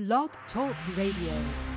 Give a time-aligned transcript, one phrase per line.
[0.00, 1.69] Blog Talk Radio.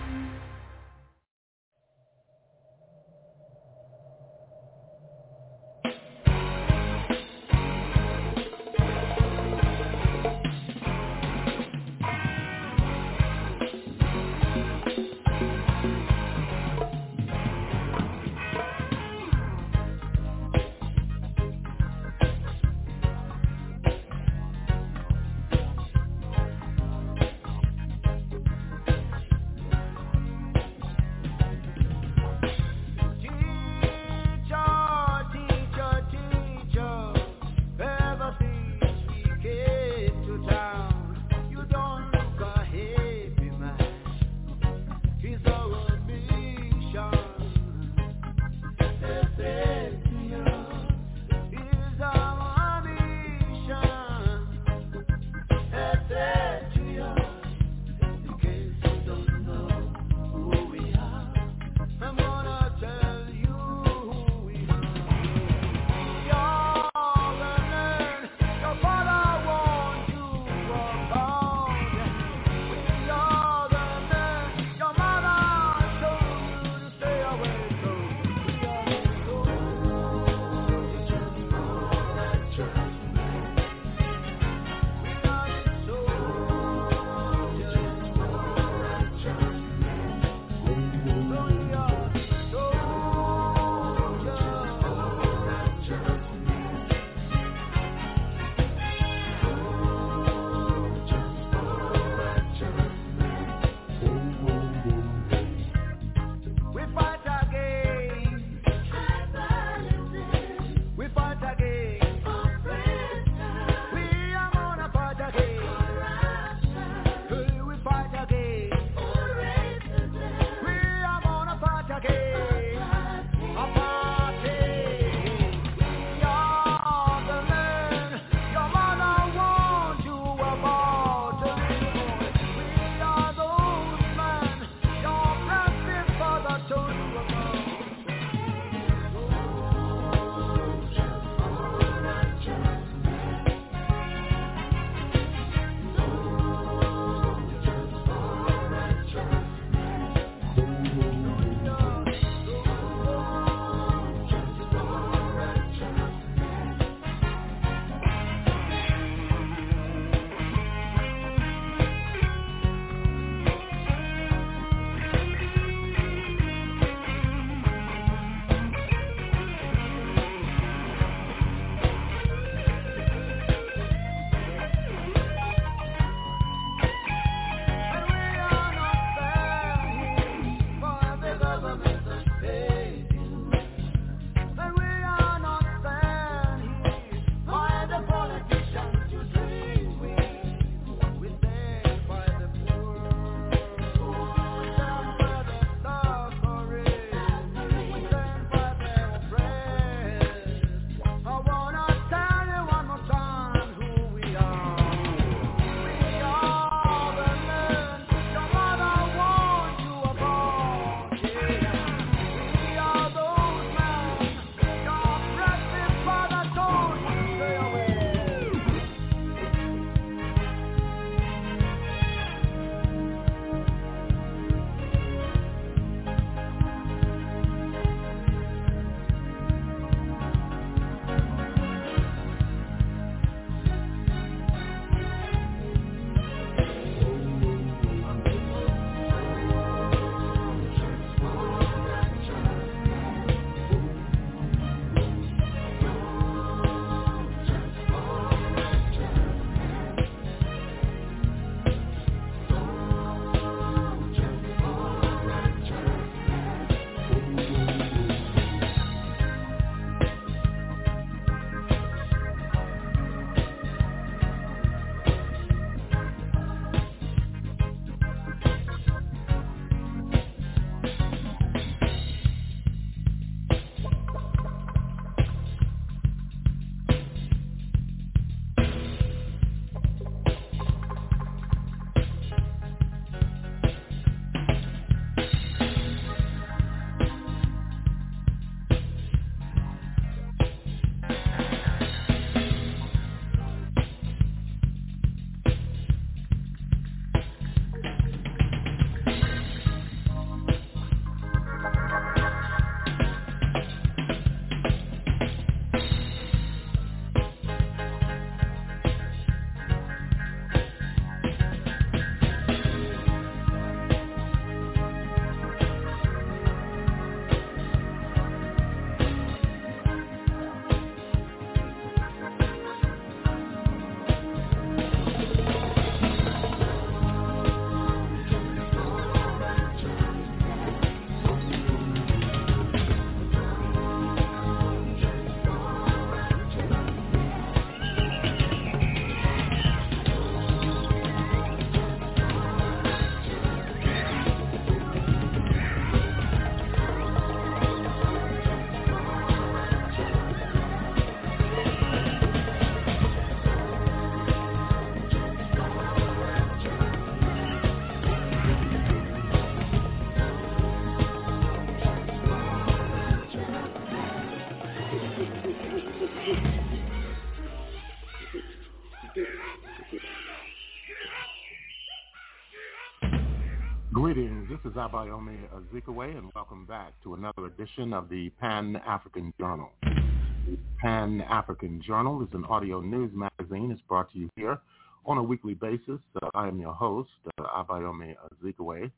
[374.74, 379.70] Is Abayomi Azikiwe, and welcome back to another edition of the Pan-African Journal.
[379.84, 383.72] The Pan-African Journal is an audio news magazine.
[383.72, 384.60] It's brought to you here
[385.06, 386.00] on a weekly basis.
[386.22, 388.90] Uh, I am your host, uh, Abayomi Azikiwe.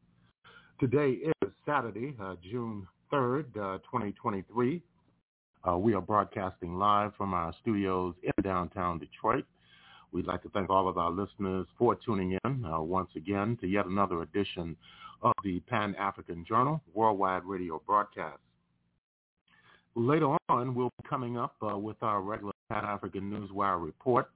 [0.80, 4.82] Today is Saturday, uh, June 3rd, 2023.
[5.68, 9.46] Uh, we are broadcasting live from our studios in downtown Detroit.
[10.14, 13.68] We'd like to thank all of our listeners for tuning in uh, once again to
[13.68, 14.78] yet another edition
[15.22, 18.40] of the Pan-African Journal worldwide radio broadcast.
[19.96, 24.30] Later on, we'll be coming up uh, with our regular Pan-African Newswire report.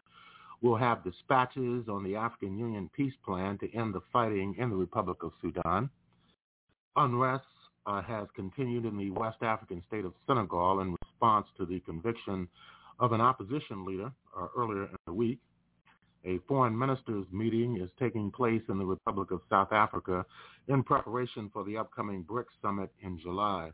[0.61, 4.75] We'll have dispatches on the African Union peace plan to end the fighting in the
[4.75, 5.89] Republic of Sudan.
[6.95, 7.45] Unrest
[7.85, 12.47] uh, has continued in the West African state of Senegal in response to the conviction
[12.99, 15.39] of an opposition leader uh, earlier in the week.
[16.25, 20.25] A foreign ministers meeting is taking place in the Republic of South Africa
[20.67, 23.71] in preparation for the upcoming BRICS summit in July.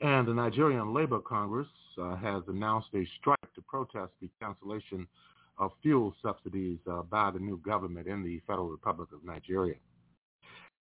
[0.00, 1.66] And the Nigerian Labor Congress
[2.00, 5.06] uh, has announced a strike to protest the cancellation
[5.58, 9.74] of fuel subsidies uh, by the new government in the Federal Republic of Nigeria.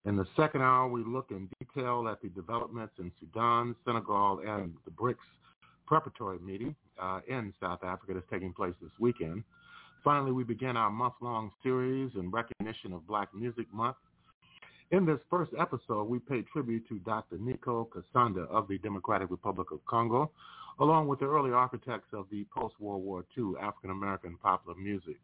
[0.05, 4.75] In the second hour, we look in detail at the developments in Sudan, Senegal, and
[4.85, 5.17] the BRICS
[5.87, 9.43] preparatory meeting uh, in South Africa that's taking place this weekend.
[10.07, 13.97] Finally, we begin our month-long series in recognition of Black Music Month.
[14.91, 17.37] In this first episode, we pay tribute to Dr.
[17.37, 20.31] Nico Kasanda of the Democratic Republic of Congo,
[20.79, 25.17] along with the early architects of the post-World War II African-American popular music.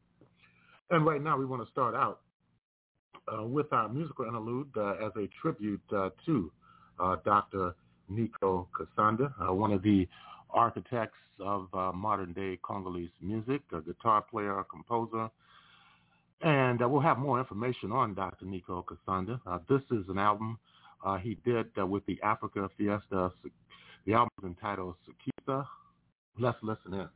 [0.90, 2.20] And right now, we want to start out
[3.34, 6.52] uh, with our musical interlude uh, as a tribute uh, to
[7.00, 7.74] uh, Dr.
[8.10, 10.10] Nico Kasanda, uh, one of the
[10.54, 15.30] architects of uh, modern-day Congolese music, a guitar player, a composer.
[16.42, 18.46] And uh, we'll have more information on Dr.
[18.46, 19.40] Nico Kasanda.
[19.46, 20.60] Uh, this is an album
[21.04, 23.32] uh, he did with the Africa Fiesta.
[24.06, 24.96] The album is entitled
[25.48, 25.66] Sakisa.
[26.38, 27.10] Let's listen in.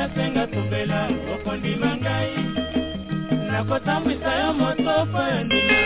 [0.06, 1.00] nasenga tobela
[1.34, 2.34] okondima ngai
[3.50, 5.78] nakotambwisa yo moto po yondima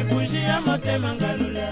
[0.00, 1.68] ebuji eh, ya motema ngalula.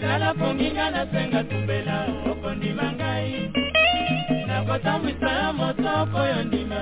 [0.00, 1.96] Lala ponginga nasenga tobela
[2.30, 3.52] okondima ngai
[4.48, 6.80] nakotambwisa yo moto po yondima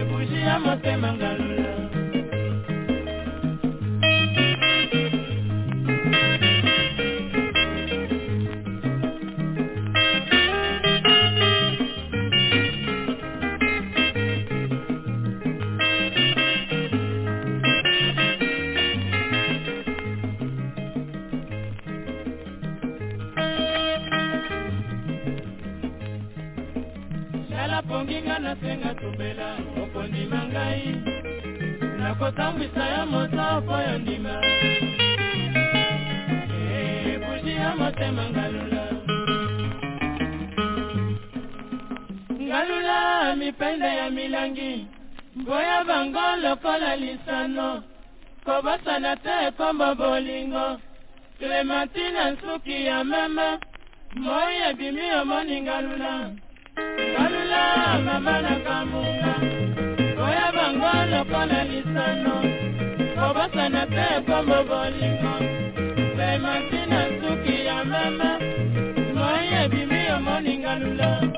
[0.00, 1.85] ebuji eh, ya motema ngalula.
[27.88, 31.02] Nasenga tumbela okondima ngai.
[31.98, 34.42] Nakotambwisa yo motoko ya ndima.
[37.26, 38.84] Buji ya motema ngalula.
[42.40, 44.86] Ngalula mipende ya milangi.
[45.34, 47.82] Boya bango lokola lisano.
[48.44, 50.80] Kobosana te ekombo bolingo.
[51.38, 53.58] Clementine nsuki ya mama.
[54.14, 56.45] Moi ebimi omoni ngalula
[57.56, 59.34] ngalula mama na kamunga
[60.16, 62.34] koya bango lokola lisano
[63.16, 65.34] kobosana te ekombo bolingo.
[66.14, 68.30] Clementina suki ya mama
[69.16, 71.35] moi ebimi omoni ngalula ngalula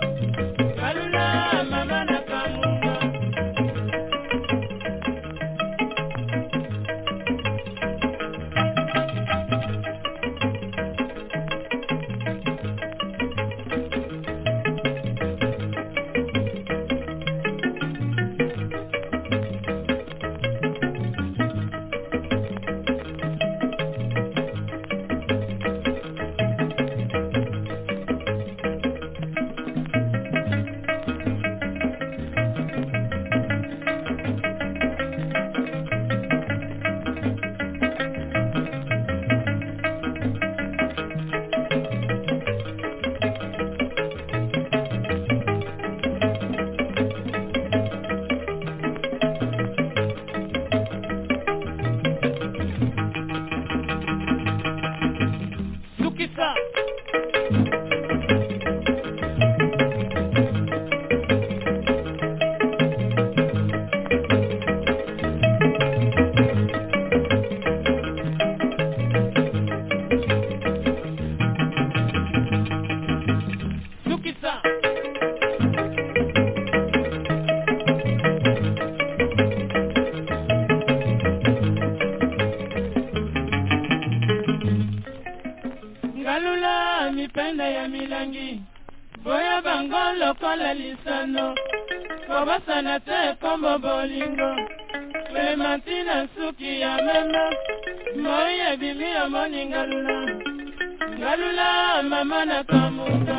[100.08, 103.38] omoni ngalula mama na kamuka.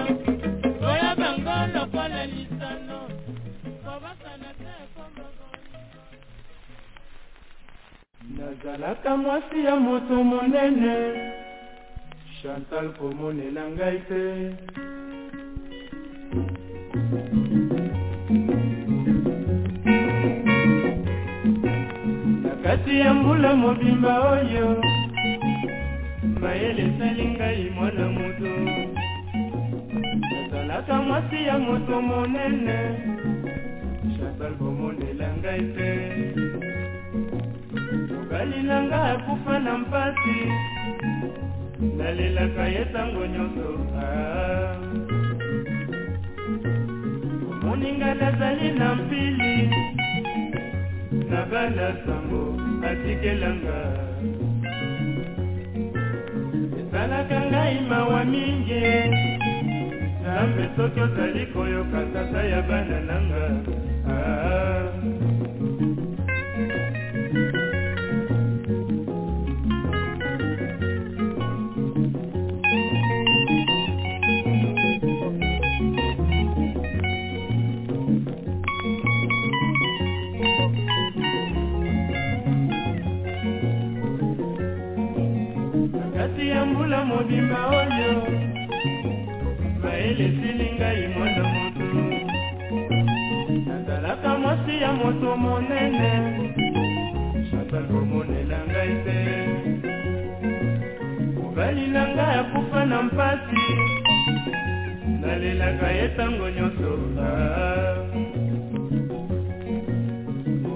[0.89, 2.99] Oya bango lokola lisano.
[3.83, 4.73] Kobosana te
[8.38, 10.95] nazalaka mwasi ya moto monene.
[12.41, 14.23] Chantal komonela ngai te.
[22.43, 24.83] Na kati ya mbula mobimba oyo
[26.41, 28.51] mayele esali ngai mwana moto.
[30.31, 32.79] Nazalaka mwasi ya moto monene.
[34.15, 35.91] Chantal komonela ngai te.
[38.10, 40.38] Mobali na nga akufa na mpasi.
[41.98, 43.69] Nalelaka ye ntango nyonso.
[47.63, 49.69] Moninga nazali na mpili.
[51.29, 52.43] Na bana sango
[52.89, 53.79] atikelanga
[56.89, 58.81] esalaka ngai mawa mingi
[60.22, 63.46] nzambe soki ozali koyoka tata ya bana nanga
[64.10, 65.28] ah.
[87.19, 88.11] Mobimba oyo
[89.83, 91.88] mayele esili ngai mwana moto
[93.67, 96.11] nazalaka mwasi ya moto monene
[97.51, 99.17] chantal komonela ngai te.
[101.35, 103.61] Mobali na ngai akufa na mpasi
[105.21, 106.91] nalelaka ye ntango nyonso.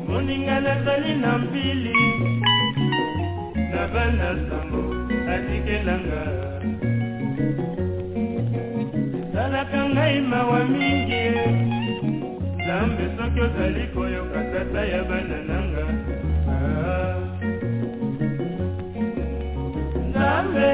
[0.08, 1.96] Moninga nazali na mpili
[3.72, 4.93] na bana sango
[5.32, 6.24] atikelanga
[9.22, 11.24] esalaka ngai mawa mingi
[12.60, 15.86] nzambe soki ozali koyoka tata ya bana nanga.
[16.54, 17.16] Ah.
[20.10, 20.70] nzambe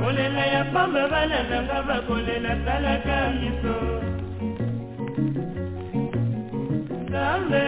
[0.00, 3.76] kolela ya pamba bana nanga bakolela talaka miso.
[7.06, 7.64] Nzambe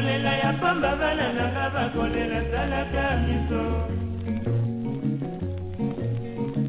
[0.00, 3.64] kolela ya pamba bana nanga bakolela talaka miso.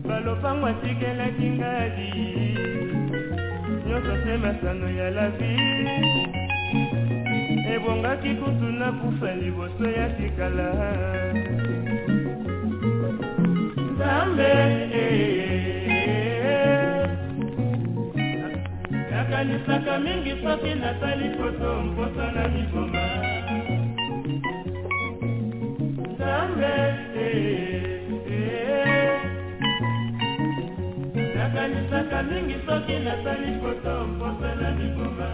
[0.07, 2.11] Balopango atikelaki ngadi
[3.87, 5.55] nyonso se masano ya lavi.
[7.73, 10.69] Ebongaki kutu na kufa liboso ya tikala.
[13.91, 14.51] Nzambe
[19.11, 23.10] nakanisaka mingi soki nasali koto mposa na miboma
[31.35, 35.29] nakanisaka mingi soki nasali foto mposana liboma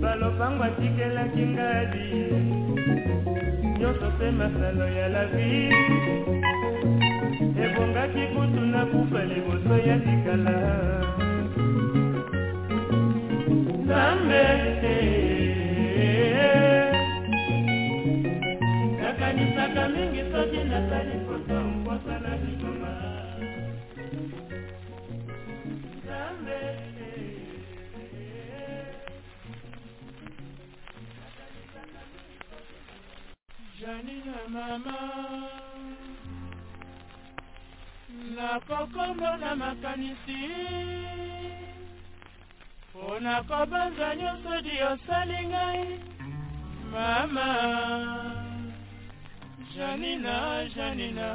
[0.00, 2.08] balopango atikelaki ngadi
[3.80, 5.52] nyonso mpe masalo ya lavi
[7.64, 10.56] ebongaki kutu na kufa liboso ya tikala
[13.80, 14.42] nzambe
[19.36, 20.22] nakanisaka mingi
[20.64, 20.80] na
[44.64, 44.76] di
[46.92, 48.55] mama
[49.76, 51.28] janina janina.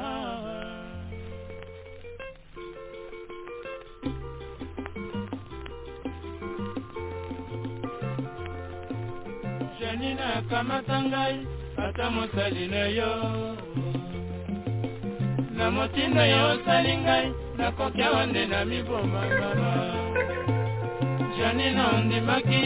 [9.79, 11.35] Janina akamata ngai
[11.77, 13.13] ata mosali na yo.
[15.57, 17.27] Na motindo yo osali ngai
[17.57, 19.71] nakoki awa nde na miboma mama.
[21.37, 22.63] Janina ondimaki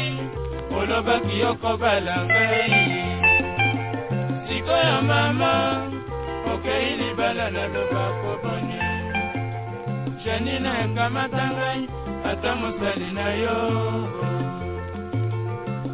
[0.78, 3.15] olobaki yokobala ngai
[4.48, 5.54] sikoyo mama
[6.54, 8.80] okei libala naloba koboni
[10.24, 11.82] janina ekamata ngai
[12.30, 13.60] ata mosali na yo.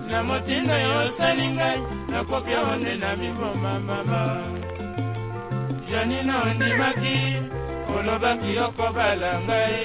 [0.07, 1.79] Na motindo yo osali ngai
[2.11, 4.21] nakoki awa nde na miboma mama.
[5.89, 7.17] Janina ondimaki
[7.95, 9.83] olobaki yokobala ngai.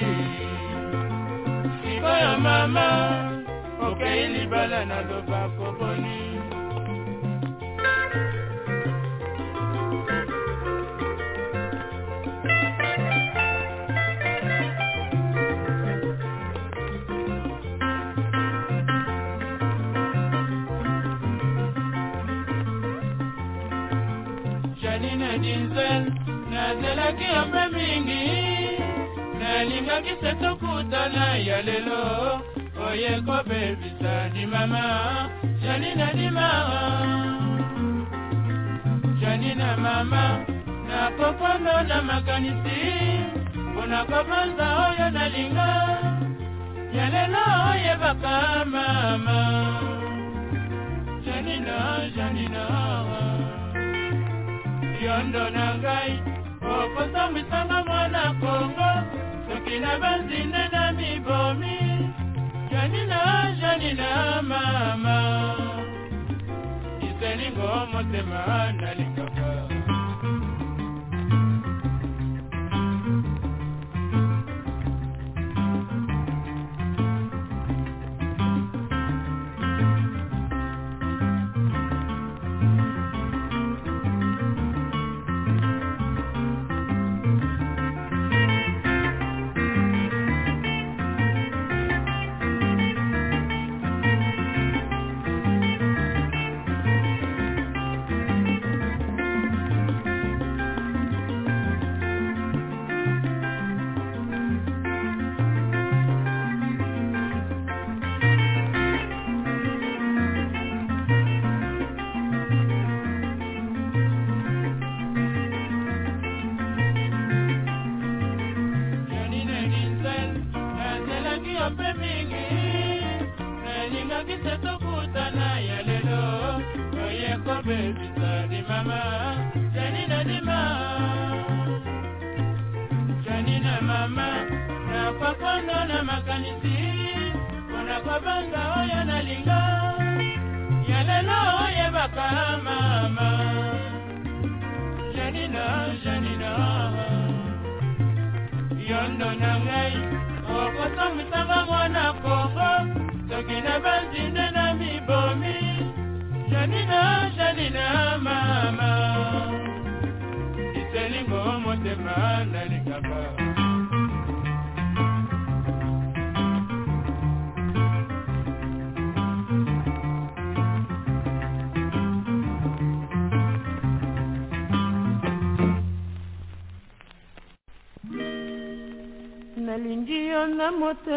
[1.79, 2.87] Sikoyo mama
[3.87, 6.26] okei libala naloba koboni
[26.51, 28.23] nazelaki yo mpe mingi.
[29.39, 32.03] Nalingaki se tokutana ya lelo.
[32.87, 34.83] Oye kobebisa dimama
[35.63, 37.37] janina dimaa
[39.21, 40.25] janina mama.
[40.87, 42.81] Nakokondo na makanisi.
[43.55, 45.69] Mpona kobanza oyo nalinga.
[46.93, 49.39] Ya lelo oyebaka mama
[55.17, 56.13] yondo na ngai.
[56.61, 58.89] Okosambwisanga mwana kongo
[59.47, 61.77] soki na banzinde na mibomi.
[62.71, 63.19] Janina
[63.59, 65.17] janina mama.
[67.07, 69.76] Iselingo motema nalingaka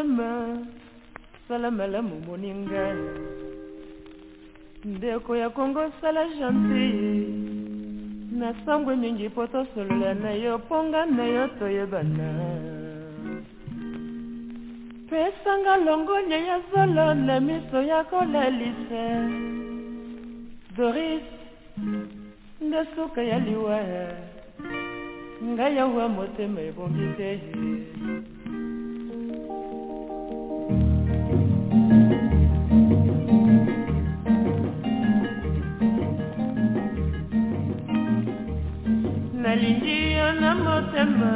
[0.01, 0.67] na motema
[1.49, 2.99] sala malamu moni ngai
[4.85, 7.29] ndeko ya kongo sala gentille
[8.33, 12.29] na sangwe mingi po tosolola na yo mponga na yo toyebana.
[15.11, 19.05] Pesanga longonya ya zolo na miso ya kolalisa.
[20.77, 21.23] Doris
[22.61, 23.81] nde suka ya liwa.
[25.45, 27.41] Ngai yawa motema ebongi te
[39.43, 41.33] nalingi yo na motema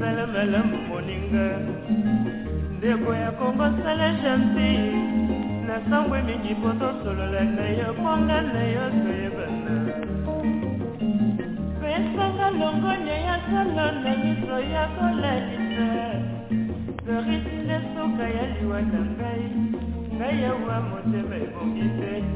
[0.00, 1.48] sala malamu moninga.
[2.78, 4.92] Ndeko ya kongo sala gentille
[5.66, 9.74] na sangwe mingi po tosolola na yo mponga na yo toyebana
[11.80, 15.88] pesanga longonya ya solo na miso ya kolalisa
[17.06, 19.42] Berit lezo kai alioan an bai,
[20.18, 22.26] kai aua mote bai bongipet.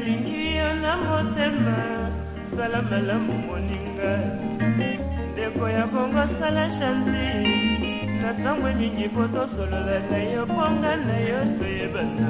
[0.00, 1.56] Lingi an amotem
[2.60, 4.12] sala malamu moninga.
[5.32, 7.28] Ndeko ya kongo sala shanti
[8.20, 12.28] na ntango mingi po tosolola na yo mponga na yo toyebana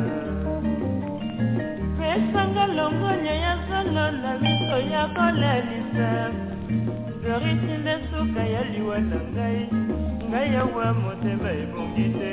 [1.98, 6.10] pesanga longonya ya zolo na miso ya kolalisa.
[7.22, 9.66] Doriti nde suka ya liwa na ngai
[10.30, 12.32] ngai yawa motema ebongi te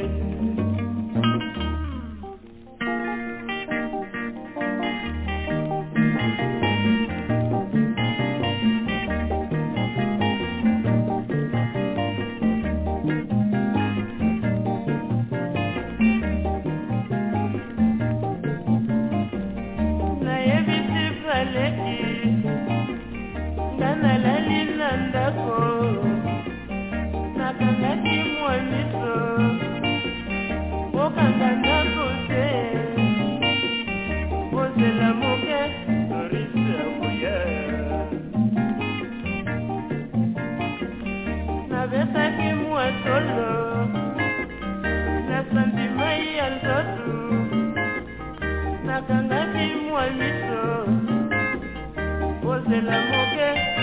[52.81, 53.76] natiaka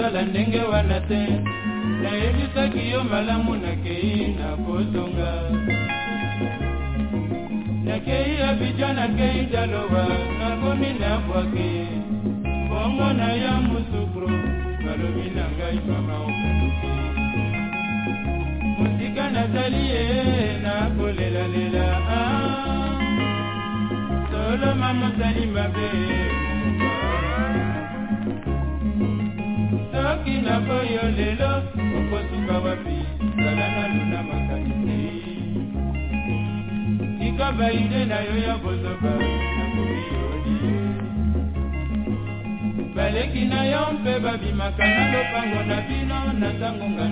[0.00, 1.26] kosala ndenge wana te.
[2.02, 5.32] Nayebisaki yo malamu nakei na kozonga
[7.84, 10.08] nakei abidja nakei dalowa
[10.38, 11.86] nakomi na bwake.
[12.68, 14.28] Bongo na ya musukro
[14.84, 16.19] balobi na ngai mama
[43.30, 47.04] baleki na yo mpe babimaka na lopango na bino na ntango nga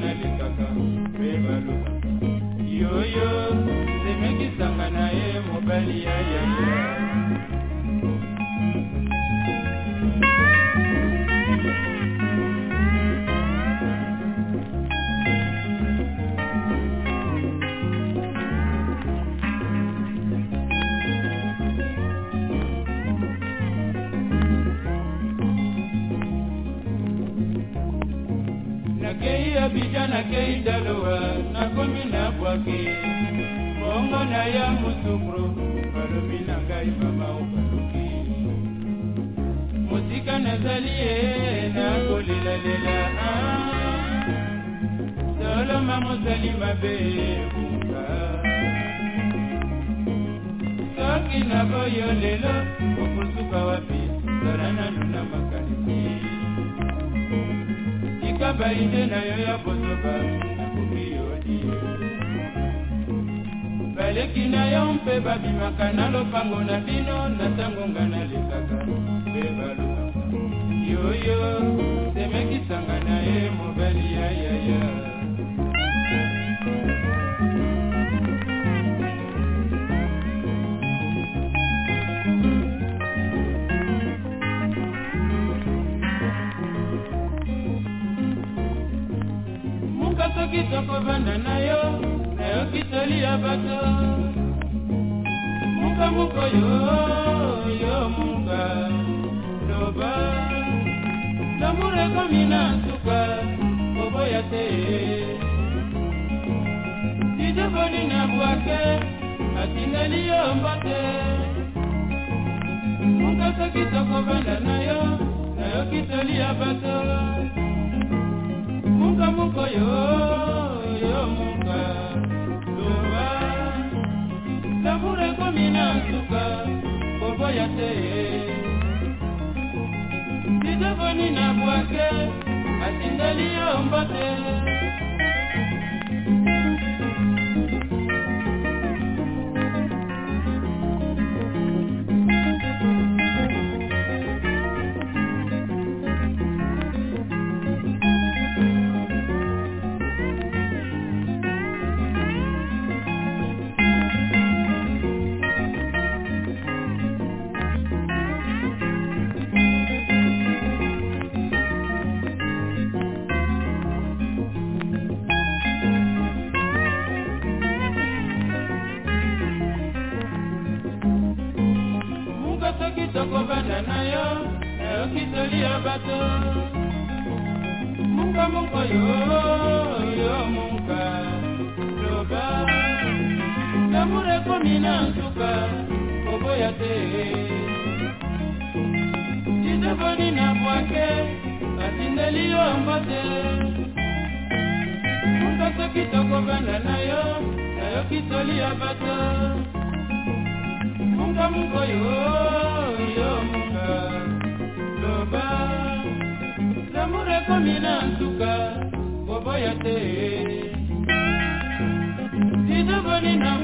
[213.23, 213.59] na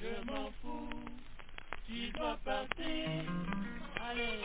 [0.00, 1.20] Je m'en fous,
[1.86, 3.08] tu dois partir.
[4.10, 4.40] Allez,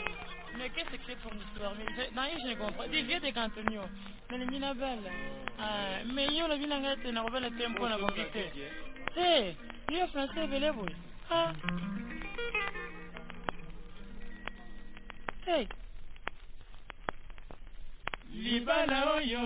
[0.57, 1.73] mais qu'est-ce que c'est pour une histoire?
[1.77, 2.87] Mais je- naye je ne comprends.
[2.87, 3.81] Des vieux de cantonio
[4.29, 5.11] nalingi na bala
[5.57, 8.23] Ah, mais yo ngai te na kobala te mpo na koki
[9.15, 9.55] te
[9.87, 10.95] te yo français ebele boye.
[11.31, 11.53] Ah.
[15.47, 15.67] hey
[18.43, 19.45] libala oyo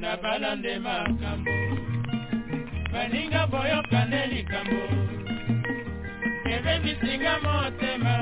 [0.00, 1.56] nabala nde makambo.
[2.92, 4.82] Baninga boyoka nde likambo.
[6.54, 8.16] Ebebisinga motema.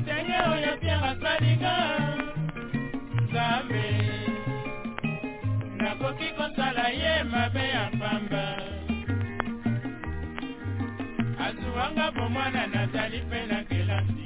[0.00, 1.74] Ndenge oyo pierre asalinga
[3.22, 4.25] nzambe
[5.86, 8.44] nakoki kosala ye mabe ya pamba.
[11.46, 14.24] Azuwanga bomwana nazali mpe na kelasi.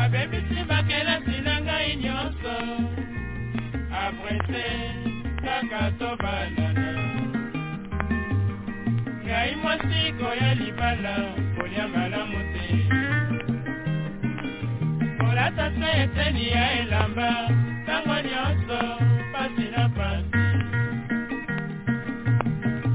[0.00, 2.56] Abebisi bakelasi na ngai nyonso.
[4.02, 4.66] Aprese
[5.44, 6.88] kaka tobanana
[9.24, 11.14] ngai mwasi koya libala
[11.54, 12.55] kolia malamu te
[15.36, 17.30] kolata se eteni ya elamba
[17.82, 18.78] ntango nyonso
[19.32, 20.38] pasi na pasi.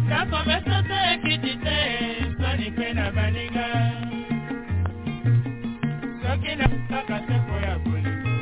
[0.05, 1.77] Ndako meso te ekiti te
[2.39, 3.67] soni mpe na baninga.
[6.21, 8.35] Soki na kaka seko ya bolingo.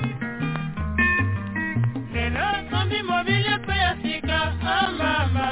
[2.13, 4.39] Lelo sombi mobili mpe ya sika
[4.79, 5.47] amama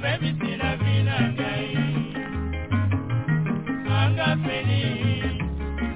[0.00, 0.37] baby
[4.48, 4.82] ekomeli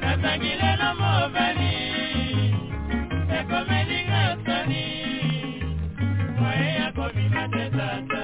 [0.00, 1.74] nazangi lelo mobali
[3.38, 4.84] ekomelinga soni
[6.38, 8.21] moye ya kobima te tata.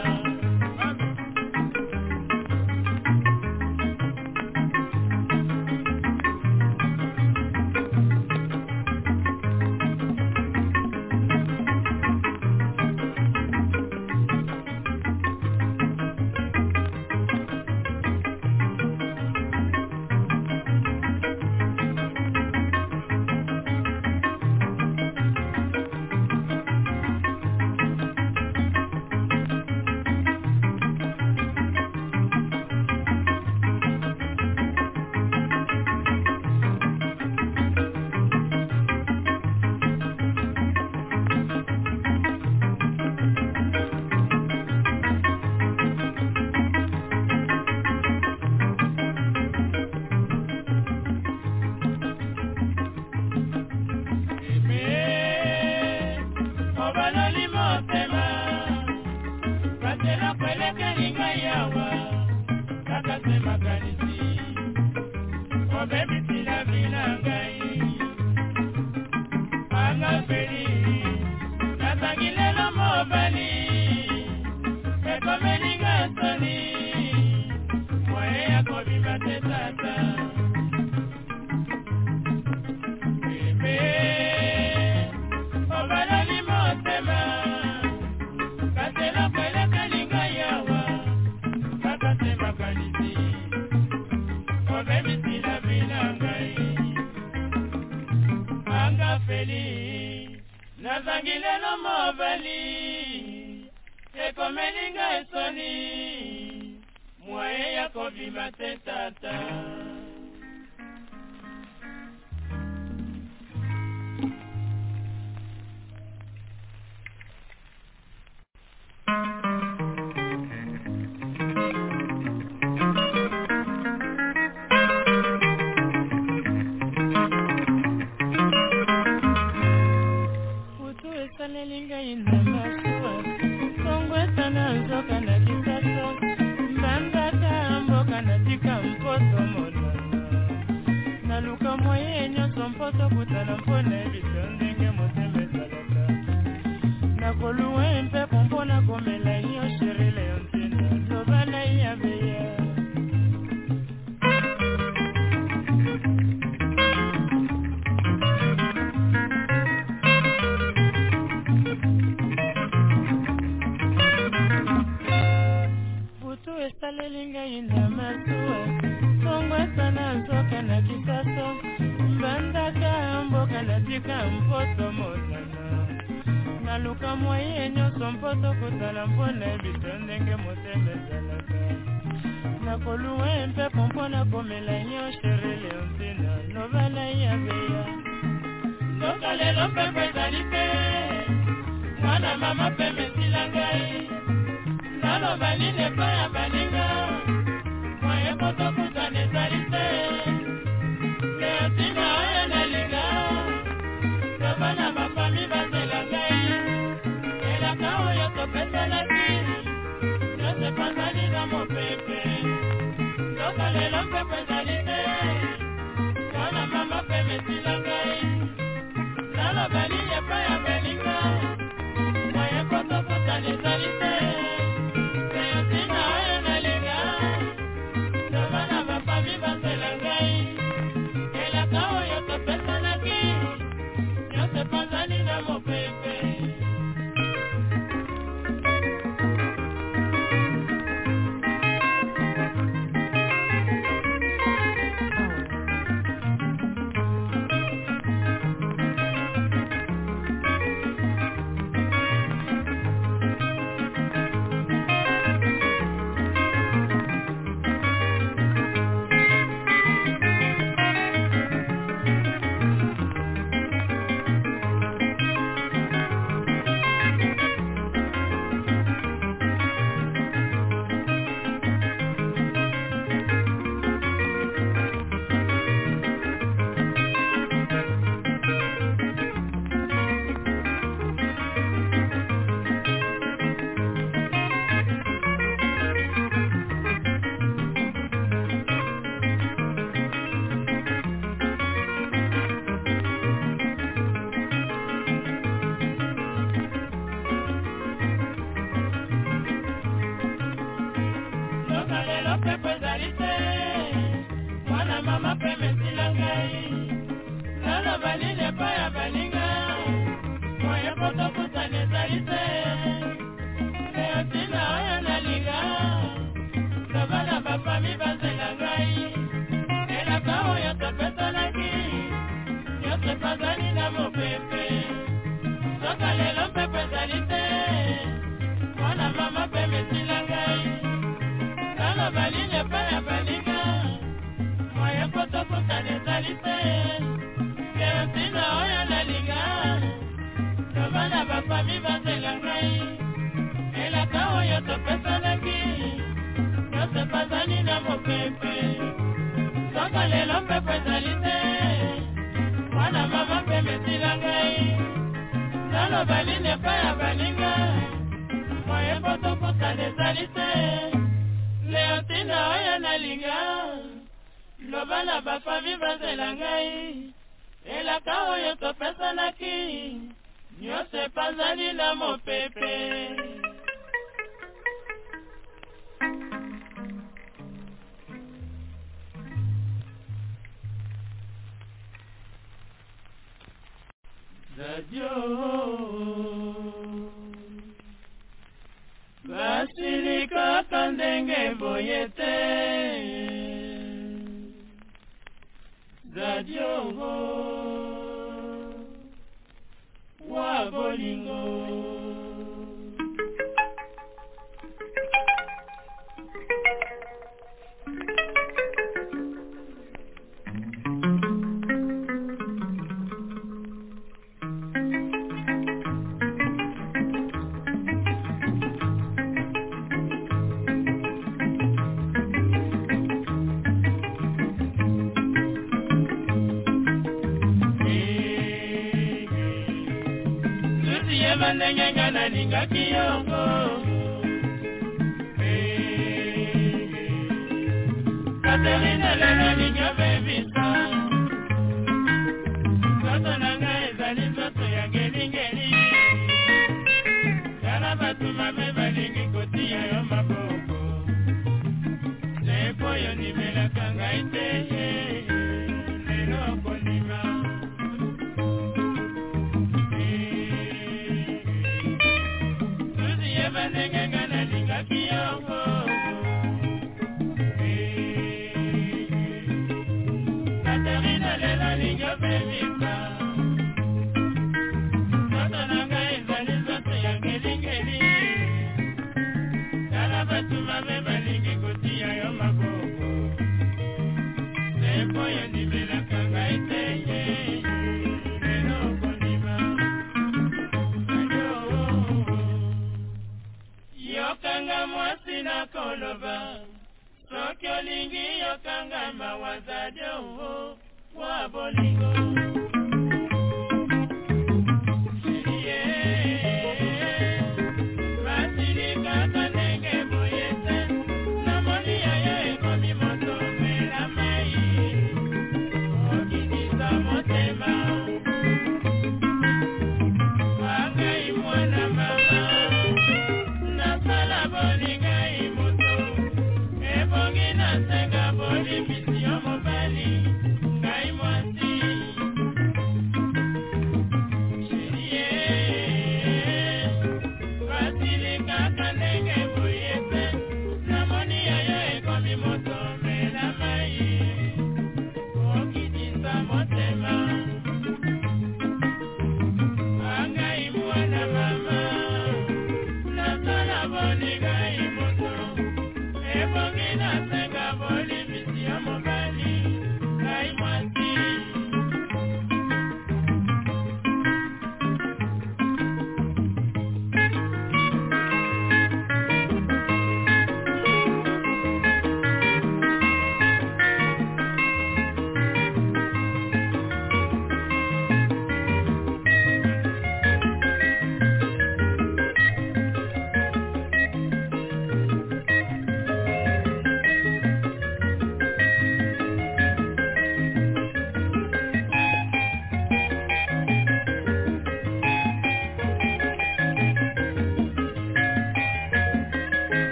[149.07, 149.38] woman like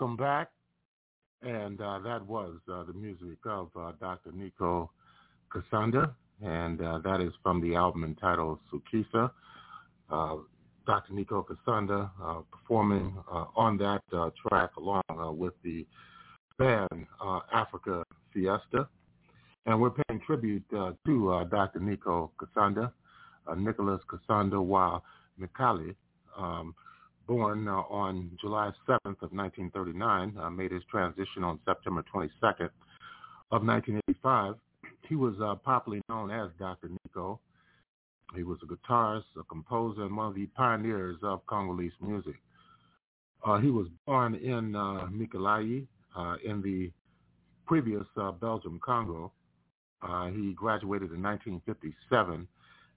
[0.00, 0.50] Welcome back.
[1.42, 4.30] And uh, that was uh, the music of uh, Dr.
[4.30, 4.92] Nico
[5.52, 9.32] Kasanda, and uh, that is from the album entitled Sukisa.
[10.08, 10.36] Uh,
[10.86, 11.14] Dr.
[11.14, 13.12] Nico Kasanda uh, performing
[13.56, 14.02] on that
[14.46, 15.02] track along
[15.36, 15.84] with the
[16.60, 17.06] band
[17.52, 18.86] Africa Fiesta.
[19.66, 21.80] And we're paying tribute to Dr.
[21.80, 22.92] Nico Kasanda,
[23.56, 25.00] Nicholas Kasanda Wa
[25.40, 25.96] Mikali,
[26.36, 26.72] um,
[27.28, 32.70] born uh, on July 7th of 1939, uh, made his transition on September 22nd
[33.52, 34.54] of 1985.
[35.08, 36.88] He was uh, popularly known as Dr.
[36.88, 37.38] Nico.
[38.34, 42.36] He was a guitarist, a composer, and one of the pioneers of Congolese music.
[43.46, 46.90] Uh, he was born in uh, Mikalayi uh, in the
[47.66, 48.04] previous
[48.40, 49.30] Belgium, Congo.
[50.34, 52.48] he graduated in 1957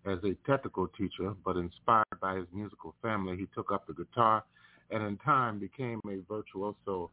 [0.05, 4.43] as a technical teacher, but inspired by his musical family, he took up the guitar
[4.89, 7.09] and in time became a virtuoso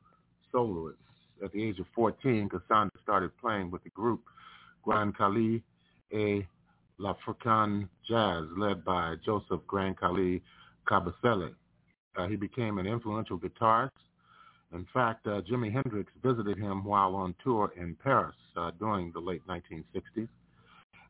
[0.51, 0.99] soloist.
[1.45, 4.23] At the age of 14, Kasanda started playing with the group
[4.83, 5.63] Grand Kallé
[6.13, 6.47] et
[6.99, 10.41] l'African Jazz, led by Joseph Grand Kallé
[10.89, 11.55] Kabasele.
[12.17, 13.91] Uh, he became an influential guitarist.
[14.73, 19.21] In fact, uh, Jimi Hendrix visited him while on tour in Paris uh, during the
[19.21, 20.29] late 1960s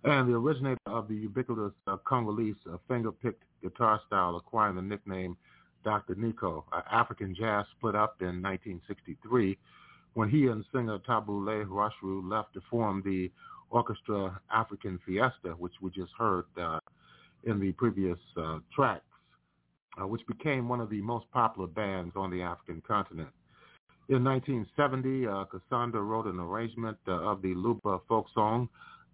[0.04, 5.36] and the originator of the ubiquitous uh, Congolese uh, finger-picked guitar style acquiring the nickname
[5.84, 6.14] Dr.
[6.14, 6.64] Nico.
[6.72, 9.58] Uh, African jazz split up in 1963
[10.14, 13.30] when he and singer Tabu Ley left to form the
[13.70, 16.80] Orchestra African Fiesta, which we just heard uh,
[17.44, 19.04] in the previous uh, tracks,
[20.00, 23.28] uh, which became one of the most popular bands on the African continent.
[24.08, 28.68] In 1970, uh, Kasanda wrote an arrangement uh, of the Luba folk song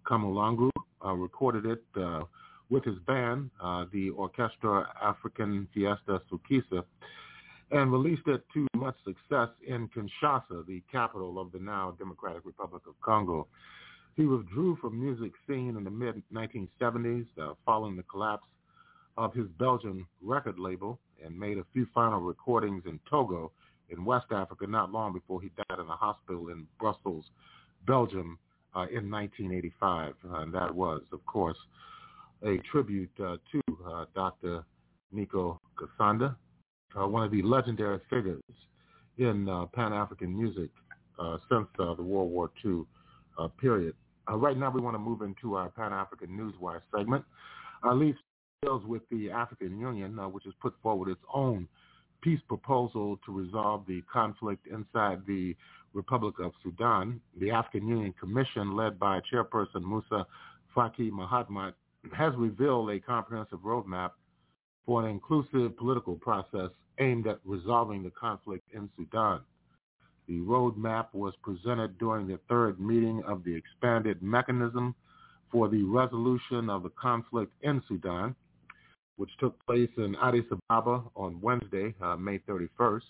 [0.05, 0.69] Kamulangu
[1.03, 2.23] uh, recorded it uh,
[2.69, 6.83] with his band, uh, the Orchestra African Fiesta Sukisa,
[7.71, 12.83] and released it to much success in Kinshasa, the capital of the now Democratic Republic
[12.87, 13.47] of Congo.
[14.15, 18.47] He withdrew from music scene in the mid-1970s uh, following the collapse
[19.17, 23.51] of his Belgian record label and made a few final recordings in Togo
[23.89, 27.25] in West Africa not long before he died in a hospital in Brussels,
[27.85, 28.37] Belgium
[28.75, 30.13] uh, in 1985.
[30.23, 31.57] Uh, and that was, of course,
[32.43, 33.61] a tribute uh, to
[34.13, 34.63] Dr.
[35.11, 36.35] Nico Kasanda,
[36.99, 38.41] uh, one of the legendary figures
[39.17, 40.69] in Pan-African music
[41.49, 42.81] since the World War II
[43.57, 43.95] period.
[44.29, 47.23] right now, we want to move into our Pan-African Newswire segment.
[47.83, 48.15] Our lead
[48.61, 51.67] deals with the African Union, which has put forward its own
[52.21, 55.55] peace proposal to resolve the conflict inside the
[55.95, 60.27] Republic of Sudan, the African Union Commission, led by Chairperson Musa
[60.75, 61.73] Faki Mahamat,
[62.15, 64.11] has revealed a comprehensive roadmap
[64.85, 66.69] for an inclusive political process
[66.99, 69.39] aimed at resolving the conflict in Sudan.
[70.27, 74.95] The roadmap was presented during the third meeting of the expanded mechanism
[75.51, 78.35] for the resolution of the conflict in Sudan,
[79.15, 83.03] which took place in Addis Ababa on Wednesday, uh, May 31st.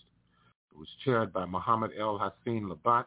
[0.75, 3.05] It was chaired by Mohammed El Hassin Lebatt,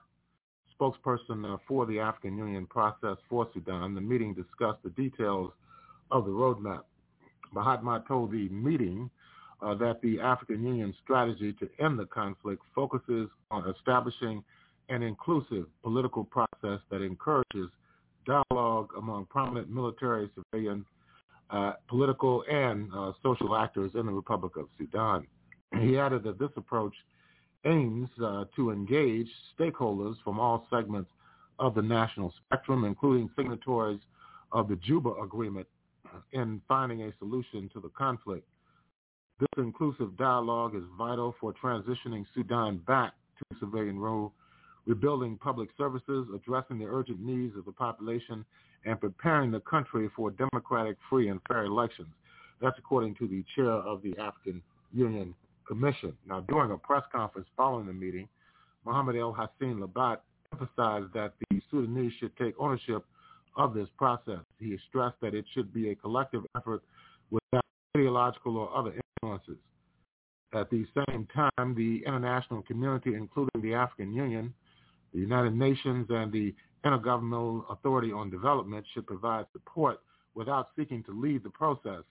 [0.80, 3.94] spokesperson for the African Union process for Sudan.
[3.94, 5.52] The meeting discussed the details
[6.10, 6.84] of the roadmap.
[7.54, 9.10] Mahamat told the meeting
[9.60, 14.42] uh, that the African Union strategy to end the conflict focuses on establishing
[14.88, 17.68] an inclusive political process that encourages
[18.24, 20.86] dialogue among prominent military, civilian,
[21.50, 25.26] uh, political, and uh, social actors in the Republic of Sudan.
[25.82, 26.94] He added that this approach
[27.64, 29.28] aims uh, to engage
[29.58, 31.10] stakeholders from all segments
[31.58, 34.00] of the national spectrum, including signatories
[34.52, 35.66] of the Juba Agreement,
[36.32, 38.46] in finding a solution to the conflict.
[39.40, 44.32] This inclusive dialogue is vital for transitioning Sudan back to civilian rule,
[44.86, 48.44] rebuilding public services, addressing the urgent needs of the population,
[48.84, 52.08] and preparing the country for democratic, free, and fair elections.
[52.60, 55.34] That's according to the chair of the African Union
[55.68, 56.14] Commission.
[56.26, 58.28] Now, during a press conference following the meeting,
[58.84, 63.04] Mohammed El Hassan Lebatt emphasized that the Sudanese should take ownership
[63.56, 64.40] of this process.
[64.58, 66.82] He stressed that it should be a collective effort
[67.30, 67.64] without
[67.96, 69.58] ideological or other influences.
[70.54, 74.54] At the same time, the international community, including the African Union,
[75.12, 76.54] the United Nations, and the
[76.86, 80.00] Intergovernmental Authority on Development, should provide support
[80.34, 82.02] without seeking to lead the process.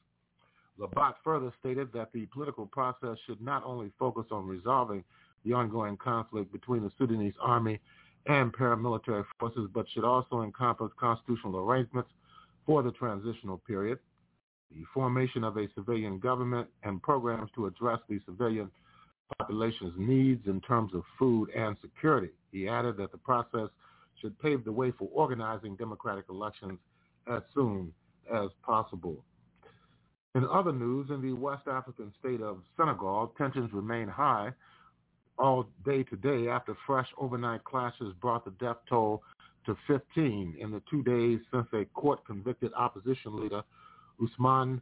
[0.78, 5.04] Lebatt further stated that the political process should not only focus on resolving
[5.46, 7.80] the ongoing conflict between the Sudanese army
[8.28, 12.10] and paramilitary forces, but should also encompass constitutional arrangements
[12.66, 14.00] for the transitional period,
[14.72, 18.70] the formation of a civilian government, and programs to address the civilian
[19.40, 22.30] population's needs in terms of food and security.
[22.52, 23.70] He added that the process
[24.22, 26.80] should pave the way for organizing democratic elections
[27.32, 27.94] as soon
[28.34, 29.24] as possible.
[30.38, 34.54] In other news, in the West African state of Senegal, tensions remain high
[35.40, 39.24] all day today after fresh overnight clashes brought the death toll
[39.66, 43.64] to 15 in the two days since a court-convicted opposition leader,
[44.22, 44.80] Ousmane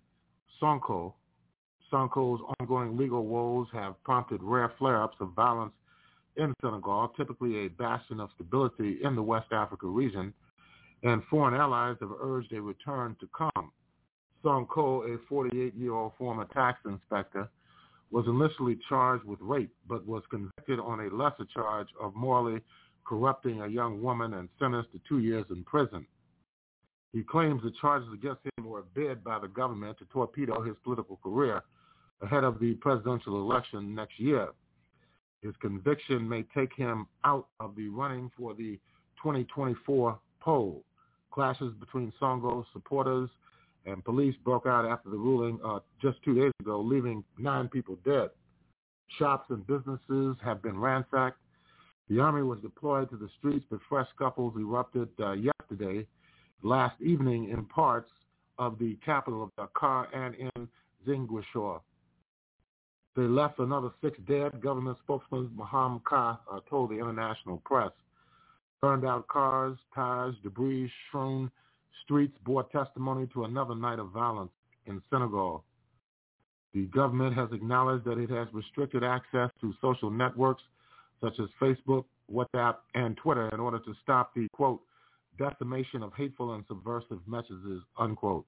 [0.61, 1.13] Sonko,
[1.89, 5.73] Sonko's ongoing legal woes have prompted rare flare-ups of violence
[6.35, 10.33] in Senegal, typically a bastion of stability in the West Africa region,
[11.03, 13.71] and foreign allies have urged a return to calm.
[14.45, 17.49] Sonko, a 48-year-old former tax inspector,
[18.11, 22.61] was initially charged with rape, but was convicted on a lesser charge of morally
[23.05, 26.05] corrupting a young woman and sentenced to two years in prison.
[27.13, 31.17] He claims the charges against him were bid by the government to torpedo his political
[31.23, 31.61] career
[32.21, 34.49] ahead of the presidential election next year.
[35.41, 38.79] His conviction may take him out of the running for the
[39.21, 40.83] 2024 poll.
[41.31, 43.29] Clashes between Sonko's supporters
[43.85, 47.97] and police broke out after the ruling uh, just two days ago, leaving nine people
[48.05, 48.29] dead.
[49.19, 51.37] Shops and businesses have been ransacked.
[52.09, 56.05] The army was deployed to the streets, but fresh scuffles erupted uh, yesterday,
[56.63, 58.09] last evening in parts
[58.57, 60.67] of the capital of Dakar and in
[61.07, 61.81] Ziguinchor.
[63.15, 67.91] They left another six dead, government spokesman Maham Ka uh, told the international press.
[68.81, 71.49] Burned out cars, tires, debris strewn
[72.03, 74.51] streets bore testimony to another night of violence
[74.85, 75.63] in Senegal.
[76.73, 80.63] The government has acknowledged that it has restricted access to social networks
[81.21, 84.81] such as Facebook, WhatsApp, and Twitter in order to stop the, quote,
[85.37, 88.45] decimation of hateful and subversive messages, unquote.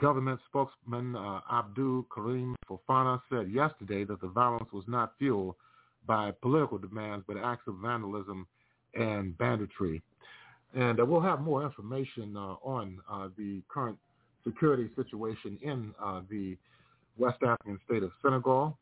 [0.00, 5.54] Government spokesman uh, Abdul Karim Fofana said yesterday that the violence was not fueled
[6.06, 8.46] by political demands but acts of vandalism
[8.94, 10.02] and banditry.
[10.74, 13.96] And uh, we'll have more information uh, on uh, the current
[14.44, 16.56] security situation in uh, the
[17.16, 18.76] West African state of Senegal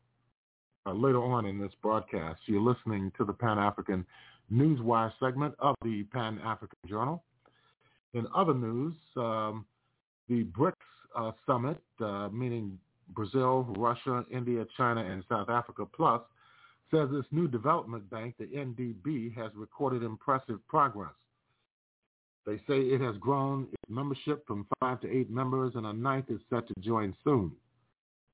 [0.87, 2.41] uh, later on in this broadcast.
[2.47, 4.05] You're listening to the Pan-African
[4.51, 7.23] Newswire segment of the Pan-African Journal.
[8.15, 9.65] In other news, um,
[10.27, 10.73] the BRICS
[11.15, 11.77] uh, summit,
[12.31, 12.77] meaning
[13.09, 16.21] Brazil, Russia, India, China, and South Africa plus,
[16.91, 21.13] says this new development bank, the NDB, has recorded impressive progress.
[22.45, 26.29] They say it has grown its membership from five to eight members, and a ninth
[26.29, 27.51] is set to join soon.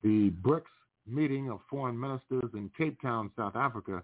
[0.02, 0.70] The BRICS
[1.06, 4.02] meeting of foreign ministers in Cape Town, South Africa,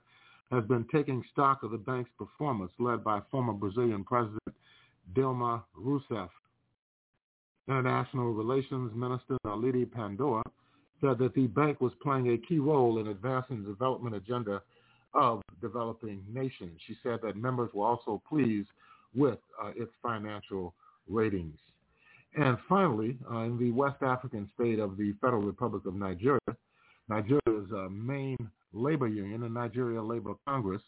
[0.52, 4.54] has been taking stock of the bank's performance, led by former Brazilian President
[5.14, 6.30] Dilma Rousseff
[7.68, 10.42] International Relations Minister Naledi Pandor
[11.00, 14.62] said that the bank was playing a key role in advancing the development agenda
[15.14, 16.80] of developing nations.
[16.86, 18.68] She said that members were also pleased
[19.16, 20.74] with uh, its financial
[21.08, 21.56] ratings.
[22.36, 26.40] And finally, uh, in the West African state of the Federal Republic of Nigeria,
[27.08, 28.36] Nigeria's uh, main
[28.72, 30.82] labor union, the Nigeria Labor Congress,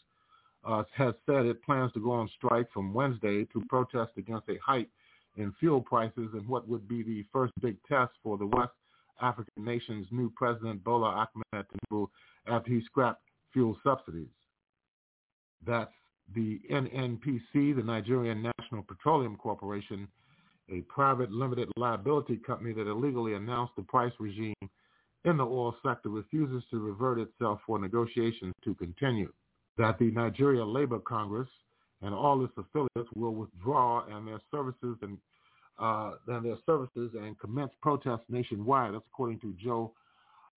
[0.64, 4.58] uh, has said it plans to go on strike from Wednesday to protest against a
[4.64, 4.90] hike
[5.36, 8.72] in fuel prices and what would be the first big test for the West
[9.22, 12.08] African nation's new president, Bola Ahmed Tinubu,
[12.46, 13.22] after he scrapped
[13.52, 14.28] fuel subsidies.
[15.66, 15.92] That's
[16.34, 20.08] the NNPC, the Nigerian National Petroleum Corporation,
[20.70, 24.54] a private limited liability company that illegally announced the price regime
[25.24, 29.32] in the oil sector, refuses to revert itself for negotiations to continue.
[29.78, 31.48] That the Nigeria Labor Congress
[32.02, 35.18] and all its affiliates will withdraw and their services and
[35.80, 38.94] uh, and their services and commence protests nationwide.
[38.94, 39.92] That's according to Joe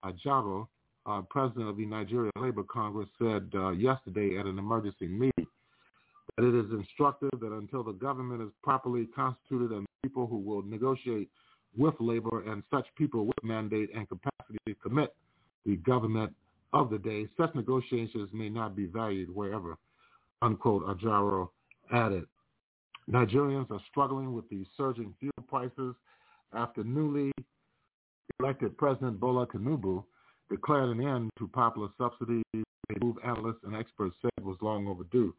[0.03, 0.67] Ajaero,
[1.05, 5.45] uh, president of the Nigeria Labor Congress, said uh, yesterday at an emergency meeting
[6.37, 10.61] that it is instructive that until the government is properly constituted and people who will
[10.63, 11.29] negotiate
[11.77, 15.13] with labor and such people with mandate and capacity to commit
[15.65, 16.33] the government
[16.73, 17.27] of the day.
[17.37, 19.77] Such negotiations may not be valued wherever,
[20.41, 21.49] unquote, Ajaero
[21.93, 22.25] added.
[23.09, 25.95] Nigerians are struggling with the surging fuel prices
[26.53, 27.31] after newly
[28.39, 30.03] elected President Bola Tinubu
[30.49, 35.33] declared an end to popular subsidies, a move analysts and experts said was long overdue.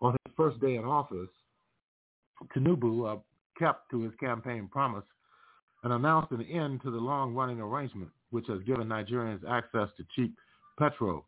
[0.00, 1.28] On his first day in office,
[2.54, 3.18] Tinubu uh,
[3.58, 5.04] kept to his campaign promise
[5.82, 10.34] and announced an end to the long-running arrangement, which has given Nigerians access to cheap
[10.78, 11.24] petrol.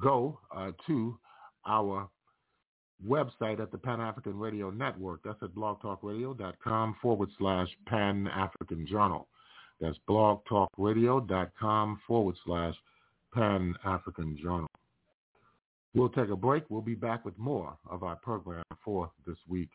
[0.00, 0.38] go
[0.86, 1.18] to
[1.66, 2.08] our
[3.08, 5.20] website at the Pan-African Radio Network.
[5.24, 9.28] That's at blogtalkradio.com forward slash Pan-African Journal.
[9.80, 12.74] That's blogtalkradio.com forward slash
[13.32, 14.68] Pan-African Journal.
[15.94, 16.64] We'll take a break.
[16.70, 19.70] We'll be back with more of our program for this week.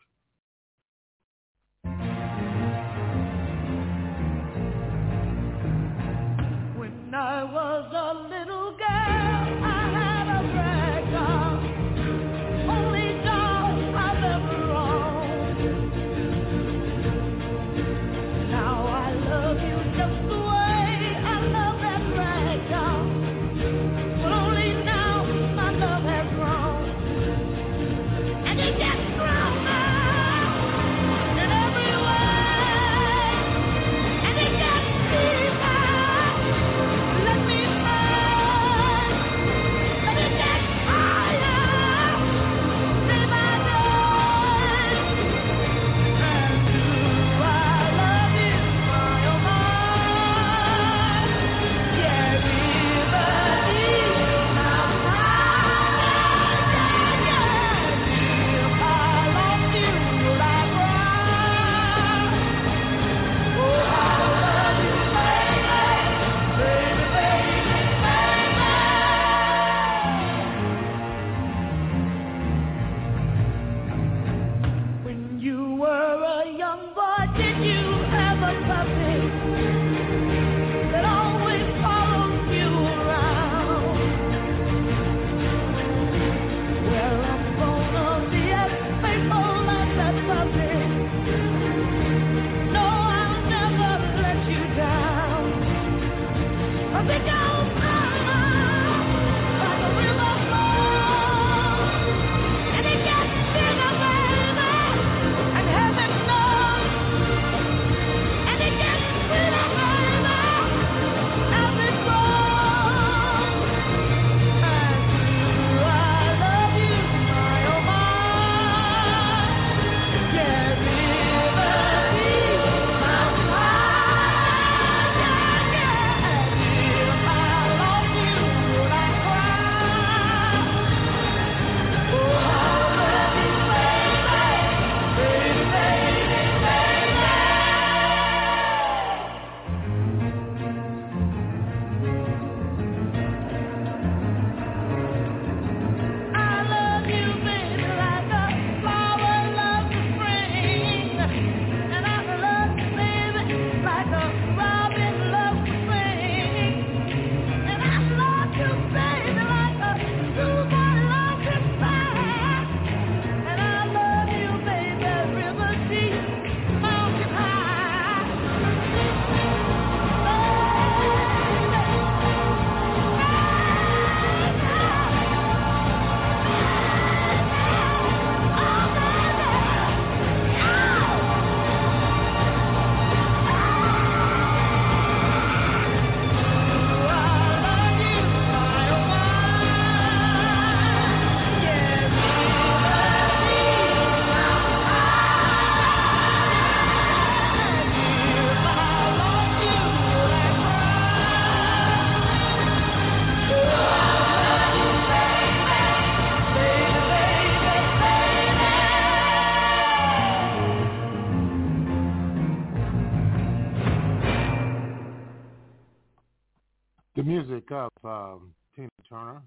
[217.72, 219.42] Of um, Tina Turner.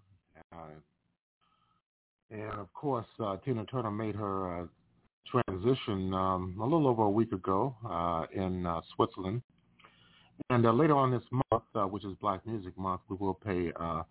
[0.51, 0.57] Uh,
[2.31, 4.65] and of course, uh, Tina Turner made her uh,
[5.29, 9.41] transition um, a little over a week ago uh, in uh, Switzerland.
[10.49, 13.71] And uh, later on this month, uh, which is Black Music Month, we will pay
[13.79, 14.03] uh,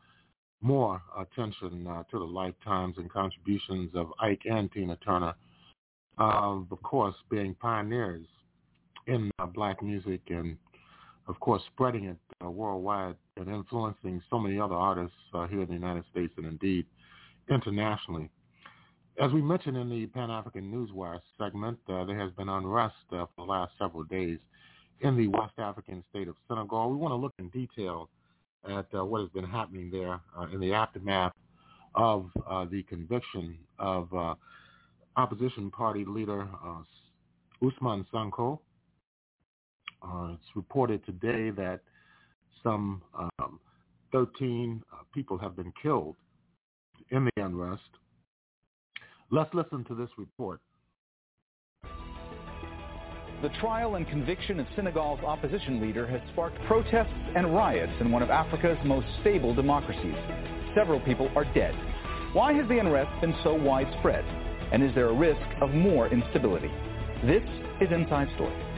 [0.61, 5.35] more attention uh, to the lifetimes and contributions of Ike and Tina Turner,
[6.19, 8.27] uh, of course, being pioneers
[9.09, 10.57] in uh, black music and,
[11.27, 15.69] of course, spreading it uh, worldwide and influencing so many other artists uh, here in
[15.69, 16.87] the United States and indeed
[17.51, 18.31] internationally.
[19.21, 23.45] As we mentioned in the Pan-African Newswire segment, uh, there has been unrest uh, for
[23.47, 24.39] the last several days
[25.01, 26.91] in the West African state of Senegal.
[26.91, 28.09] We want to look in detail
[28.69, 31.33] at uh, what has been happening there uh, in the aftermath
[31.95, 34.09] of uh, the conviction of
[35.17, 36.49] opposition party leader
[37.63, 38.61] Ousmane Sonko.
[40.33, 41.81] it's reported today that
[42.63, 43.61] some um,
[44.13, 44.83] 13
[45.15, 46.17] people have been killed
[47.11, 47.83] in the unrest.
[49.31, 50.61] Let's listen to this report.
[53.43, 58.23] The trial and conviction of Senegal's opposition leader has sparked protests and riots in one
[58.23, 60.15] of Africa's most stable democracies.
[60.77, 61.75] Several people are dead.
[62.35, 64.25] Why has the unrest been so widespread?
[64.73, 66.71] And is there a risk of more instability?
[67.27, 67.43] This
[67.81, 68.72] is Inside Story.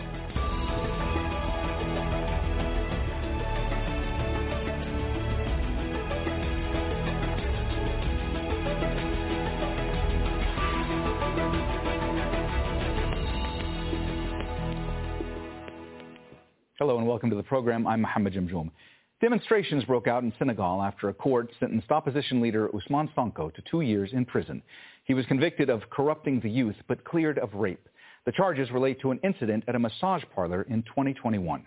[17.14, 17.86] Welcome to the program.
[17.86, 18.72] I'm Mohammed Jamjoom.
[19.20, 23.82] Demonstrations broke out in Senegal after a court sentenced opposition leader Ousmane Sonko to two
[23.82, 24.60] years in prison.
[25.04, 27.88] He was convicted of corrupting the youth but cleared of rape.
[28.26, 31.64] The charges relate to an incident at a massage parlor in 2021.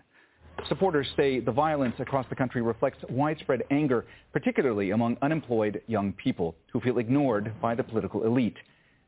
[0.67, 6.57] Supporters say the violence across the country reflects widespread anger, particularly among unemployed young people
[6.73, 8.57] who feel ignored by the political elite.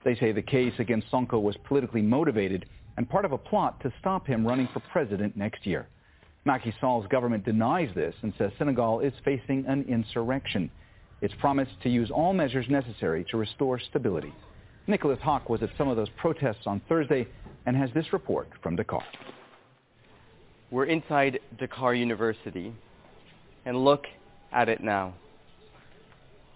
[0.05, 2.65] They say the case against Sonko was politically motivated
[2.95, 5.89] and part of a plot to stop him running for president next year.
[6.49, 10.71] Macky Sall's government denies this and says Senegal is facing an insurrection.
[11.21, 14.33] It's promised to use all measures necessary to restore stability.
[14.87, 17.27] Nicolas Haque was at some of those protests on Thursday
[17.67, 19.03] and has this report from Dakar.
[20.71, 22.73] We're inside Dakar University
[23.65, 24.05] and look
[24.51, 25.13] at it now.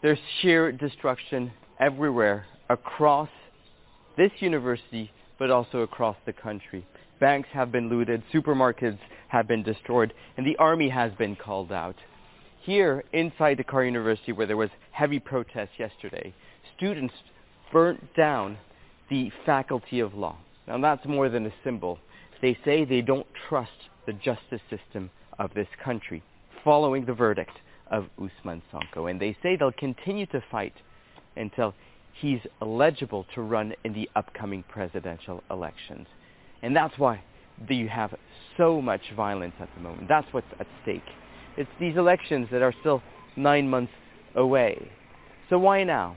[0.01, 3.29] There's sheer destruction everywhere across
[4.17, 6.83] this university, but also across the country.
[7.23, 8.99] Banks have been looted, supermarkets
[9.29, 11.95] have been destroyed, and the army has been called out.
[12.63, 16.33] Here, inside Dakar University, where there was heavy protest yesterday,
[16.75, 17.13] students
[17.71, 18.57] burnt down
[19.09, 20.35] the Faculty of Law.
[20.67, 21.97] Now that's more than a symbol.
[22.41, 23.71] They say they don't trust
[24.05, 25.09] the justice system
[25.39, 26.21] of this country,
[26.65, 27.57] following the verdict
[27.89, 29.09] of Ousmane Sonko.
[29.09, 30.73] And they say they'll continue to fight
[31.37, 31.73] until
[32.19, 36.07] he's eligible to run in the upcoming presidential elections.
[36.63, 37.21] And that's why
[37.67, 38.15] you have
[38.57, 40.07] so much violence at the moment.
[40.07, 41.03] That's what's at stake.
[41.57, 43.01] It's these elections that are still
[43.35, 43.91] nine months
[44.35, 44.89] away.
[45.49, 46.15] So why now?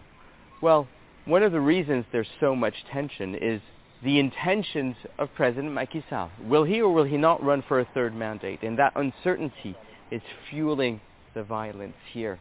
[0.63, 0.89] Well,
[1.27, 3.61] one of the reasons there's so much tension is
[4.03, 6.31] the intentions of President Macky Sall.
[6.45, 8.63] Will he or will he not run for a third mandate?
[8.63, 9.75] And that uncertainty
[10.11, 11.01] is fueling
[11.35, 12.39] the violence here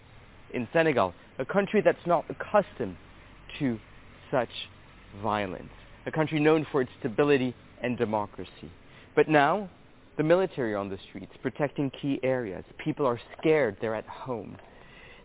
[0.53, 2.95] in Senegal, a country that's not accustomed
[3.60, 3.80] to
[4.32, 4.49] such
[5.22, 5.72] violence,
[6.06, 8.71] a country known for its stability and democracy.
[9.15, 9.69] But now,
[10.17, 12.63] the military on the streets, protecting key areas.
[12.77, 13.77] People are scared.
[13.79, 14.57] They're at home.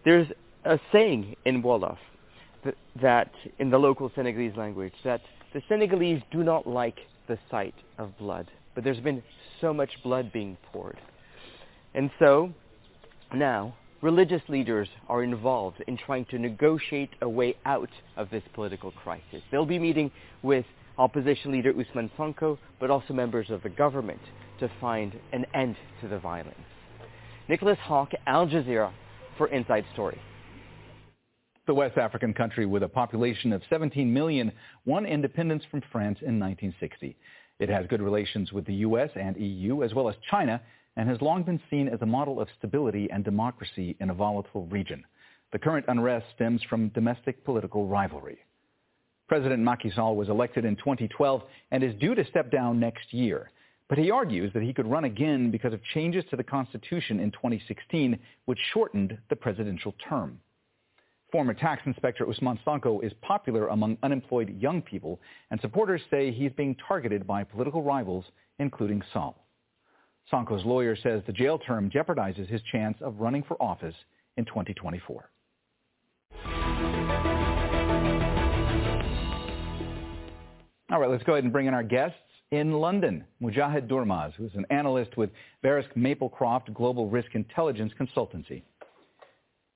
[0.05, 0.29] There's
[0.65, 1.99] a saying in Wolof
[2.65, 5.23] that, that in the local Senegalese language, that
[5.55, 6.99] the Senegalese do not like
[7.29, 8.51] the sight of blood.
[8.75, 9.23] But there's been
[9.61, 10.99] so much blood being poured.
[11.95, 12.53] And so,
[13.35, 18.91] now, religious leaders are involved in trying to negotiate a way out of this political
[18.91, 19.43] crisis.
[19.51, 20.11] They'll be meeting
[20.43, 20.67] with
[21.01, 24.21] opposition leader Ousmane Sonko, but also members of the government
[24.61, 26.55] to find an end to the violence.
[27.49, 28.93] Nicolas Haque, Al Jazeera,
[29.39, 30.21] for Inside Story.
[31.67, 34.53] The West African country with a population of 17 million
[34.85, 37.17] won independence from France in 1960.
[37.59, 39.11] It has good relations with the U.S.
[39.17, 40.61] and EU, as well as China,
[40.97, 44.67] and has long been seen as a model of stability and democracy in a volatile
[44.67, 45.05] region.
[45.53, 48.39] The current unrest stems from domestic political rivalry.
[49.31, 53.53] President Macky Sall was elected in 2012 and is due to step down next year.
[53.89, 57.31] But he argues that he could run again because of changes to the Constitution in
[57.31, 60.41] 2016, which shortened the presidential term.
[61.31, 65.21] Former tax inspector Ousmane Sonko is popular among unemployed young people,
[65.53, 68.25] and supporters say he's being targeted by political rivals,
[68.59, 69.47] including Sall.
[70.33, 73.95] Sonko's lawyer says the jail term jeopardizes his chance of running for office
[74.37, 75.31] in 2024.
[80.93, 82.19] All right, let's go ahead and bring in our guests
[82.51, 83.25] in London.
[83.41, 85.31] Mujahid Durmaz, who's an analyst with
[85.63, 88.63] Verisk Maplecroft Global Risk Intelligence Consultancy.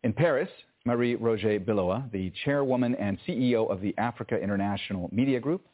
[0.03, 0.49] In Paris,
[0.85, 5.65] Marie-Roger Biloa, the chairwoman and CEO of the Africa International Media Group.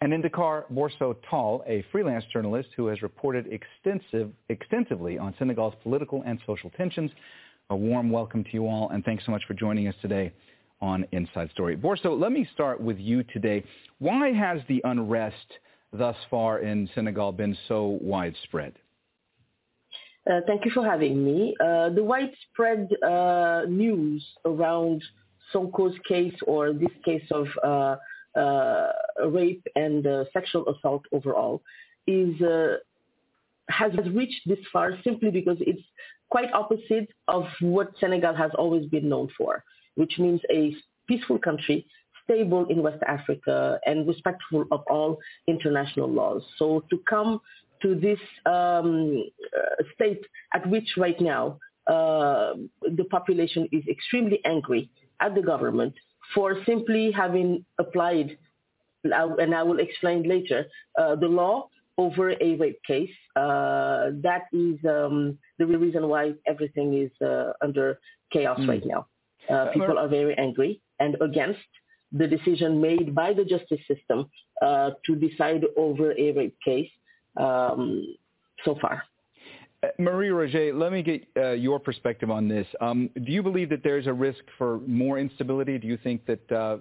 [0.00, 5.74] And in Dakar, Borso Tall, a freelance journalist who has reported extensive, extensively on Senegal's
[5.82, 7.10] political and social tensions.
[7.70, 10.32] A warm welcome to you all, and thanks so much for joining us today
[10.80, 11.76] on Inside Story.
[11.76, 13.64] Borso, let me start with you today.
[13.98, 15.58] Why has the unrest
[15.92, 18.74] thus far in Senegal been so widespread?
[20.30, 21.54] Uh, thank you for having me.
[21.60, 25.02] Uh, the widespread uh, news around
[25.54, 27.96] Sonko's case or this case of uh,
[28.38, 28.92] uh,
[29.28, 31.62] rape and uh, sexual assault overall
[32.06, 32.34] is
[33.68, 35.82] has reached this far simply because it's
[36.28, 39.64] quite opposite of what Senegal has always been known for,
[39.96, 40.74] which means a
[41.08, 41.86] peaceful country
[42.24, 46.42] stable in West Africa and respectful of all international laws.
[46.58, 47.40] So to come
[47.82, 49.24] to this um,
[49.56, 50.22] uh, state
[50.54, 54.90] at which right now uh, the population is extremely angry
[55.20, 55.94] at the government
[56.34, 58.36] for simply having applied,
[59.04, 60.66] and I will explain later,
[60.98, 61.68] uh, the law
[61.98, 63.10] over a rape case.
[63.36, 67.98] Uh, that is um, the reason why everything is uh, under
[68.32, 68.68] chaos mm.
[68.68, 69.06] right now.
[69.48, 71.60] Uh, people are very angry and against
[72.12, 74.28] the decision made by the justice system
[74.62, 76.88] uh, to decide over a rape case
[77.36, 78.16] um,
[78.64, 79.02] so far.
[79.82, 82.66] Uh, Marie-Roger, let me get uh, your perspective on this.
[82.80, 85.78] Um, do you believe that there's a risk for more instability?
[85.78, 86.78] Do you think that uh,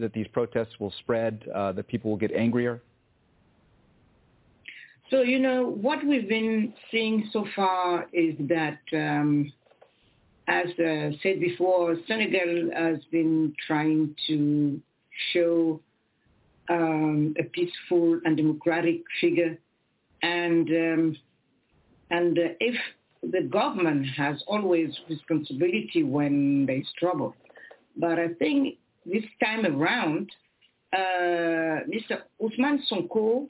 [0.00, 2.82] that these protests will spread, uh, that people will get angrier?
[5.10, 9.52] So, you know, what we've been seeing so far is that um,
[10.48, 14.80] as uh, said before, Senegal has been trying to
[15.32, 15.80] show
[16.68, 19.58] um, a peaceful and democratic figure,
[20.22, 21.16] and um,
[22.10, 22.74] and uh, if
[23.22, 27.34] the government has always responsibility when there's trouble,
[27.96, 30.30] but I think this time around,
[30.92, 32.22] uh, Mr.
[32.40, 33.48] Ousmane Sonko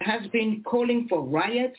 [0.00, 1.78] has been calling for riots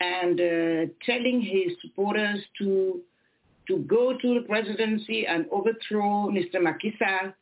[0.00, 3.00] and uh, telling his supporters to
[3.70, 6.60] to go to the presidency and overthrow Mr.
[6.60, 7.32] Macky Sall.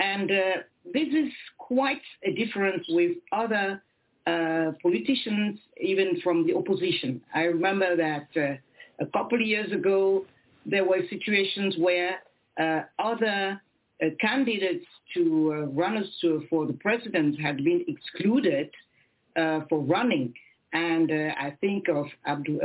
[0.00, 3.80] And uh, this is quite a difference with other
[4.26, 7.20] uh, politicians, even from the opposition.
[7.34, 8.56] I remember that uh,
[9.04, 10.26] a couple of years ago,
[10.66, 12.18] there were situations where
[12.60, 13.60] uh, other
[14.02, 18.70] uh, candidates to uh, runners to, for the president had been excluded
[19.68, 20.34] for running.
[20.72, 22.58] And I think of Abdul,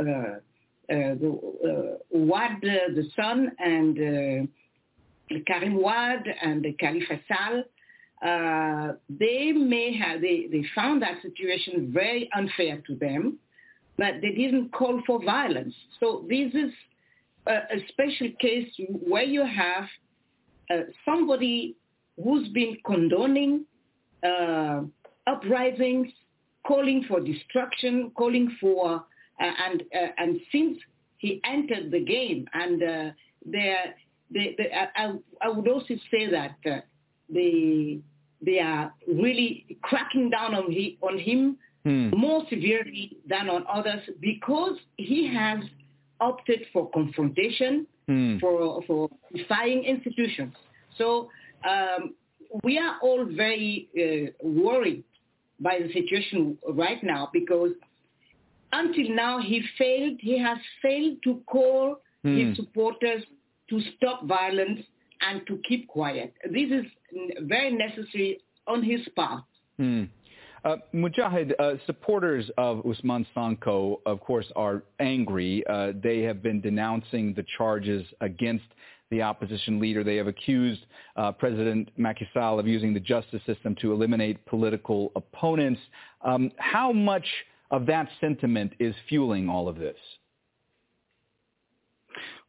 [0.88, 7.62] the uh, Wade, the son, and uh, Karim Wade and Khalifa Sall,
[8.22, 13.38] uh, they may have they, they found that situation very unfair to them,
[13.98, 15.74] but they didn't call for violence.
[16.00, 16.72] So this is
[17.46, 19.84] a, a special case where you have
[20.70, 21.76] uh, somebody
[22.22, 23.64] who's been condoning
[24.24, 24.82] uh,
[25.26, 26.08] uprisings,
[26.66, 28.98] calling for destruction, calling for uh,
[29.44, 30.78] and uh, and since
[31.18, 33.10] he entered the game, and uh,
[33.44, 33.94] there,
[34.32, 36.56] they, they, I, I would also say that
[37.28, 38.00] they
[38.44, 42.10] they are really cracking down on he, on him hmm.
[42.10, 45.60] more severely than on others because he has
[46.20, 48.38] opted for confrontation, hmm.
[48.38, 50.54] for for defying institutions.
[50.98, 51.30] So
[51.68, 52.14] um,
[52.62, 55.04] we are all very uh, worried
[55.60, 57.70] by the situation right now because
[58.72, 62.48] until now he failed, he has failed to call mm.
[62.48, 63.22] his supporters
[63.70, 64.80] to stop violence
[65.20, 66.34] and to keep quiet.
[66.44, 66.84] This is
[67.42, 69.44] very necessary on his part.
[69.80, 70.08] Mm.
[70.64, 75.64] Uh, Mujahid, uh, supporters of Ousmane Sonko, of course, are angry.
[75.68, 78.64] Uh, they have been denouncing the charges against
[79.10, 80.02] the opposition leader.
[80.02, 80.80] They have accused
[81.16, 85.80] uh, President Macky Sall of using the justice system to eliminate political opponents.
[86.22, 87.26] Um, how much
[87.70, 89.96] of that sentiment is fueling all of this?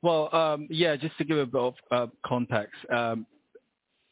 [0.01, 3.25] Well, um, yeah, just to give a bit of uh, context, um,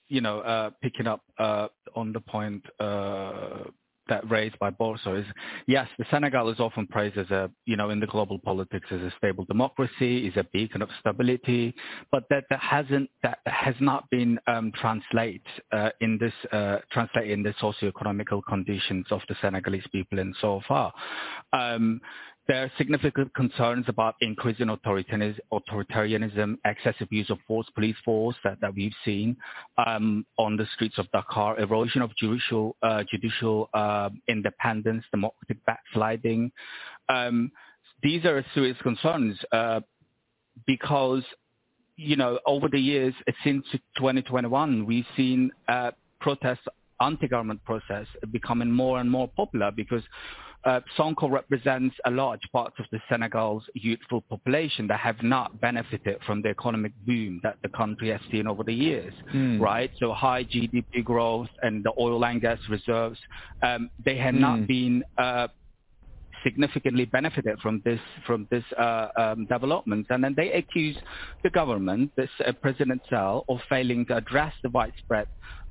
[0.07, 3.63] you know, uh, picking up uh, on the point uh,
[4.09, 5.25] that raised by Borso is,
[5.67, 9.01] yes, the Senegal is often praised as a, you know, in the global politics as
[9.01, 11.73] a stable democracy, is a beacon of stability,
[12.11, 17.31] but that, that hasn't, that has not been um, translate uh, in this, uh, translate
[17.31, 20.93] in the socio-economical conditions of the Senegalese people in so far.
[21.53, 22.01] Um,
[22.47, 28.75] there are significant concerns about increasing authoritarianism, excessive use of force, police force that, that
[28.75, 29.35] we've seen
[29.83, 36.51] um, on the streets of Dakar, erosion of judicial, uh, judicial uh, independence, democratic backsliding.
[37.09, 37.51] Um,
[38.03, 39.79] these are serious concerns uh,
[40.67, 41.23] because,
[41.97, 43.65] you know, over the years, since
[43.97, 46.67] 2021, we've seen uh, protests,
[47.01, 50.03] anti-government protests becoming more and more popular because
[50.65, 56.17] uh, Sonko represents a large part of the Senegal's youthful population that have not benefited
[56.25, 59.59] from the economic boom that the country has seen over the years, mm.
[59.59, 59.91] right?
[59.99, 63.19] So high GDP growth and the oil and gas reserves,
[63.61, 64.39] um, they have mm.
[64.39, 65.47] not been uh,
[66.43, 70.95] significantly benefited from this from this uh, um, development, and then they accuse
[71.43, 75.27] the government, this uh, President Sall, of failing to address the widespread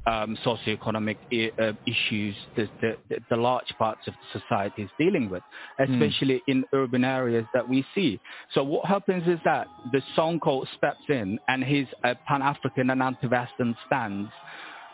[0.07, 2.97] um, socioeconomic I- uh, issues that the,
[3.31, 5.43] the, large parts of society is dealing with,
[5.79, 5.93] hmm.
[5.95, 6.43] especially mm.
[6.49, 8.21] in urban areas that we see.
[8.53, 13.77] So what happens is that the Sonko steps in and his uh, Pan-African and anti-Western
[13.87, 14.29] stance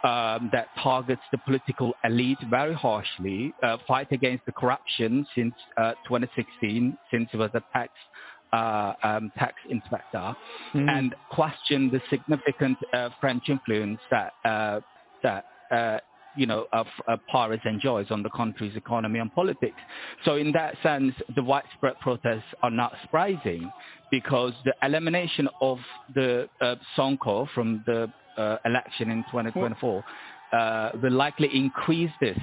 [0.03, 5.93] um, that targets the political elite very harshly, uh, fight against the corruption since uh,
[6.07, 7.93] 2016, since he was a tax
[8.53, 10.35] uh, um, tax inspector,
[10.75, 10.91] mm.
[10.91, 14.81] and question the significant uh, French influence that uh,
[15.23, 15.99] that uh,
[16.37, 16.85] you know uh,
[17.31, 19.77] Paris enjoys on the country's economy and politics.
[20.25, 23.71] So in that sense, the widespread protests are not surprising
[24.11, 25.79] because the elimination of
[26.15, 30.05] the uh, Sonko from the uh, election in 2024
[30.53, 32.39] uh, will likely increase this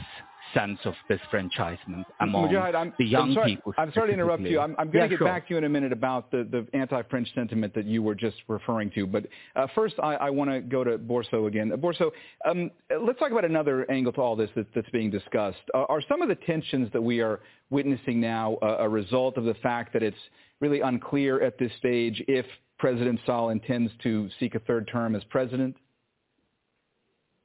[0.54, 3.74] sense of disfranchisement among Mujahid, the young I'm sorry, people.
[3.78, 4.60] I'm sorry to interrupt you.
[4.60, 5.28] I'm, I'm going to yeah, get sure.
[5.28, 8.38] back to you in a minute about the, the anti-French sentiment that you were just
[8.48, 9.06] referring to.
[9.08, 11.72] But uh, first, I, I want to go to Borso again.
[11.72, 12.12] Uh, Borso,
[12.50, 12.72] um,
[13.02, 15.58] let's talk about another angle to all this that, that's being discussed.
[15.74, 19.44] Uh, are some of the tensions that we are witnessing now uh, a result of
[19.44, 20.18] the fact that it's
[20.60, 22.46] really unclear at this stage if
[22.80, 25.76] President Sall intends to seek a third term as president?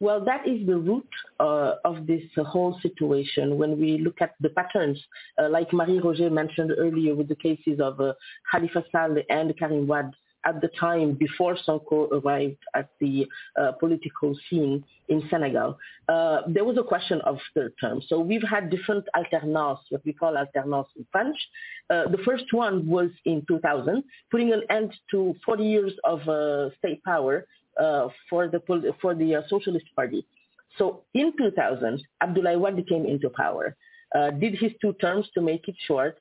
[0.03, 1.07] Well, that is the root
[1.39, 5.01] uh, of this uh, whole situation when we look at the patterns,
[5.39, 8.15] uh, like Marie-Roger mentioned earlier with the cases of uh,
[8.51, 10.11] Khalifa Sall and Karim Wade
[10.45, 15.79] at the time before Sonko arrived at the uh, political scene in Senegal.
[16.09, 18.03] Uh, there was a question of third term.
[18.09, 21.37] So we've had different alternances, what we call alternances in French.
[21.89, 24.03] the first one was in 2000,
[24.33, 26.23] putting an end to 40 years of
[26.81, 27.47] state power
[27.81, 28.61] uh, for the
[29.01, 30.27] for the uh, Socialist Party.
[30.79, 33.77] So in 2000, Abdoulaye Wade came into power,
[34.15, 36.19] uh, did his two terms to make it short.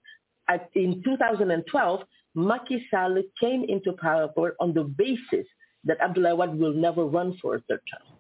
[0.50, 2.02] At, in 2012,
[2.36, 5.48] Macky Sall came into power on the basis
[5.86, 8.18] that Abdoulaye Wade will never run for a third term.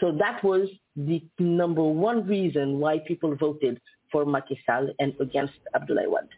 [0.00, 3.80] So that was the number one reason why people voted
[4.10, 6.28] for Macky Sall and against Abdoulaye Wade.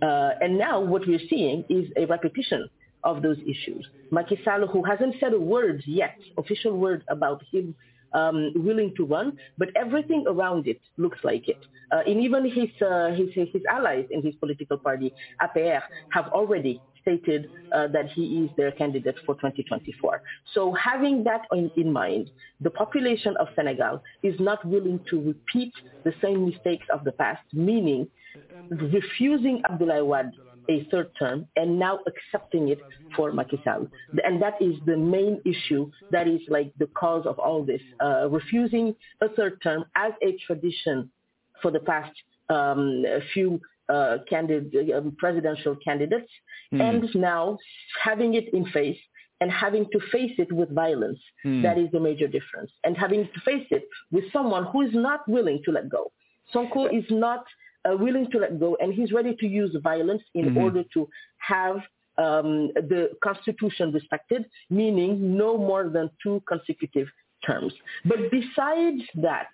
[0.00, 2.68] Uh, and now what we're seeing is a repetition
[3.04, 3.86] of those issues.
[4.10, 7.74] Macky Sall, who hasn't said a word yet, official word about him
[8.12, 11.58] um, willing to run, but everything around it looks like it.
[11.90, 15.12] Uh, and even his, uh, his, his allies in his political party,
[15.42, 20.22] APR, have already stated uh, that he is their candidate for 2024.
[20.54, 22.30] So having that in, in, mind,
[22.60, 25.72] the population of Senegal is not willing to repeat
[26.04, 28.08] the same mistakes of the past, meaning
[28.70, 30.32] refusing Abdoulaye Wade
[30.68, 32.78] a third term and now accepting it
[33.16, 33.86] for Macky Sall.
[34.24, 37.80] And that is the main issue that is like the cause of all this.
[38.00, 41.10] Uh, refusing a third term as a tradition
[41.62, 42.12] for the past
[42.50, 46.30] um, few uh, candid- um, presidential candidates
[46.72, 46.80] mm.
[46.80, 47.58] and now
[48.02, 48.98] having it in face
[49.40, 51.18] and having to face it with violence.
[51.44, 51.62] Mm.
[51.62, 52.70] That is the major difference.
[52.84, 56.12] And having to face it with someone who is not willing to let go.
[56.54, 57.44] Sonko is not
[57.84, 60.58] uh, willing to let go, and he's ready to use violence in mm-hmm.
[60.58, 61.76] order to have
[62.18, 67.06] um, the constitution respected, meaning no more than two consecutive
[67.46, 67.72] terms.
[68.04, 69.48] But besides that,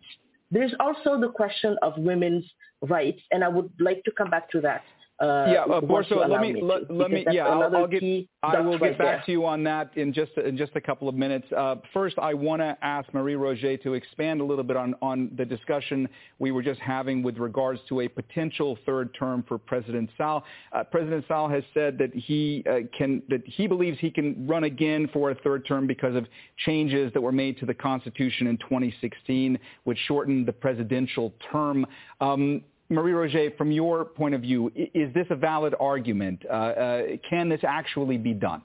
[0.51, 2.45] there's also the question of women's
[2.81, 4.83] rights, and I would like to come back to that
[5.21, 8.03] uh, yeah, uh, Borso, let me, let, let me, yeah, I'll, I'll get,
[8.43, 9.23] I will right get back there.
[9.27, 11.47] to you on that in just in just a couple of minutes.
[11.57, 15.45] Uh, first, I want to ask Marie-Roger to expand a little bit on on the
[15.45, 16.09] discussion
[16.41, 20.43] we were just having with regards to a potential third term for President Sall.
[20.73, 24.65] Uh, President Sall has said that he uh, can that he believes he can run
[24.65, 26.27] again for a third term because of
[26.67, 31.87] changes that were made to the Constitution in 2016, which shortened the presidential term.
[32.21, 32.63] Um,
[32.95, 36.43] Marie-Roger, from your point of view, is this a valid argument?
[36.49, 38.63] Uh, uh, can this actually be done?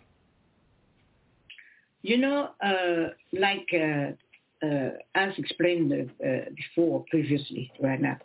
[2.01, 8.17] You know, uh, like uh, uh, as explained uh, before, previously, right now,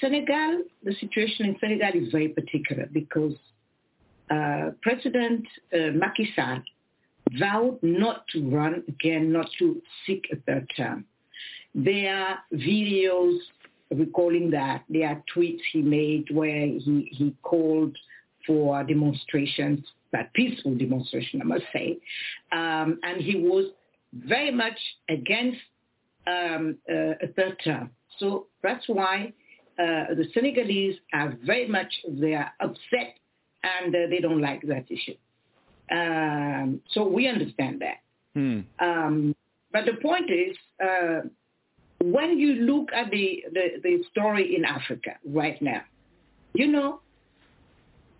[0.00, 3.34] Senegal, the situation in Senegal is very particular because
[4.82, 6.60] President Macky Sall
[7.32, 11.04] vowed not to run again, not to seek a third term.
[11.74, 13.38] There are videos
[13.90, 14.84] recalling that.
[14.88, 17.96] There are tweets he made where he, he called
[18.46, 21.98] for demonstrations, but peaceful demonstration, I must say.
[22.52, 23.66] Um, and he was
[24.12, 24.78] very much
[25.08, 25.58] against
[26.26, 27.90] um, uh, a third term.
[28.18, 29.32] So that's why
[29.78, 33.16] uh, the Senegalese are very much, they are upset
[33.62, 35.16] and uh, they don't like that issue.
[35.90, 37.98] Um, so we understand that.
[38.34, 38.60] Hmm.
[38.78, 39.34] Um,
[39.72, 41.28] but the point is, uh,
[42.02, 45.82] when you look at the, the, the story in Africa right now,
[46.54, 47.00] you know,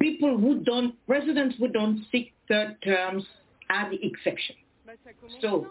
[0.01, 3.25] people who don't, presidents who don't seek third terms
[3.71, 4.57] are the exception.
[5.41, 5.69] So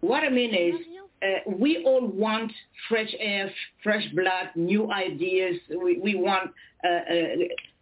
[0.00, 0.74] what I mean is,
[1.22, 2.52] uh, we all want
[2.88, 3.50] fresh air,
[3.82, 5.56] fresh blood, new ideas.
[5.70, 6.50] We, we want,
[6.84, 7.24] uh, uh,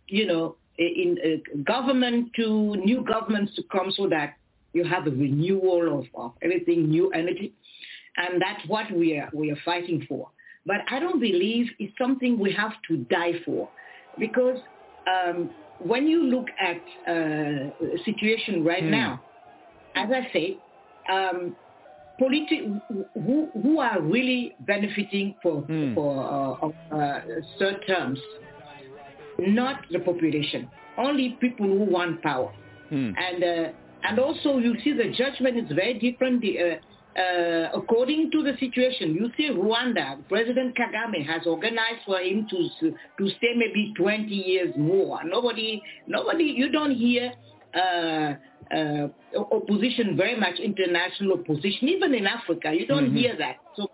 [0.07, 4.37] you know, in uh, government to new governments to come so that
[4.73, 7.53] you have a renewal of, of everything, new energy,
[8.17, 10.29] and that's what we are we are fighting for.
[10.65, 13.71] But I don't believe it's something we have to die for,
[14.19, 14.59] because
[15.07, 16.77] um, when you look at
[17.09, 18.91] uh, the situation right Hmm.
[18.91, 19.25] now,
[19.97, 20.59] as I say,
[21.11, 21.57] um,
[22.21, 22.81] politi-
[23.15, 25.95] who, who are really benefiting for, Hmm.
[25.95, 27.21] for uh, uh,
[27.59, 28.21] third terms,
[29.39, 32.53] not the population, only people who want power.
[32.91, 33.11] Hmm.
[33.17, 33.69] And, uh,
[34.05, 36.43] and also you see the judgment is very different.
[36.43, 36.79] The,
[37.17, 42.69] uh, according to the situation, you see Rwanda, President Kagame has organized for him to
[43.19, 45.23] to stay maybe 20 years more.
[45.25, 47.33] Nobody, nobody, you don't hear
[47.75, 48.35] uh,
[48.75, 49.09] uh,
[49.53, 53.17] opposition very much, international opposition, even in Africa, you don't Mhm.
[53.19, 53.57] hear that.
[53.77, 53.91] So,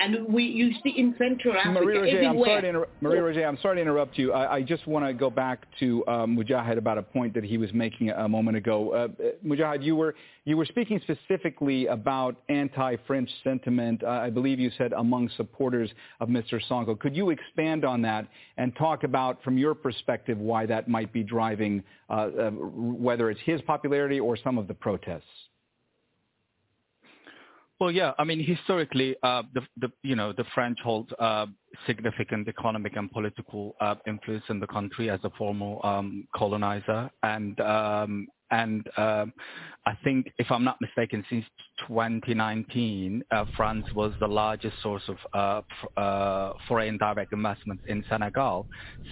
[0.00, 2.48] and we, you see in Central Africa, Marie Roger, I'm everywhere.
[2.48, 4.32] sorry to inter- Marie Roger, I'm sorry to interrupt you.
[4.32, 7.58] I, I just want to go back to um, Mujahid about a point that he
[7.58, 8.92] was making a, a moment ago.
[8.92, 10.14] Uh, uh, Mujahid, you were
[10.44, 14.04] you were speaking specifically about anti-French sentiment.
[14.04, 15.90] Uh, I believe you said among supporters
[16.20, 16.60] of Mr.
[16.68, 16.98] Sonko.
[16.98, 18.26] Could you expand on that
[18.58, 23.40] and talk about, from your perspective, why that might be driving, uh, uh, whether it's
[23.44, 25.22] his popularity or some of the protests?
[27.80, 28.12] Well, yeah.
[28.18, 31.46] I mean, historically, uh, the, the you know the French hold uh,
[31.86, 37.58] significant economic and political uh, influence in the country as a former um, colonizer, and
[37.60, 39.32] um, and um,
[39.86, 41.44] I think, if I'm not mistaken, since
[41.88, 48.02] 2019, uh, France was the largest source of uh, f- uh, foreign direct investment in
[48.08, 48.66] Senegal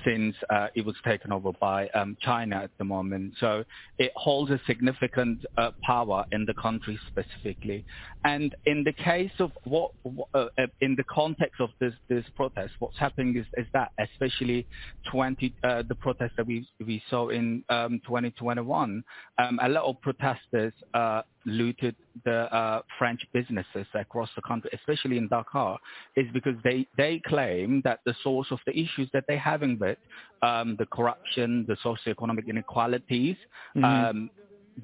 [0.05, 3.35] since uh, it was taken over by um, China at the moment.
[3.39, 3.65] So
[3.99, 7.85] it holds a significant uh, power in the country specifically.
[8.25, 9.91] And in the case of what,
[10.35, 10.47] uh,
[10.81, 14.67] in the context of this, this protest, what's happening is, is that especially
[15.11, 19.05] 20, uh, the protest that we, we saw in um, 2021,
[19.39, 25.17] um, a lot of protesters uh, looted the uh, French businesses across the country, especially
[25.17, 25.79] in Dakar,
[26.17, 29.99] is because they, they claim that the source of the issues that they're having with
[30.43, 33.37] um, the corruption, the socioeconomic inequalities,
[33.77, 33.85] Mhm.
[34.11, 34.31] um,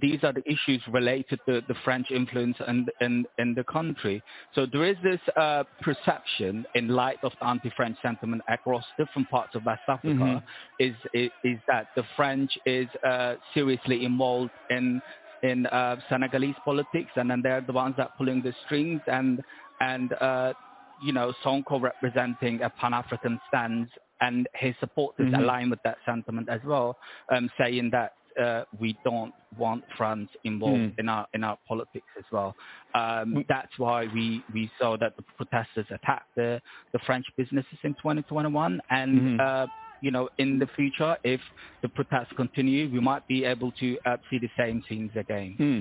[0.00, 4.22] these are the issues related to the French influence in, in, in the country.
[4.54, 9.54] So there is this uh, perception in light of the anti-French sentiment across different parts
[9.54, 10.42] of West Africa Mhm.
[10.78, 15.00] is, is, is that the French is uh, seriously involved in
[15.42, 19.40] in uh, Senegalese politics, and then they're the ones that pulling the strings, and
[19.80, 20.52] and uh,
[21.00, 23.88] you know Sonko representing a Pan-African stance,
[24.20, 25.38] and his supporters Mhm.
[25.38, 26.98] align with that sentiment as well,
[27.32, 30.98] um, saying that uh, we don't want France involved Mm.
[30.98, 32.54] in our in our politics as well.
[32.94, 36.60] Um, that's why we, we saw that the protesters attacked the,
[36.92, 39.40] the French businesses in 2021, and Mhm.
[39.40, 39.66] uh,
[40.00, 41.40] you know in the future, if
[41.82, 45.54] the protests continue, we might be able to uh, see the same scenes again.
[45.58, 45.80] Hmm.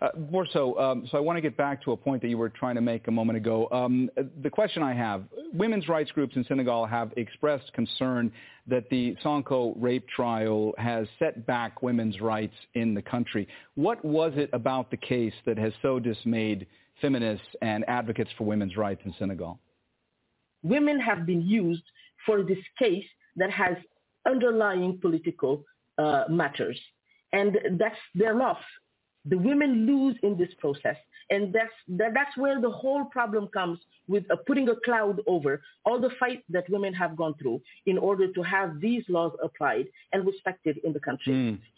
[0.00, 2.38] Uh, more so, um, so I want to get back to a point that you
[2.38, 3.68] were trying to make a moment ago.
[3.70, 4.08] Um,
[4.42, 8.32] the question I have, women's rights groups in Senegal have expressed concern
[8.66, 13.46] that the Sonko rape trial has set back women's rights in the country.
[13.74, 16.66] What was it about the case that has so dismayed
[17.02, 19.58] feminists and advocates for women's rights in Senegal?
[20.62, 21.82] women have been used
[22.26, 23.04] for this case
[23.36, 23.76] that has
[24.26, 25.64] underlying political
[25.98, 26.78] uh, matters.
[27.32, 28.58] And that's their loss.
[29.26, 30.96] The women lose in this process.
[31.30, 33.78] And that's, that, that's where the whole problem comes
[34.08, 37.96] with uh, putting a cloud over all the fight that women have gone through in
[37.98, 41.32] order to have these laws applied and respected in the country.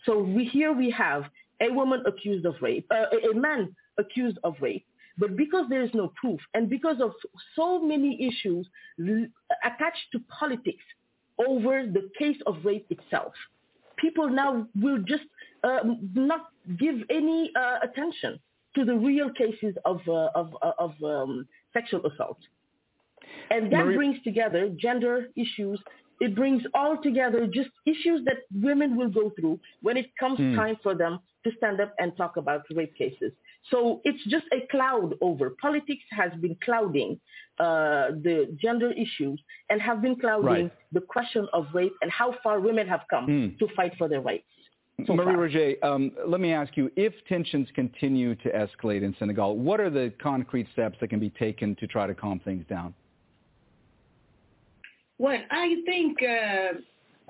[0.07, 1.25] So we, here we have
[1.61, 4.87] a woman accused of rape, uh, a a man accused of rape,
[5.19, 7.13] but because there is no proof and because of
[7.55, 8.67] so many issues
[9.65, 10.85] attached to politics
[11.47, 13.33] over the case of rape itself.
[13.97, 15.25] People now will just
[15.63, 15.81] uh,
[16.15, 18.39] not give any uh, attention
[18.75, 22.39] to the real cases of, uh, of, of um, sexual assault.
[23.51, 25.81] And that Marie- brings together gender issues.
[26.21, 30.55] It brings all together just issues that women will go through when it comes Hmm.
[30.57, 33.33] time for them to stand up and talk about rape cases.
[33.71, 35.51] So it's just a cloud over.
[35.61, 37.21] Politics has been clouding
[37.59, 39.41] uh, the gender issues
[39.71, 40.73] and have been clouding Right.
[40.93, 43.49] the question of rape and how far women have come Hmm.
[43.59, 44.47] to fight for their rights.
[45.07, 45.35] So Marie.
[45.35, 49.91] Roger, um, let me ask you, if tensions continue to escalate in Senegal, what are
[49.91, 52.95] the concrete steps that can be taken to try to calm things down?
[55.19, 56.79] Well, I think uh,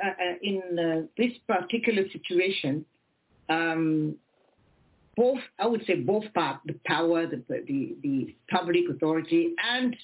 [0.03, 2.85] uh, uh, in uh, this particular situation,
[3.49, 4.17] um,
[5.17, 9.97] both I would say both parts, the power, the the, the public authority, and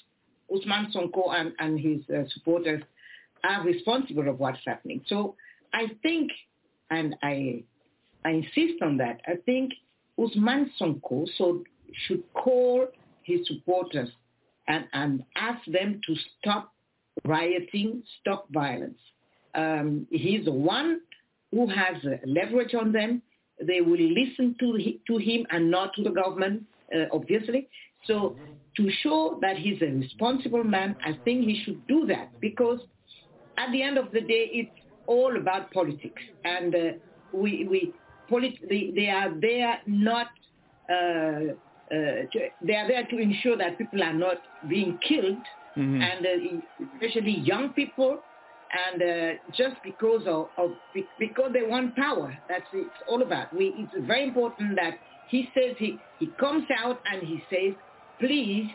[0.51, 2.83] Ousmane Sonko and, and his uh, supporters
[3.43, 5.01] are responsible of what's happening.
[5.07, 5.35] So
[5.73, 6.31] I think,
[6.89, 7.63] and I
[8.25, 9.21] I insist on that.
[9.27, 9.71] I think
[10.19, 11.63] Ousmane Sonko so
[12.07, 12.87] should call
[13.23, 14.09] his supporters
[14.67, 16.73] and, and ask them to stop
[17.25, 18.97] rioting, stop violence.
[19.55, 21.01] Um, he's the one
[21.51, 21.95] who has
[22.25, 23.21] leverage on them.
[23.65, 26.63] They will listen to, to him and not to the government,
[26.95, 27.67] uh, obviously.
[28.05, 28.37] So
[28.77, 32.79] to show that he's a responsible man, I think he should do that because
[33.57, 34.71] at the end of the day, it's
[35.13, 36.21] all about politics.
[36.55, 36.79] And uh,
[37.41, 37.79] we, we
[38.29, 40.27] polit- they, they are there not,
[40.95, 41.41] uh,
[41.95, 42.37] uh, to,
[42.67, 44.37] they are there to ensure that people are not
[44.73, 45.45] being killed
[45.77, 46.01] Mhm.
[46.09, 48.13] and uh, especially young people,
[48.83, 49.31] and uh,
[49.61, 52.29] just because of, of be- because they want power.
[52.49, 53.47] That's it's all about.
[53.59, 54.95] We, it's very important that
[55.33, 55.91] he says he,
[56.21, 57.73] he comes out and he says,
[58.23, 58.67] please,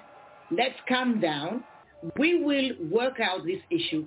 [0.60, 1.52] let's calm down.
[2.22, 2.70] We will
[3.00, 4.02] work out this issue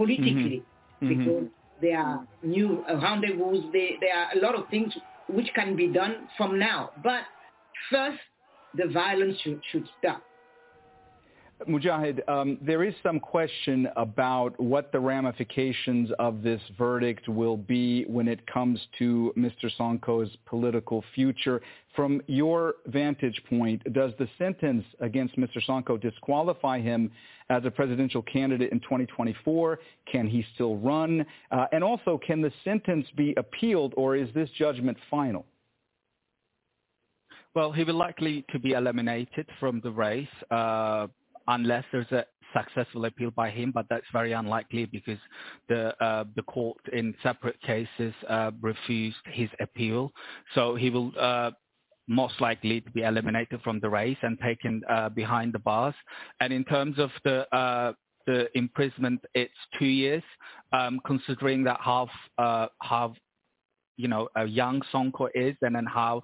[0.00, 0.60] politically
[1.02, 1.08] Mhm.
[1.12, 1.46] because
[1.80, 3.70] there are new rendezvous.
[3.72, 4.92] There, there are a lot of things
[5.28, 6.90] which can be done from now.
[7.02, 7.22] But
[7.90, 8.18] first,
[8.74, 10.22] the violence should, should stop.
[11.68, 18.04] Mujahid, um, there is some question about what the ramifications of this verdict will be
[18.04, 19.70] when it comes to Mr.
[19.78, 21.60] Sonko's political future.
[21.94, 25.58] From your vantage point, does the sentence against Mr.
[25.68, 27.10] Sonko disqualify him
[27.50, 29.80] as a presidential candidate in 2024?
[30.10, 31.26] Can he still run?
[31.50, 35.44] Uh, and also, can the sentence be appealed, or is this judgment final?
[37.54, 41.08] Well, he will likely to be eliminated from the race uh,
[41.48, 45.18] unless there's a successful appeal by him, but that's very unlikely because
[45.68, 50.12] the uh, the court in separate cases uh, refused his appeal.
[50.54, 51.52] So he will uh,
[52.08, 55.94] most likely to be eliminated from the race and taken uh, behind the bars.
[56.40, 57.92] And in terms of the uh,
[58.26, 60.22] the imprisonment, it's two years,
[60.72, 63.12] um, considering that half uh, half
[63.96, 66.22] you know, a young Sonko is and then how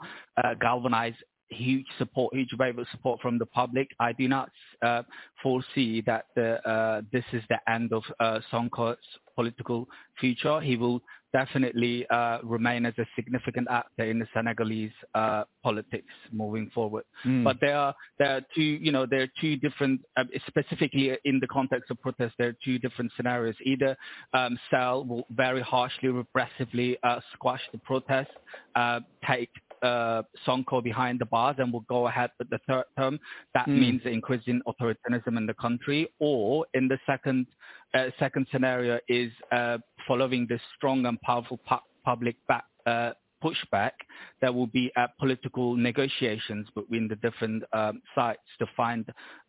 [0.62, 1.18] galvanized
[1.48, 3.88] huge support, huge wave of support from the public.
[4.00, 4.50] I do not
[4.82, 5.02] uh,
[5.42, 8.98] foresee that the, uh, this is the end of uh, Sonko's
[9.34, 9.86] political
[10.18, 10.60] future.
[10.60, 11.02] He will
[11.32, 17.04] definitely uh, remain as a significant actor in the Senegalese uh, politics moving forward.
[17.26, 17.44] Mm.
[17.44, 21.38] But there are there are two you know there are two different uh, specifically in
[21.40, 23.54] the context of protest there are two different scenarios.
[23.64, 23.96] Either
[24.32, 28.30] um, Sall will very harshly repressively uh, squash the protest,
[28.74, 29.50] uh, take
[29.82, 33.18] uh, Sonko behind the bars and will go ahead with the third term.
[33.54, 33.78] That Mm.
[33.78, 36.08] means increasing authoritarianism in the country.
[36.18, 37.46] Or in the second
[37.94, 43.12] uh, second scenario is uh, following this strong and powerful pu- public back, uh,
[43.42, 43.92] pushback,
[44.40, 49.04] there will be uh, political negotiations between the different um, sides to find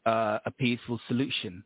[0.06, 1.64] uh, a peaceful solution.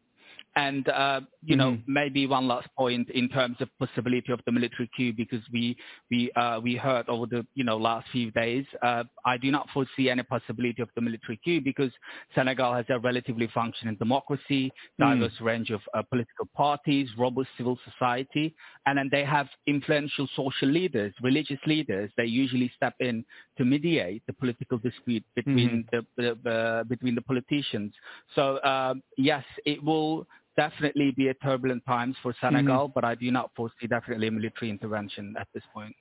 [0.56, 1.84] And, uh, you know, Mhm.
[1.88, 5.78] maybe one last point in terms of possibility of the military coup, because we
[6.12, 8.66] we uh, we heard over the, you know, last few days.
[8.82, 11.92] Uh, I do not foresee any possibility of the military coup because
[12.36, 18.54] Senegal has a relatively functioning democracy, diverse range of uh, political parties, robust civil society,
[18.86, 22.12] and then they have influential social leaders, religious leaders.
[22.18, 23.24] They usually step in
[23.58, 27.94] to mediate the political dispute between the, the, the between the politicians.
[28.36, 33.32] So um, yes, it will definitely be a turbulent times for Senegal, but I do
[33.32, 35.96] not foresee definitely a military intervention at this point.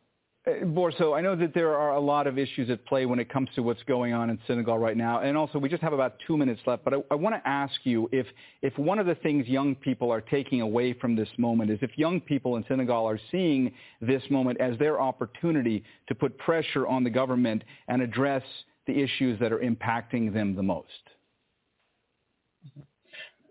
[0.47, 3.29] Uh, Borso, I know that there are a lot of issues at play when it
[3.29, 5.21] comes to what's going on in Senegal right now.
[5.21, 6.83] And also, we just have about two minutes left.
[6.83, 8.27] But I, I want to ask you if,
[8.63, 11.91] if one of the things young people are taking away from this moment is if
[11.99, 13.71] young people in Senegal are seeing
[14.01, 18.43] this moment as their opportunity to put pressure on the government and address
[18.87, 20.89] the issues that are impacting them the most.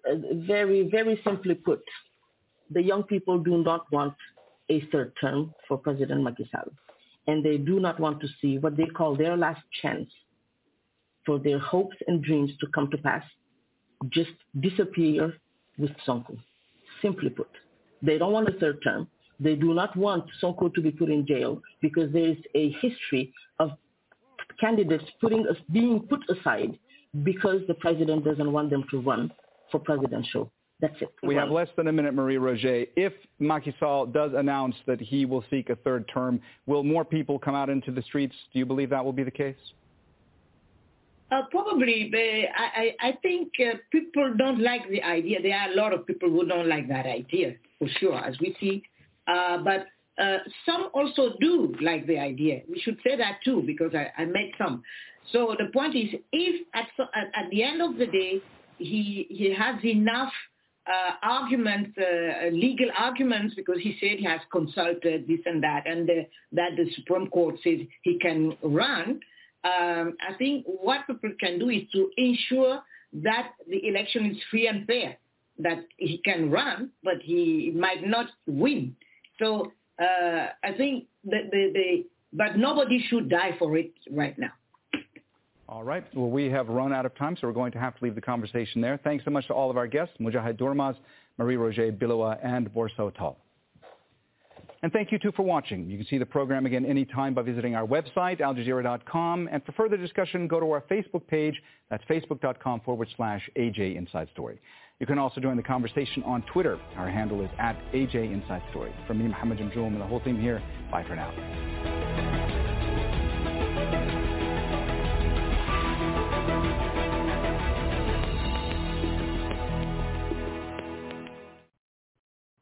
[0.10, 0.16] Uh,
[0.48, 1.82] very, very simply put,
[2.72, 4.14] the young people do not want
[4.70, 6.72] a third term for President Macky Sall.
[7.28, 10.10] And they do not want to see what they call their last chance
[11.26, 13.24] for their hopes and dreams to come to pass
[14.12, 14.32] just
[14.62, 15.34] disappear
[15.78, 16.38] with Sonko.
[17.02, 17.50] Simply put,
[18.02, 19.08] they don't want a third term.
[19.40, 23.34] They do not want Sonko to be put in jail because there is a history
[23.60, 23.72] of
[24.60, 26.78] candidates putting being put aside
[27.24, 29.32] because the president doesn't want them to run
[29.72, 30.52] for presidential.
[30.82, 31.14] That's it.
[31.24, 32.86] We have less than a minute, Marie Roger.
[32.96, 37.38] If Macky Sall does announce that he will seek a third term, will more people
[37.38, 38.36] come out into the streets?
[38.54, 39.58] Do you believe that will be the case?
[41.32, 42.10] Uh, probably,
[42.58, 45.42] I, I, I think uh, people don't like the idea.
[45.42, 48.56] There are a lot of people who don't like that idea, for sure, as we
[48.60, 48.82] see.
[49.28, 49.86] Uh, but
[50.18, 52.62] uh, some also do like the idea.
[52.70, 54.82] We should say that too, because I, I met some.
[55.32, 58.42] So the point is, if at, at, at the end of the day,
[58.80, 60.32] he, he has enough
[60.88, 66.08] uh, arguments, uh, legal arguments, because he said he has consulted this and that, and
[66.08, 69.20] the, that the Supreme Court says he can run,
[69.64, 72.82] um, I think what people can do is to ensure
[73.14, 75.18] that the election is free and fair,
[75.60, 78.96] that he can run, but he might not win.
[79.38, 84.52] So uh, I think that the, the, but nobody should die for it right now.
[85.70, 86.04] All right.
[86.16, 88.22] Well, we have run out of time, so we're going to have to leave the
[88.22, 89.00] conversation there.
[89.04, 90.96] Thanks so much to all of our guests, Mujahid Durmaz,
[91.38, 93.38] Marie-Roger Biloa, and Borso Tall.
[94.82, 95.88] And thank you, too, for watching.
[95.88, 99.48] You can see the program again anytime by visiting our website, aljazeera.com.
[99.52, 101.62] And for further discussion, go to our Facebook page.
[101.92, 104.60] That's facebook.com forward slash AJ Inside Story.
[105.00, 106.80] You can also join the conversation on Twitter.
[106.98, 108.94] Our handle is at AJ Inside Story.
[109.06, 112.09] From me, Mohammed Jamjoom, and the whole team here, bye for now.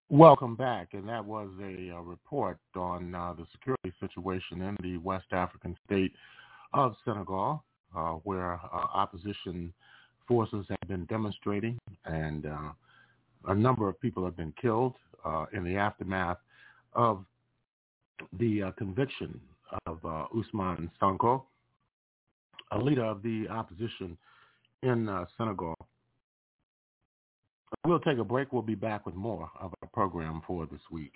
[0.09, 4.95] Welcome back, and that was a, a report on uh, the security situation in the
[4.99, 6.13] West African state
[6.73, 7.61] of Senegal,
[7.93, 9.73] uh, where uh, opposition
[10.25, 12.69] forces have been demonstrating, and uh,
[13.49, 14.93] a number of people have been killed
[15.25, 16.38] uh, in the aftermath
[16.93, 17.25] of
[18.39, 19.38] the uh, conviction
[19.88, 19.99] of
[20.34, 21.43] Ousmane Sonko,
[22.71, 24.17] a leader of the opposition
[24.84, 25.75] in Senegal.
[27.88, 28.51] We'll take a break.
[28.51, 31.14] We'll be back with more of our program for this week.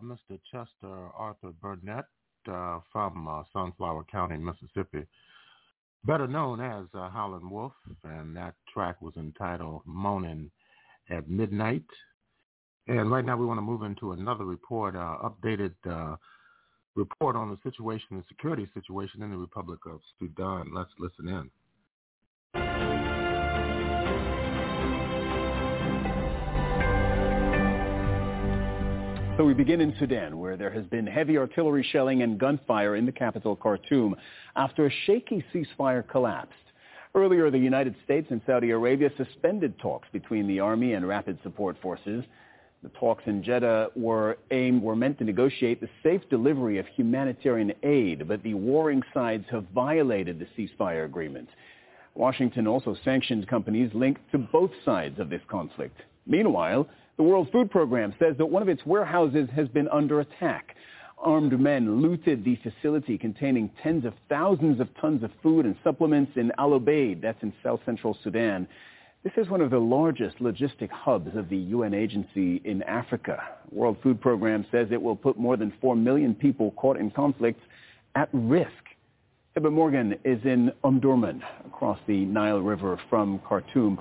[0.00, 0.38] Mr.
[0.50, 2.04] Chester Arthur Burnett
[2.50, 5.06] uh, from uh, Sunflower County, Mississippi,
[6.04, 7.72] better known as uh, Howlin' Wolf,
[8.04, 10.50] and that track was entitled Moaning
[11.10, 11.84] at Midnight.
[12.88, 16.16] And right now we want to move into another report, uh, updated uh,
[16.96, 20.72] report on the situation, the security situation in the Republic of Sudan.
[20.74, 21.50] Let's listen in.
[29.38, 33.06] So we begin in Sudan, where there has been heavy artillery shelling and gunfire in
[33.06, 34.14] the capital, Khartoum,
[34.56, 36.52] after a shaky ceasefire collapsed.
[37.14, 41.78] Earlier, the United States and Saudi Arabia suspended talks between the army and rapid support
[41.80, 42.24] forces.
[42.82, 47.72] The talks in Jeddah were aimed, were meant to negotiate the safe delivery of humanitarian
[47.82, 51.48] aid, but the warring sides have violated the ceasefire agreement.
[52.14, 56.02] Washington also sanctioned companies linked to both sides of this conflict.
[56.26, 56.86] Meanwhile,
[57.22, 60.74] the World Food Program says that one of its warehouses has been under attack.
[61.18, 66.32] Armed men looted the facility containing tens of thousands of tons of food and supplements
[66.34, 68.66] in Al Obeid, that's in south-central Sudan.
[69.22, 73.40] This is one of the largest logistic hubs of the UN agency in Africa.
[73.70, 77.60] World Food Program says it will put more than 4 million people caught in conflict
[78.16, 78.72] at risk.
[79.56, 84.00] Hiba Morgan is in Omdurman, across the Nile River from Khartoum.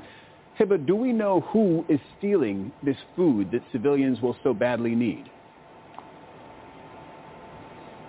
[0.59, 5.29] Hiba, do we know who is stealing this food that civilians will so badly need?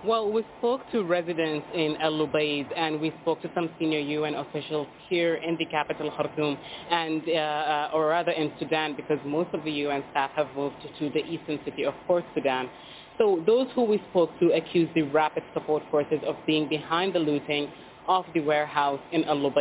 [0.05, 4.35] Well, we spoke to residents in El Obeid and we spoke to some senior UN
[4.35, 6.57] officials here in the capital Khartoum
[6.91, 10.75] and, uh, uh, or rather in Sudan because most of the UN staff have moved
[10.99, 12.69] to the eastern city of Port Sudan.
[13.17, 17.19] So those who we spoke to accused the rapid support forces of being behind the
[17.19, 17.71] looting
[18.07, 19.51] of the warehouse in Al uh,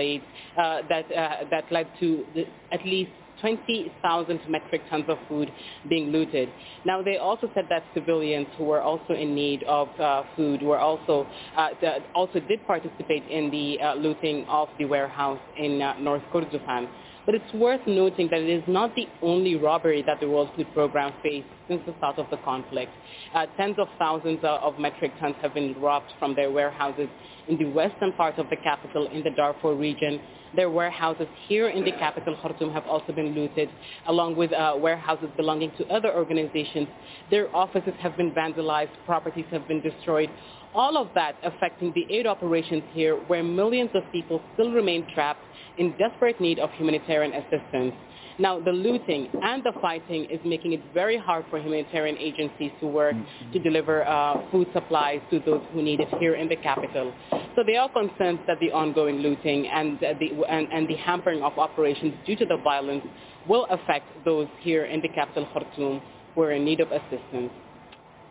[0.88, 3.10] that, uh, that led to the, at least
[3.40, 5.50] 20,000 metric tons of food
[5.88, 6.48] being looted.
[6.86, 10.78] Now, they also said that civilians who were also in need of uh, food were
[10.78, 11.70] also uh,
[12.14, 16.88] also did participate in the uh, looting of the warehouse in uh, North Kordofan.
[17.24, 20.66] But it's worth noting that it is not the only robbery that the World Food
[20.74, 22.90] Program faced since the start of the conflict.
[23.32, 27.08] Uh, tens of thousands of metric tons have been robbed from their warehouses
[27.48, 30.20] in the western part of the capital in the Darfur region.
[30.54, 33.70] Their warehouses here in the capital, Khartoum, have also been looted,
[34.06, 36.88] along with uh, warehouses belonging to other organizations.
[37.30, 40.28] Their offices have been vandalized, properties have been destroyed.
[40.74, 45.42] All of that affecting the aid operations here, where millions of people still remain trapped
[45.76, 47.94] in desperate need of humanitarian assistance.
[48.38, 52.86] Now, the looting and the fighting is making it very hard for humanitarian agencies to
[52.86, 53.14] work
[53.52, 57.12] to deliver uh, food supplies to those who need it here in the capital.
[57.54, 61.42] So they are concerned that the ongoing looting and, uh, the, and, and the hampering
[61.42, 63.04] of operations due to the violence
[63.46, 66.00] will affect those here in the capital, Khartoum,
[66.34, 67.52] who are in need of assistance.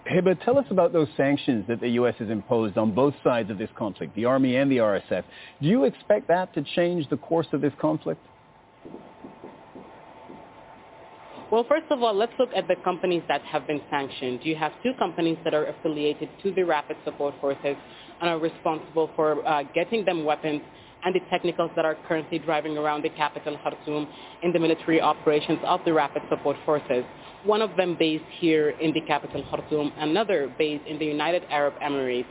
[0.09, 2.15] Hiba, tell us about those sanctions that the U.S.
[2.17, 5.23] has imposed on both sides of this conflict, the Army and the RSF.
[5.61, 8.19] Do you expect that to change the course of this conflict?
[11.51, 14.39] Well, first of all, let's look at the companies that have been sanctioned.
[14.43, 17.75] You have two companies that are affiliated to the Rapid Support Forces
[18.21, 20.61] and are responsible for uh, getting them weapons
[21.03, 24.07] and the technicals that are currently driving around the capital, Khartoum,
[24.43, 27.03] in the military operations of the Rapid Support Forces.
[27.43, 31.73] One of them based here in the capital, Khartoum, another based in the United Arab
[31.81, 32.25] Emirates.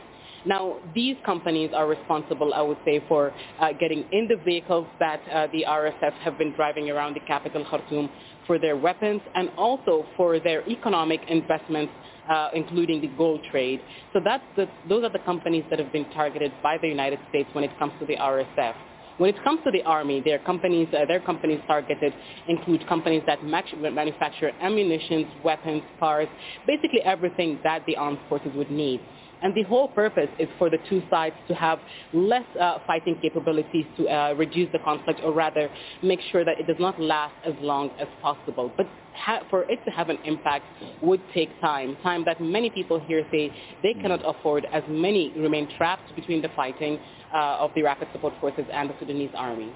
[0.45, 5.21] Now, these companies are responsible, I would say, for uh, getting in the vehicles that
[5.31, 8.09] uh, the RSF have been driving around the capital, Khartoum,
[8.47, 11.93] for their weapons and also for their economic investments,
[12.29, 13.81] uh, including the gold trade.
[14.13, 17.49] So that's the, those are the companies that have been targeted by the United States
[17.53, 18.73] when it comes to the RSF.
[19.21, 22.11] When it comes to the army, their companies, uh, their companies targeted
[22.47, 26.27] include companies that manufacture ammunition, weapons, cars,
[26.65, 28.99] basically everything that the armed forces would need.
[29.41, 31.79] And the whole purpose is for the two sides to have
[32.13, 35.69] less uh, fighting capabilities to uh, reduce the conflict, or rather
[36.03, 38.71] make sure that it does not last as long as possible.
[38.77, 40.65] But ha- for it to have an impact
[41.01, 43.51] would take time, time that many people here say
[43.81, 46.99] they cannot afford as many remain trapped between the fighting
[47.33, 49.71] uh, of the Rapid Support Forces and the Sudanese army.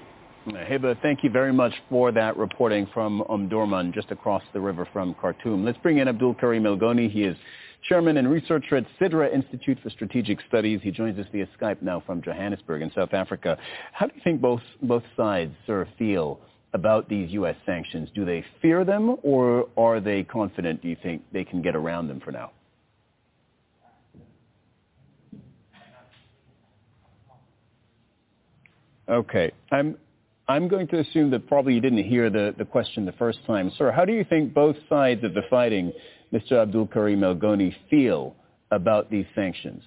[0.46, 5.12] Hiba, thank you very much for that reporting from Omdurman, just across the river from
[5.14, 5.64] Khartoum.
[5.64, 7.10] Let's bring in Abdul Karim Elgoni.
[7.10, 7.36] He is
[7.88, 10.80] chairman and researcher at Sidra Institute for Strategic Studies.
[10.82, 13.56] He joins us via Skype now from Johannesburg in South Africa.
[13.92, 16.40] How do you think both, both sides of feel
[16.72, 17.56] about these U.S.
[17.64, 18.08] sanctions?
[18.14, 22.08] Do they fear them or are they confident, do you think, they can get around
[22.08, 22.50] them for now?
[29.08, 29.52] Okay.
[29.70, 29.96] I'm,
[30.48, 33.70] I'm going to assume that probably you didn't hear the, the question the first time.
[33.78, 35.92] Sir, how do you think both sides of the fighting
[36.32, 36.52] Mr.
[36.62, 38.34] Abdul Karim El Goni feel
[38.70, 39.82] about these sanctions?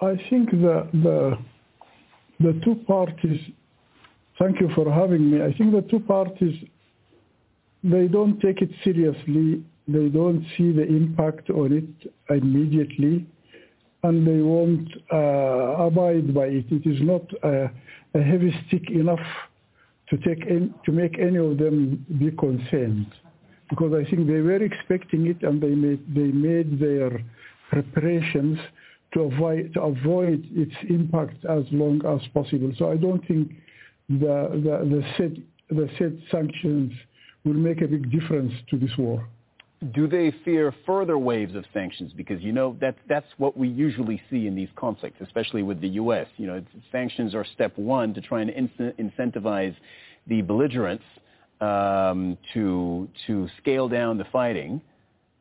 [0.00, 1.38] I think the, the,
[2.38, 3.40] the two parties,
[4.38, 5.42] thank you for having me.
[5.42, 6.54] I think the two parties,
[7.82, 9.64] they don't take it seriously.
[9.88, 13.26] They don't see the impact on it immediately
[14.02, 16.66] and they won't uh, abide by it.
[16.70, 17.70] It is not a,
[18.14, 19.18] a heavy stick enough
[20.10, 23.06] to take in, to make any of them be concerned,
[23.70, 27.22] because I think they were expecting it and they made they made their
[27.70, 28.58] preparations
[29.14, 32.72] to avoid to avoid its impact as long as possible.
[32.78, 33.52] So I don't think
[34.08, 36.92] the the, the said the said sanctions
[37.44, 39.28] will make a big difference to this war
[39.92, 42.12] do they fear further waves of sanctions?
[42.12, 45.88] Because you know that's that's what we usually see in these conflicts, especially with the
[45.88, 46.26] U.S.
[46.36, 49.76] You know, sanctions are step one to try and incentivize
[50.26, 51.04] the belligerents
[51.60, 54.80] um, to to scale down the fighting,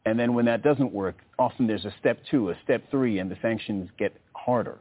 [0.05, 3.31] and then when that doesn't work, often there's a step two, a step three, and
[3.31, 4.77] the sanctions get harder.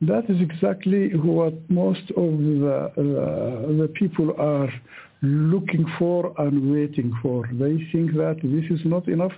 [0.00, 4.72] That is exactly what most of the, the, the people are
[5.22, 7.48] looking for and waiting for.
[7.52, 9.32] They think that this is not enough.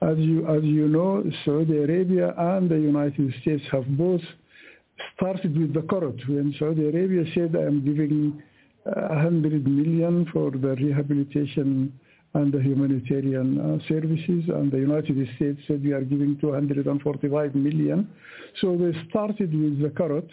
[0.00, 4.20] As you, as you know, Saudi Arabia and the United States have both
[5.16, 6.16] started with the carrot.
[6.28, 8.42] When Saudi Arabia said, I am giving
[8.84, 11.92] uh, 100 million for the rehabilitation
[12.34, 18.08] and the humanitarian uh, services, and the United States said we are giving 245 million.
[18.60, 20.28] So they started with the carrot,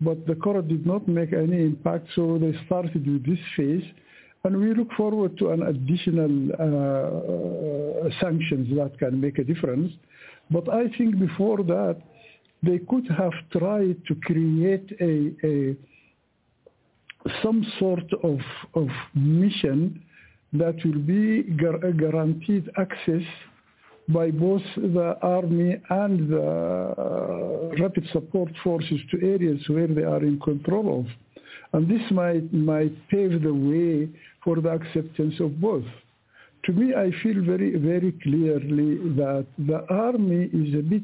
[0.00, 3.84] but the carrot did not make any impact, so they started with this phase
[4.44, 9.92] and we look forward to an additional uh, uh, sanctions that can make a difference.
[10.50, 12.02] But I think before that,
[12.62, 15.76] they could have tried to create a, a
[17.42, 18.38] some sort of,
[18.74, 20.02] of mission
[20.52, 23.22] that will be guaranteed access
[24.08, 30.22] by both the army and the uh, rapid support forces to areas where they are
[30.22, 31.06] in control of.
[31.72, 34.08] And this might, might pave the way
[34.44, 35.84] for the acceptance of both.
[36.64, 41.02] To me, I feel very, very clearly that the army is a bit,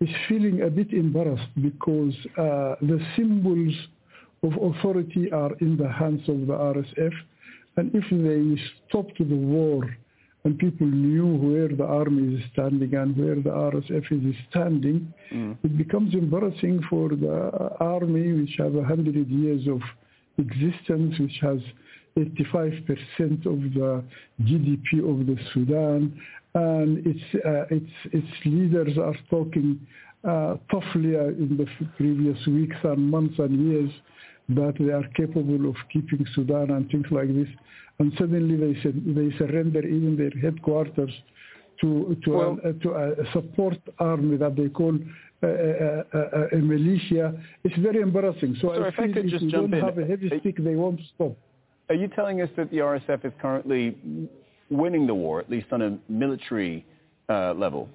[0.00, 3.74] is feeling a bit embarrassed because uh, the symbols
[4.42, 7.12] of authority are in the hands of the RSF.
[7.76, 9.96] And if they stopped the war
[10.44, 15.56] and people knew where the army is standing and where the RSF is standing, mm.
[15.62, 19.80] it becomes embarrassing for the army, which has a hundred years of
[20.38, 21.58] existence, which has
[22.16, 24.04] 85% of the
[24.42, 26.20] GDP of the Sudan,
[26.54, 29.80] and its uh, its its leaders are talking
[30.24, 33.90] uh, toughly uh, in the previous weeks and months and years
[34.50, 37.48] that they are capable of keeping Sudan and things like this,
[37.98, 41.12] and suddenly they they surrender even their headquarters
[41.80, 44.98] to to well, a, to a support army that they call
[45.42, 47.34] a, a, a, militia.
[47.64, 48.56] It's very embarrassing.
[48.60, 51.00] So, so I if I could just jump in, have a heavy stick, they won't
[51.14, 51.36] stop.
[51.92, 53.94] Are you telling us that the RSF is currently
[54.70, 56.86] winning the war, at least on a military
[57.28, 57.86] uh, level?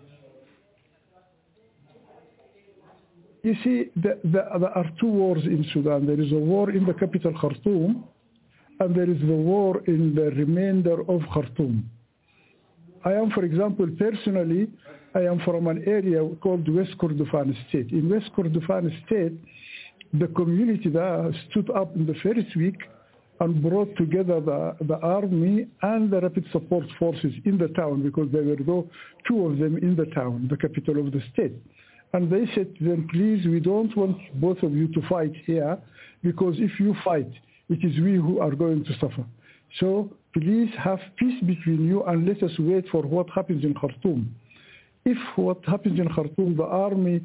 [3.42, 6.06] You see, the, the, there are two wars in Sudan.
[6.06, 8.04] There is a war in the capital Khartoum,
[8.80, 11.90] and there is the war in the remainder of Khartoum.
[13.04, 14.68] I am, for example, personally,
[15.16, 17.90] I am from an area called West Kordofan State.
[17.90, 19.34] In West Kordofan State,
[20.14, 22.78] the community there stood up in the first week
[23.40, 28.28] and brought together the, the army and the rapid support forces in the town because
[28.32, 28.56] there were
[29.28, 31.54] two of them in the town, the capital of the state.
[32.14, 35.78] And they said to them, please, we don't want both of you to fight here
[36.24, 37.30] because if you fight,
[37.70, 39.26] it is we who are going to suffer.
[39.80, 44.34] So please have peace between you and let us wait for what happens in Khartoum.
[45.06, 47.22] If what happens in Khartoum, the army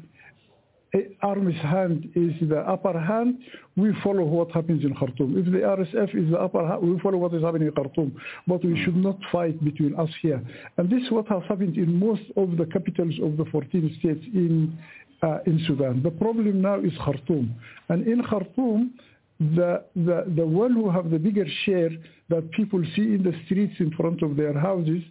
[1.23, 3.39] army's hand is the upper hand,
[3.75, 5.35] we follow what happens in Khartoum.
[5.37, 8.15] If the RSF is the upper hand, we follow what is happening in Khartoum.
[8.45, 10.41] But we should not fight between us here.
[10.77, 14.23] And this is what has happened in most of the capitals of the 14 states
[14.33, 14.77] in,
[15.23, 16.03] uh, in Sudan.
[16.03, 17.55] The problem now is Khartoum.
[17.89, 18.93] And in Khartoum,
[19.39, 21.89] the, the, the one who have the bigger share
[22.29, 25.01] that people see in the streets in front of their houses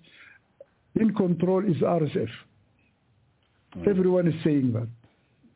[0.95, 2.29] in control is RSF.
[3.79, 3.89] Mm.
[3.89, 4.87] Everyone is saying that.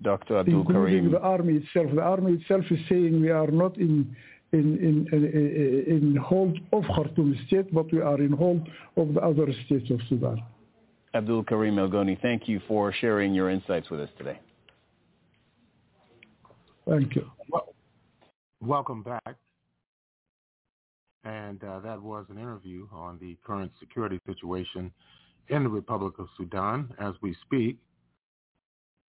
[0.03, 0.39] Dr.
[0.39, 1.11] Abdul including Karim.
[1.11, 1.95] the army itself.
[1.95, 4.15] The army itself is saying we are not in
[4.53, 9.21] in in in, in hold of Khartoum state, but we are in hold of the
[9.21, 10.43] other states of Sudan.
[11.15, 14.39] Abdul Karim El Goni, thank you for sharing your insights with us today.
[16.87, 17.31] Thank you.
[17.51, 17.75] Well,
[18.61, 19.37] welcome back.
[21.25, 24.93] and uh, that was an interview on the current security situation
[25.49, 27.77] in the Republic of Sudan as we speak.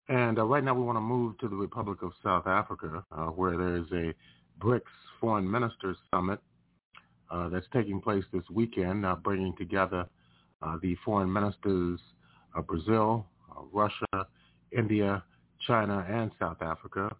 [0.10, 3.28] And uh, right now we want to move to the Republic of South Africa, uh,
[3.28, 4.14] where there is a
[4.60, 4.82] BRICS
[5.22, 6.40] Foreign Ministers Summit
[7.32, 10.06] uh, that's taking place this weekend, uh, bringing together
[10.62, 12.00] uh, the foreign ministers
[12.54, 13.26] of Brazil,
[13.72, 14.28] Russia,
[14.72, 15.24] India,
[15.66, 17.16] China, and South Africa.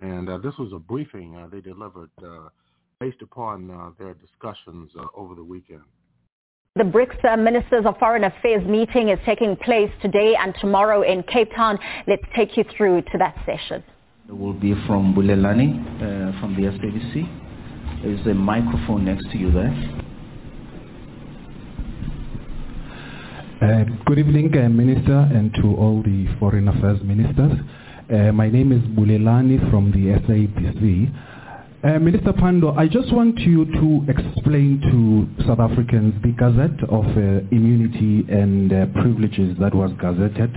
[0.00, 2.10] And this was a briefing they delivered
[2.98, 5.82] based upon their discussions over the weekend.
[6.74, 11.22] The BRICS uh, Ministers of Foreign Affairs meeting is taking place today and tomorrow in
[11.24, 11.78] Cape Town.
[12.06, 13.84] Let's take you through to that session.
[14.26, 18.02] It will be from Bulelani uh, from the SABC.
[18.02, 19.68] There's a microphone next to you there.
[23.60, 27.52] Uh, good evening, uh, Minister, and to all the Foreign Affairs Ministers.
[28.10, 31.12] Uh, my name is Bulelani from the SABC.
[31.84, 37.04] Uh, Minister Pandor, I just want you to explain to South Africans the Gazette of
[37.04, 40.54] uh, Immunity and uh, Privileges that was gazetted.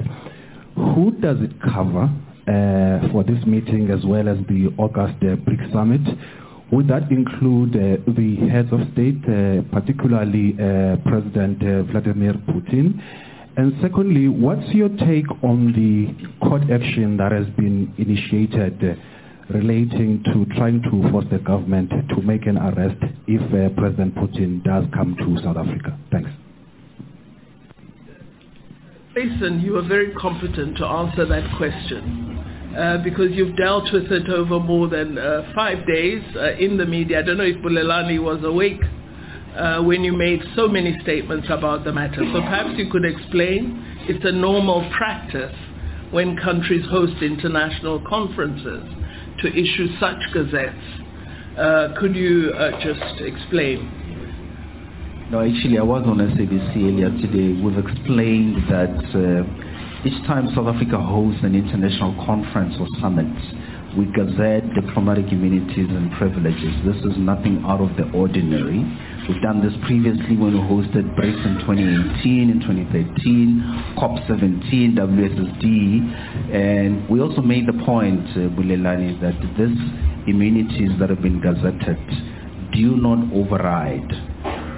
[0.76, 2.03] Who does it cover
[2.45, 6.02] uh, for this meeting as well as the August uh, BRICS Summit?
[6.72, 9.23] Would that include uh, the heads of state,
[9.72, 10.53] particularly
[11.10, 11.57] President
[11.89, 13.02] Vladimir Putin?
[13.57, 19.02] And secondly, what's your take on the court action that has been initiated
[19.50, 24.64] relating to trying to force the government to make an arrest if uh, President Putin
[24.64, 25.98] does come to South Africa?
[26.12, 26.30] Thanks.
[29.16, 32.42] Clayson, you are very competent to answer that question.
[32.76, 36.86] Uh, because you've dealt with it over more than uh, five days uh, in the
[36.86, 37.20] media.
[37.20, 38.82] I don't know if Bulelani was awake
[39.56, 42.22] uh, when you made so many statements about the matter.
[42.34, 43.82] So perhaps you could explain.
[44.10, 45.56] It's a normal practice
[46.12, 48.84] when countries host international conferences
[49.46, 50.76] to issue such gazettes.
[51.58, 53.88] Uh, could you uh, just explain?
[55.32, 57.54] No, actually, I was on SABC earlier today.
[57.62, 63.30] We've explained that uh, each time South Africa hosts an international conference or summit,
[63.98, 66.76] we gazette diplomatic immunities and privileges.
[66.86, 68.84] This is nothing out of the ordinary.
[69.27, 77.10] We've done this previously when we hosted BRICS in 2018, in 2013, COP17, WSSD, and
[77.10, 79.77] we also made the point, uh, Bulelani, that these
[80.27, 81.97] immunities that have been gazetted
[82.73, 84.11] do not override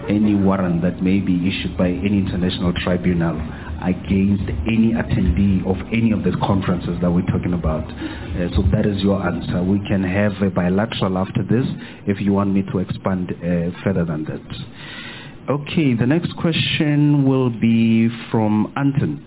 [0.08, 3.36] any warrant that may be issued by any international tribunal
[3.82, 7.84] against any attendee of any of the conferences that we're talking about.
[7.86, 9.64] Uh, so that is your answer.
[9.64, 11.66] We can have a bilateral after this
[12.08, 15.50] if you want me to expand uh, further than that.
[15.50, 19.24] Okay, the next question will be from Anton.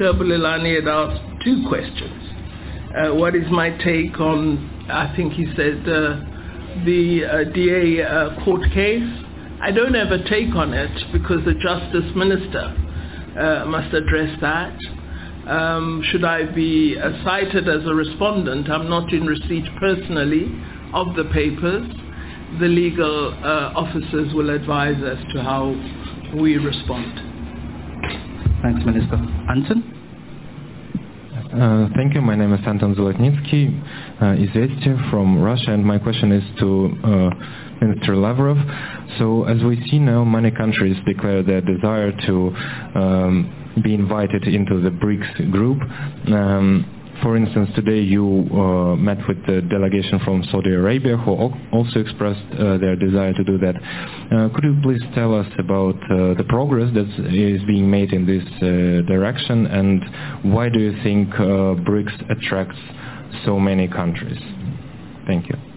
[0.00, 2.32] Turbulilani had asked two questions.
[2.94, 6.20] Uh, what is my take on, I think he said, uh,
[6.84, 9.02] the uh, DA uh, court case?
[9.62, 12.74] I don't have a take on it because the Justice Minister
[13.38, 14.76] uh, must address that.
[15.46, 18.68] Um, should I be uh, cited as a respondent?
[18.68, 20.50] I'm not in receipt personally
[20.92, 21.86] of the papers.
[22.58, 25.70] The legal uh, officers will advise as to how
[26.36, 27.14] we respond.
[28.62, 29.14] Thanks, Minister.
[29.48, 29.92] Anton?
[31.54, 32.20] Uh, thank you.
[32.20, 33.70] My name is Anton Zolotnitsky,
[34.20, 38.56] uh, from Russia, and my question is to uh, Minister Lavrov.
[39.18, 42.34] So as we see now, many countries declare their desire to
[42.94, 45.80] um, be invited into the BRICS group.
[46.28, 52.00] Um, for instance, today you uh, met with the delegation from Saudi Arabia who also
[52.00, 53.76] expressed uh, their desire to do that.
[53.76, 58.26] Uh, could you please tell us about uh, the progress that is being made in
[58.26, 62.78] this uh, direction and why do you think uh, BRICS attracts
[63.44, 64.40] so many countries?
[65.26, 65.71] Thank you.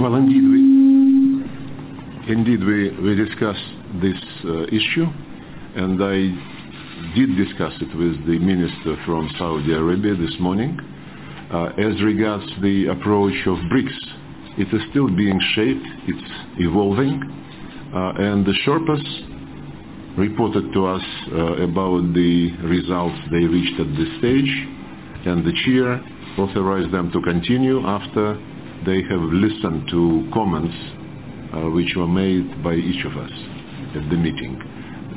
[0.00, 3.68] Well, indeed, we indeed we, we discussed
[4.00, 5.06] this uh, issue,
[5.76, 10.78] and I did discuss it with the minister from Saudi Arabia this morning.
[11.52, 13.96] Uh, as regards the approach of BRICS,
[14.58, 17.22] it is still being shaped, it's evolving,
[17.94, 19.04] uh, and the Sherpas
[20.16, 24.68] reported to us uh, about the results they reached at this stage,
[25.26, 26.00] and the chair
[26.38, 28.38] authorized them to continue after
[28.86, 30.74] they have listened to comments
[31.54, 33.32] uh, which were made by each of us
[33.96, 34.60] at the meeting.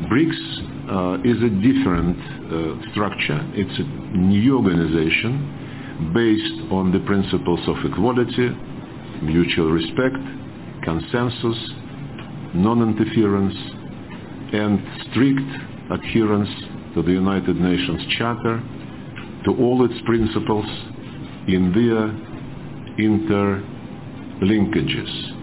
[0.09, 0.41] BRICS
[0.89, 3.39] uh, is a different uh, structure.
[3.53, 8.49] It's a new organization based on the principles of equality,
[9.21, 10.17] mutual respect,
[10.83, 11.57] consensus,
[12.55, 13.55] non-interference,
[14.53, 14.81] and
[15.11, 15.47] strict
[15.91, 16.49] adherence
[16.95, 18.61] to the United Nations Charter,
[19.45, 20.65] to all its principles
[21.47, 22.30] in their
[23.01, 25.41] interlinkages.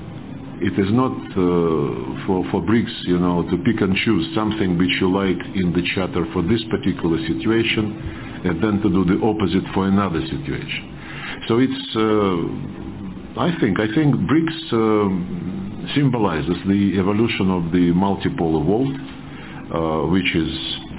[0.61, 4.91] it is not uh, for, for BRICS, you know, to pick and choose something which
[5.01, 7.95] you like in the charter for this particular situation
[8.45, 10.95] and then to do the opposite for another situation.
[11.47, 12.37] So it's, uh,
[13.41, 18.97] I think, I think BRICS um, symbolizes the evolution of the multipolar world,
[19.71, 20.51] uh, which is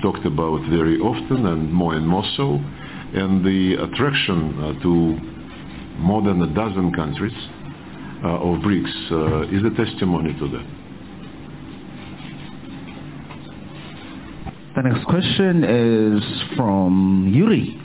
[0.02, 2.62] talked about very often and more and more so,
[3.14, 5.39] and the attraction uh, to
[6.00, 7.34] more than a dozen countries
[8.24, 10.66] uh, of BRICS uh, is a testimony to that.
[14.76, 16.24] The next question is
[16.56, 17.80] from Yuri.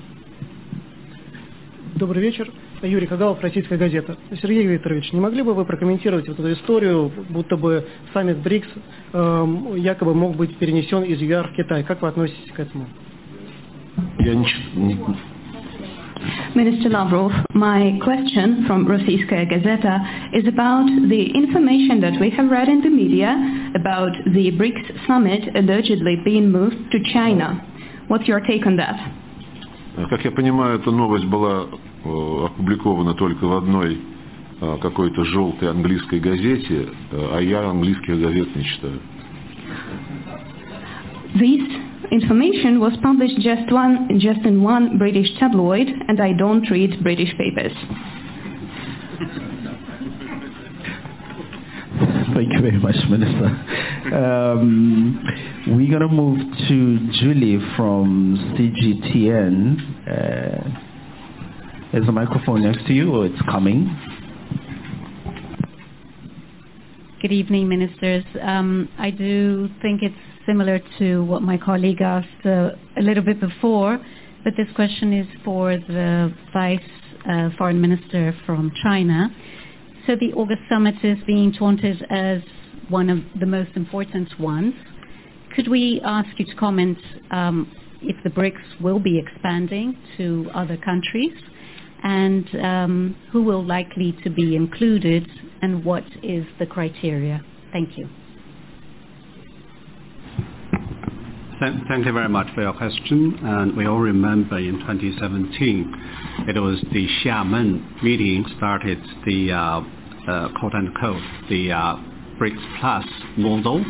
[1.96, 2.50] Добрый вечер.
[2.82, 4.16] Юрий Кагалов, «Российская газета».
[4.42, 8.68] Сергей Викторович, не могли бы вы прокомментировать вот эту историю, будто бы саммит БРИКС
[9.12, 11.82] э, якобы мог быть перенесен из ЮАР в Китай?
[11.84, 12.86] Как вы относитесь к этому?
[14.18, 14.98] Я ничего, не,
[16.55, 22.67] Minister Lavrov, my question from Rossiyskaya Gazeta is about the information that we have read
[22.67, 23.31] in the media
[23.76, 27.65] about the BRICS summit allegedly being moved to China.
[28.07, 28.99] What's your take on that?
[30.09, 31.67] Как я понимаю, эта новость была
[32.03, 33.97] опубликована только в одной
[34.81, 38.99] какой-то желтой английской газете, а я английских газет не читаю.
[41.35, 41.61] This
[42.14, 47.36] information was published just one just in one British tabloid, and I don't read British
[47.36, 47.72] papers.
[52.34, 53.46] Thank you very much, Minister.
[54.14, 55.20] Um,
[55.68, 56.38] we're going to move
[56.68, 59.58] to Julie from CGTN.
[60.08, 63.88] Uh, is the microphone next to you or it's coming?
[67.22, 68.24] Good evening, ministers.
[68.42, 70.14] Um, I do think it's
[70.46, 73.98] similar to what my colleague asked uh, a little bit before,
[74.44, 76.80] but this question is for the Vice
[77.28, 79.30] uh, Foreign Minister from China.
[80.06, 82.42] So the August summit is being taunted as
[82.88, 84.74] one of the most important ones.
[85.54, 86.98] Could we ask you to comment
[87.30, 87.70] um,
[88.02, 91.32] if the BRICS will be expanding to other countries
[92.02, 95.26] and um, who will likely to be included
[95.62, 97.42] and what is the criteria?
[97.72, 98.08] Thank you.
[101.60, 103.39] Thank you very much for your question.
[103.40, 109.81] And we all remember in 2017, it was the Xiamen meeting started the uh,
[110.26, 110.48] uh,
[111.70, 111.97] uh,
[112.40, 113.05] BRICS Plus
[113.36, 113.85] model.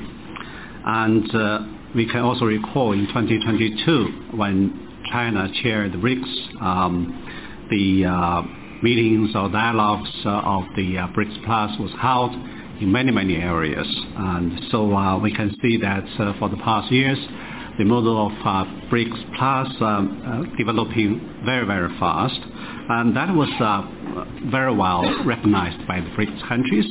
[0.85, 8.45] And we can also recall in 2022 when China chaired the BRICS, um, the
[8.82, 12.35] meetings or dialogues of the BRICS Plus was held
[12.82, 13.86] in many, many areas.
[14.19, 16.05] And so we can see that
[16.39, 17.19] for the past years,
[17.78, 22.40] the model of uh, BRICS Plus um, uh, developing very, very fast.
[22.88, 26.86] And that was uh, very well recognized by the BRICS countries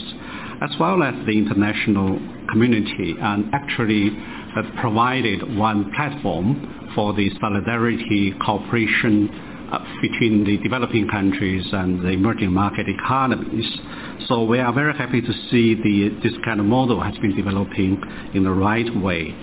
[0.61, 2.19] as well as the international
[2.49, 4.11] community and actually
[4.79, 9.27] provided one platform for the solidarity cooperation
[10.01, 13.65] between the developing countries and the emerging market economies.
[14.27, 15.75] So we are very happy to see
[16.21, 18.01] this kind of model has been developing
[18.33, 19.33] in the right way.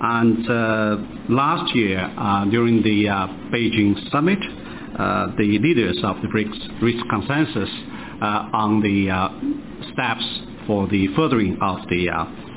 [0.00, 0.96] And uh,
[1.30, 4.38] last year, uh, during the uh, Beijing summit,
[4.98, 7.68] uh, the leaders of the BRICS reached consensus
[8.20, 9.28] uh, on the uh,
[9.92, 10.24] steps
[10.66, 12.08] for the furthering of the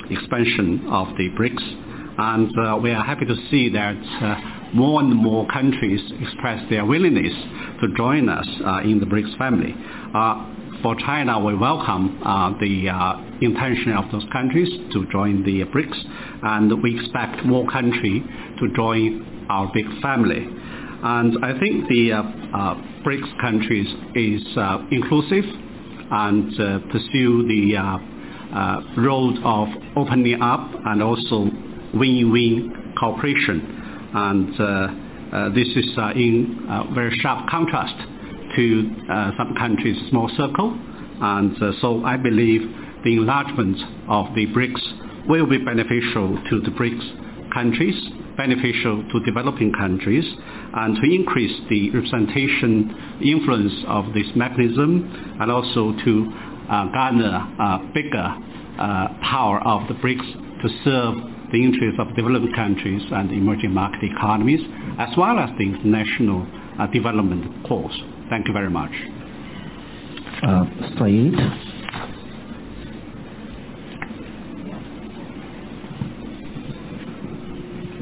[0.10, 1.86] expansion of the BRICS.
[2.18, 3.96] And we are happy to see that
[4.74, 7.34] more and more countries express their willingness
[7.82, 8.48] to join us
[8.84, 9.74] in the BRICS family
[10.82, 15.98] for China, we welcome uh, the uh, intention of those countries to join the BRICS,
[16.44, 18.24] and we expect more countries
[18.60, 20.46] to join our big family.
[21.02, 25.46] And I think the uh, uh BRICS countries is uh, inclusive
[26.12, 28.00] and uh, pursue the
[28.98, 31.50] road of opening up and also
[31.94, 34.12] win-win cooperation.
[34.14, 37.96] And this is in very sharp contrast
[38.56, 40.78] to uh, some countries' small circle.
[41.22, 42.62] And uh, so I believe
[43.04, 43.78] the enlargement
[44.08, 47.96] of the BRICS will be beneficial to the BRICS countries,
[48.38, 50.26] beneficial to developing countries,
[50.74, 56.32] and to increase the representation influence of this mechanism, and also to
[56.70, 58.36] uh, garner uh, bigger
[58.80, 61.16] uh, power of the BRICS to serve
[61.52, 64.62] the interests of developing countries and emerging market economies,
[65.00, 66.46] as well as the international
[66.80, 67.98] uh, development cause.
[68.31, 68.91] Thank you very much.
[70.43, 70.65] Uh,
[70.99, 71.35] Saeed.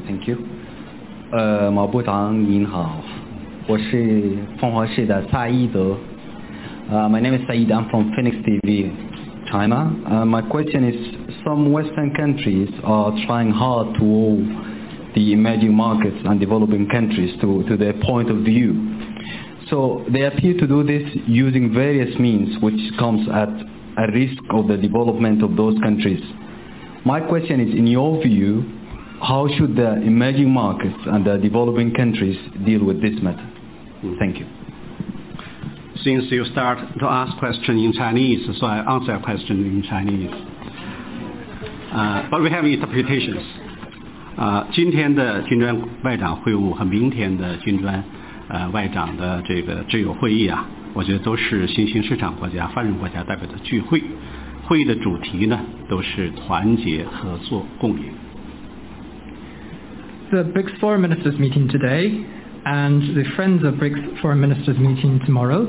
[0.07, 0.37] Thank you.
[1.31, 3.01] 呃，毛部长您好，
[3.67, 5.97] 我是凤凰市的萨伊德。
[6.91, 7.67] Uh, my name is Saeed.
[7.71, 8.91] I'm from Phoenix TV.
[9.49, 9.91] China.
[10.05, 10.95] Uh, my question is,
[11.45, 14.45] some Western countries are trying hard to hold
[15.15, 18.73] the emerging markets and developing countries to, to their point of view.
[19.69, 23.49] So they appear to do this using various means which comes at
[23.97, 26.21] a risk of the development of those countries.
[27.05, 28.63] My question is, in your view,
[29.21, 33.49] how should the emerging markets and the developing countries deal with this matter?
[34.19, 34.45] Thank you.
[36.03, 40.31] Since you start to ask question in Chinese, so I answer a question in Chinese.
[41.93, 43.43] Uh, but we have interpretations.
[44.35, 48.03] 啊、uh,，今天的金砖外长会晤和明天的金砖
[48.49, 54.01] 呃外长的这个挚友会议啊，我觉得都是新兴市场国家、发展国家代表的聚会。
[54.65, 55.59] 会议的主题呢，
[55.89, 58.05] 都是团结、合作、共赢。
[60.31, 62.23] The BRICS Foreign Ministers meeting today
[62.63, 65.67] and the Friends of BRICS Foreign Ministers meeting tomorrow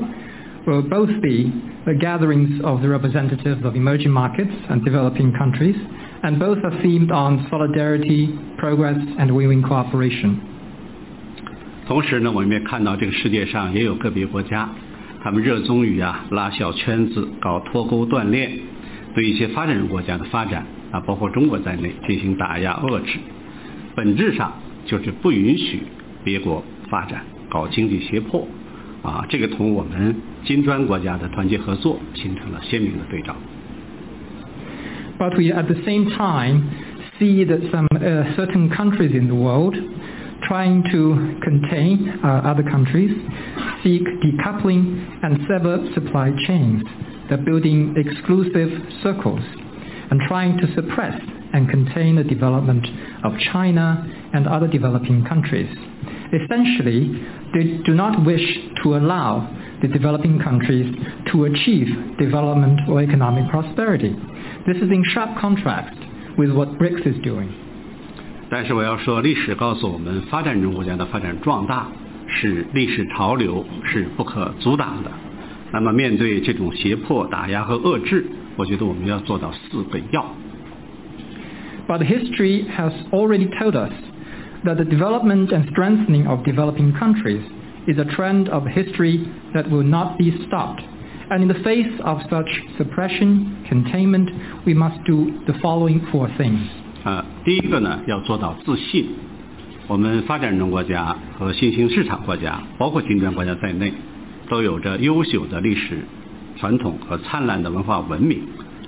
[0.65, 1.51] will both be
[1.85, 5.75] the gatherings of the representatives of emerging markets and developing countries,
[6.23, 10.41] and both are themed on solidarity, progress, and win-win cooperation.
[11.90, 14.68] 同时呢，我们也看到这个世界上也有个别国家，
[15.24, 18.48] 他们热衷于啊拉小圈子、搞脱钩断链，
[19.12, 23.18] 对一些发展中国家的发展啊，包括中国在内进行打压遏制，
[23.96, 24.52] 本质上
[24.86, 25.80] 就是不允许
[26.22, 28.46] 别国发展，搞经济胁迫。
[29.02, 30.14] 啊，这个同我们
[30.44, 33.34] 金砖国家的团结合作形成了鲜明的对照。
[35.18, 36.66] But we at the same time
[37.18, 39.74] see that some uh, certain countries in the world
[40.42, 43.10] trying to contain uh, other countries
[43.82, 46.82] seek decoupling and sever supply chains.
[47.28, 48.70] They're building exclusive
[49.02, 49.40] circles
[50.10, 51.20] and trying to suppress
[51.52, 52.86] and contain the development
[53.24, 55.68] of China and other developing countries.
[56.32, 58.42] Essentially, they do not wish
[58.82, 60.94] to allow the developing countries
[61.32, 61.88] to achieve
[62.18, 64.14] development or economic prosperity.
[64.66, 65.96] This is in sharp contrast
[66.38, 67.69] with what BRICS is doing.
[68.49, 71.87] 但是我要说，历史告诉我们，发展中国家的发展壮大
[72.27, 75.11] 是历史潮流，是不可阻挡的。
[75.71, 78.25] 那么，面对这种胁迫、打压和遏制，
[78.55, 80.25] 我觉得我们要做到四个要。
[81.87, 83.91] But history has already told us
[84.63, 87.41] that the development and strengthening of developing countries
[87.87, 90.81] is a trend of history that will not be stopped.
[91.29, 94.29] And in the face of such suppression, containment,
[94.65, 96.59] we must do the following four things.
[97.02, 99.06] 呃，第一个呢，要做到自信。
[99.86, 103.92] 我们发展中国家和新兴市场国家，包括金砖国家在内，
[104.48, 105.98] 都有着优秀的历史
[106.58, 108.40] 传统和灿烂的文化文明，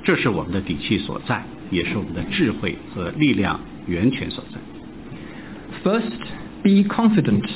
[0.05, 4.61] 这是我们的底气所在，也是我们的智慧和力量源泉所在。
[5.83, 6.13] First,
[6.63, 7.47] be confident.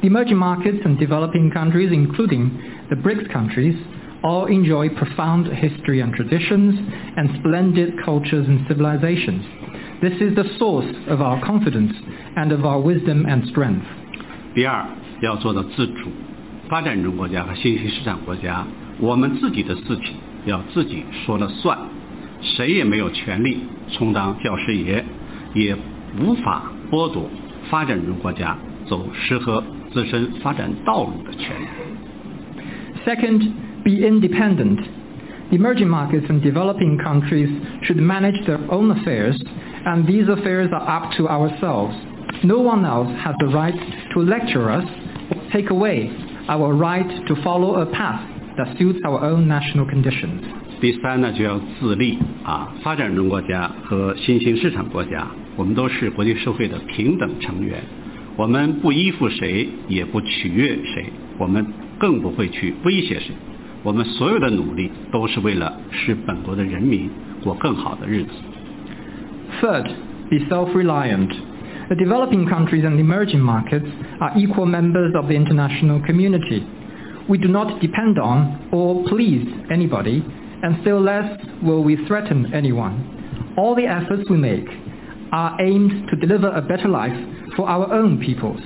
[0.00, 2.50] The emerging markets and developing countries, including
[2.88, 3.74] the BRICS countries,
[4.22, 6.74] all enjoy profound history and traditions
[7.16, 9.42] and splendid cultures and civilizations.
[10.01, 11.93] This is the source of our confidence
[12.35, 13.83] and of our wisdom and strength.
[14.53, 14.85] 第二，
[15.21, 16.09] 要做到自主。
[16.69, 18.65] 发展中国家和新兴市场国家，
[18.99, 21.77] 我们自己的事情要自己说了算，
[22.41, 23.59] 谁也没有权利
[23.91, 25.03] 充当教师爷，
[25.53, 25.75] 也
[26.19, 27.29] 无法剥夺
[27.69, 31.65] 发展中国家走适合自身发展道路的权利。
[33.05, 33.51] Second,
[33.83, 34.79] be independent.
[35.49, 37.49] The emerging markets and developing countries
[37.83, 39.37] should manage their own affairs,
[39.87, 41.95] and these affairs are up to ourselves.
[42.43, 43.75] No one else has the right
[44.13, 44.85] to lecture us
[45.31, 46.09] or take away
[46.47, 48.21] our right to follow a path
[48.57, 50.41] that suits our own national conditions.
[50.81, 52.73] 第三呢，就要自立啊！
[52.83, 57.81] 发展中国家和新兴市场国家，我们都是国际社会的平等成员，
[58.35, 61.05] 我们不依附谁，也不取悦谁，
[61.37, 61.65] 我们
[61.97, 63.33] 更不会去威胁谁。
[63.83, 67.09] 我们所有的努力都是为了使本国的人民
[67.41, 68.31] 过更好的日子。
[69.61, 69.87] Third,
[70.29, 71.31] be self-reliant.
[71.89, 73.85] The developing countries and emerging markets
[74.19, 76.65] are equal members of the international community.
[77.29, 80.23] We do not depend on or please anybody,
[80.63, 83.53] and still less will we threaten anyone.
[83.57, 84.67] All the efforts we make
[85.31, 87.15] are aimed to deliver a better life
[87.55, 88.61] for our own peoples.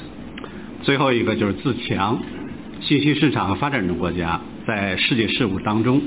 [0.83, 2.19] 最后一个就是自强，
[2.81, 6.01] 新兴市场和发展中国家在世界事务当中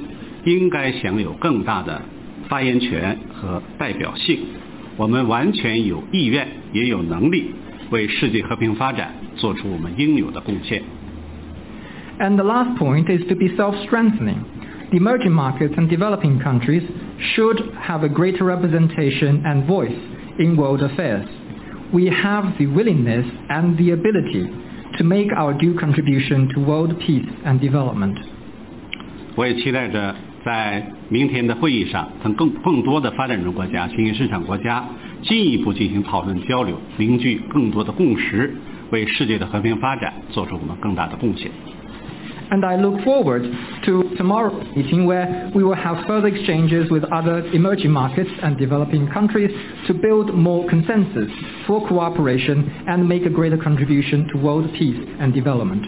[0.44, 2.00] 应该享有更大的
[2.48, 4.38] 发言权和代表性。
[4.96, 7.50] 我们完全有意愿，也有能力
[7.90, 10.82] 为世界和平发展做出我们应有的贡献。
[12.18, 14.44] And the last point is to be self-strengthening.
[14.90, 16.82] The emerging markets and developing countries
[17.34, 19.96] should have a greater representation and voice
[20.38, 21.26] in world affairs.
[21.92, 24.48] We have the willingness and the ability
[24.98, 28.16] to make our due contribution to world peace and development.
[29.36, 30.14] 我也期待着
[30.44, 34.84] 在明天的会议上，跟更更多的发展中国家、新兴市场国家
[35.22, 38.54] 进一步进行讨论交流，凝聚更多的共识，
[38.90, 41.50] 为世界的和平发展做出我们更大的贡献。
[42.50, 43.44] And I look forward
[43.84, 49.06] to tomorrow's meeting where we will have further exchanges with other emerging markets and developing
[49.06, 49.52] countries
[49.86, 51.30] to build more consensus
[51.64, 55.86] for cooperation and make a greater contribution to world peace and development.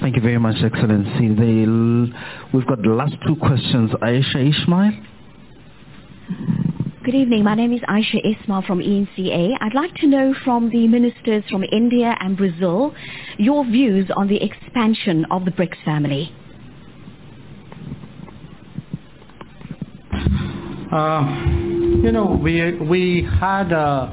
[0.00, 1.34] Thank you very much, Excellency.
[1.34, 2.12] The,
[2.52, 3.90] we've got the last two questions.
[4.02, 4.92] Aisha Ismail.
[7.02, 7.44] Good evening.
[7.44, 9.56] My name is Aisha Ismail from ENCA.
[9.60, 12.94] I'd like to know from the ministers from India and Brazil
[13.38, 16.32] your views on the expansion of the BRICS family.
[20.92, 21.20] Uh,
[22.02, 24.12] you know, we we had a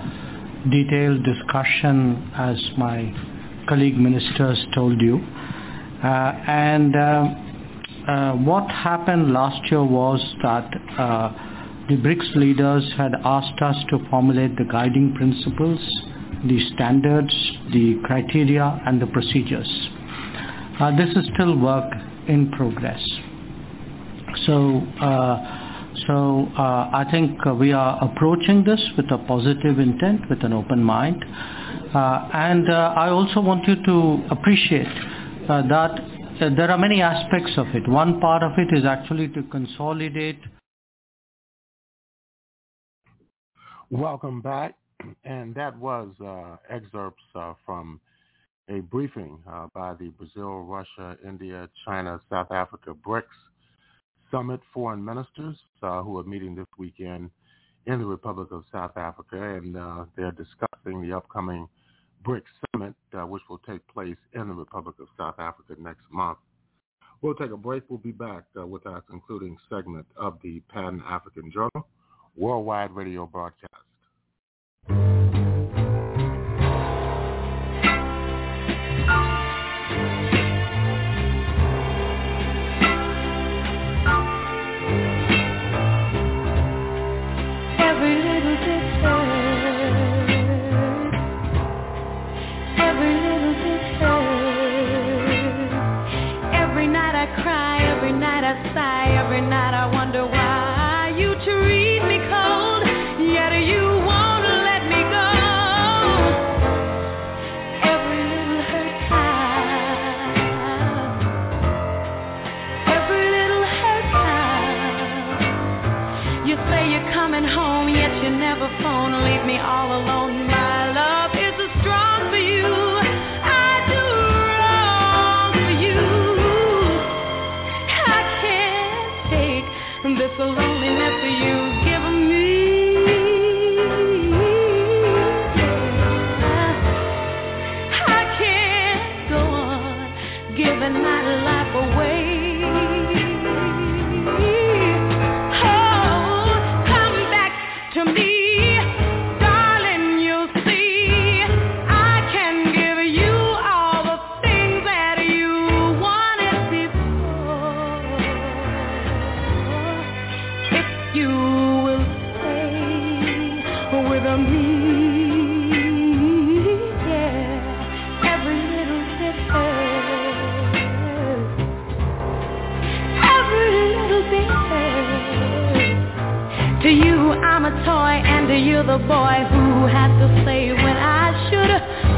[0.71, 3.13] detailed discussion, as my
[3.67, 5.19] colleague ministers told you,
[8.45, 11.31] what happened last year was that uh,
[11.89, 15.79] the BRICS leaders had asked us to formulate the guiding principles,
[16.45, 17.33] the standards,
[17.71, 19.69] the criteria, and the procedures.
[20.79, 21.91] Uh, this is still work
[22.27, 23.01] in progress.
[24.45, 24.79] So.
[24.99, 25.59] Uh,
[26.07, 30.51] so uh, I think uh, we are approaching this with a positive intent, with an
[30.51, 31.23] open mind.
[31.23, 34.87] Uh, and I also want you to appreciate
[35.49, 35.91] Uh, that
[36.41, 37.85] uh, there are many aspects of it.
[37.87, 40.39] One part of it is actually to consolidate.
[43.89, 44.75] Welcome back.
[45.25, 47.23] And that was uh, excerpts
[47.65, 47.99] from
[48.69, 49.37] a briefing
[49.73, 53.25] by the Brazil, Russia, India, China, South Africa, BRICS
[54.31, 57.29] Summit foreign ministers uh, who are meeting this weekend
[57.85, 61.67] in the Republic of South Africa, and uh, they're discussing the upcoming
[62.23, 66.37] BRICS Summit, uh, which will take place in the Republic of South Africa next month.
[67.21, 67.83] We'll take a break.
[67.89, 71.87] We'll be back with our concluding segment of the Pan-African Journal,
[72.35, 73.73] worldwide radio broadcast.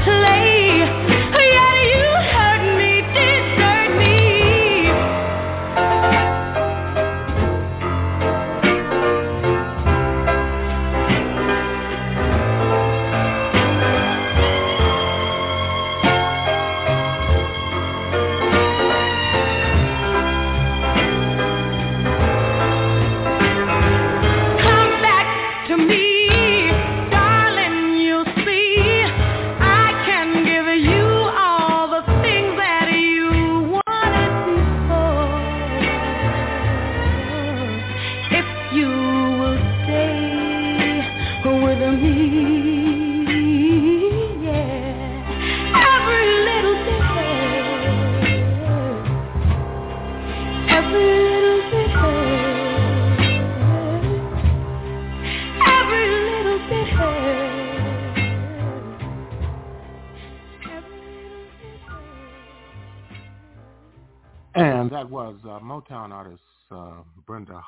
[0.06, 1.15] To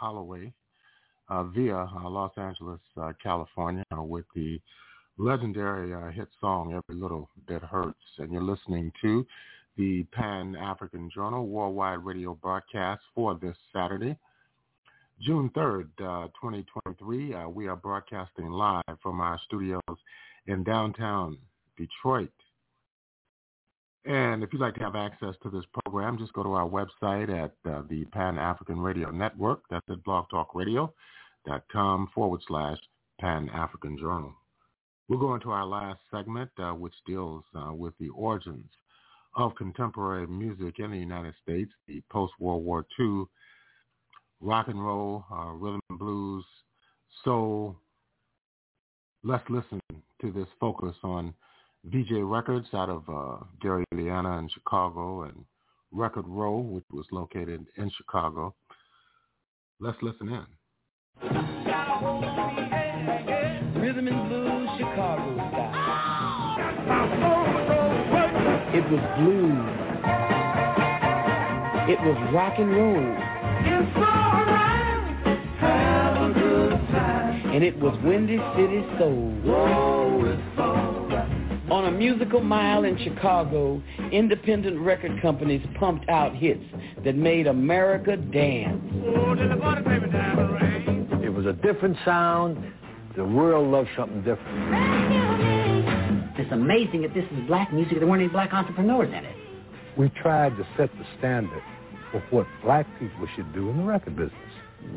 [0.07, 0.53] Holloway
[1.27, 4.57] uh, via uh, Los Angeles, uh, California, with the
[5.17, 9.27] legendary uh, hit song "Every Little Bit Hurts." And you're listening to
[9.75, 14.17] the Pan African Journal worldwide radio broadcast for this Saturday,
[15.21, 17.35] June 3rd, 2023.
[17.47, 19.81] we are broadcasting live from our studios
[20.47, 21.37] in downtown
[21.77, 22.31] Detroit.
[24.05, 27.29] And if you'd like to have access to this program, just go to our website
[27.29, 29.63] at uh, the Pan African Radio Network.
[29.69, 32.77] That's at blogtalkradio.com forward slash
[33.19, 34.33] Pan African Journal.
[35.09, 38.69] We'll go into our last segment, uh, which deals uh, with the origins
[39.35, 43.25] of contemporary music in the United States, the post-World War II
[44.41, 46.45] rock and roll, uh, rhythm and blues,
[47.23, 47.75] soul.
[49.23, 49.79] Let's listen
[50.21, 51.33] to this focus on
[51.89, 55.45] Vee-Jay Records out of uh, Gary, Indiana in Chicago and
[55.91, 58.53] Record Row, which was located in Chicago.
[59.79, 60.45] Let's listen in.
[63.81, 65.87] Rhythm and blues, Chicago style.
[68.73, 69.87] It was blues.
[71.89, 73.15] It was rock and roll.
[73.61, 75.37] It's alright.
[75.59, 77.51] Have a good time.
[77.55, 79.31] And it was Windy City Soul.
[79.45, 80.96] Whoa,
[81.69, 83.81] on a musical mile in Chicago,
[84.11, 86.63] independent record companies pumped out hits
[87.03, 88.81] that made America dance.
[91.23, 92.73] It was a different sound.
[93.15, 94.47] The world loved something different.
[96.37, 97.97] It's amazing that this is black music.
[97.97, 99.35] There weren't any black entrepreneurs in it.
[99.97, 101.63] We tried to set the standard
[102.11, 104.33] for what black people should do in the record business.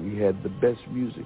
[0.03, 1.25] We had the best music,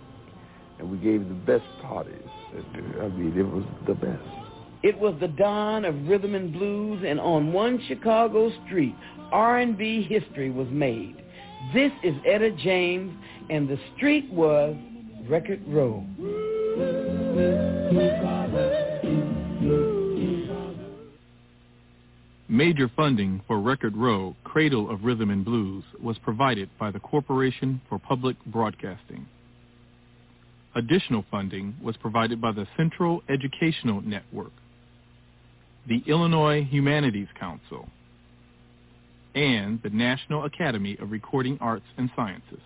[0.78, 2.14] and we gave the best parties.
[2.54, 4.43] I mean, it was the best.
[4.84, 8.94] It was the dawn of rhythm and blues, and on one Chicago street,
[9.32, 11.16] R&B history was made.
[11.72, 13.10] This is Etta James,
[13.48, 14.76] and the street was
[15.26, 16.04] Record Row.
[22.46, 27.80] Major funding for Record Row, Cradle of Rhythm and Blues, was provided by the Corporation
[27.88, 29.24] for Public Broadcasting.
[30.74, 34.52] Additional funding was provided by the Central Educational Network,
[35.88, 37.88] the Illinois Humanities Council,
[39.34, 42.60] and the National Academy of Recording Arts and Sciences.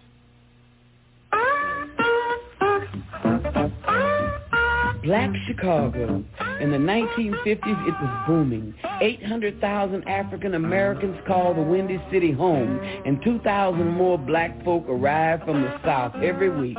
[5.03, 6.23] Black Chicago.
[6.61, 8.75] In the 1950s, it was booming.
[9.01, 15.63] 800,000 African Americans called the Windy City home, and 2,000 more black folk arrived from
[15.63, 16.77] the South every week.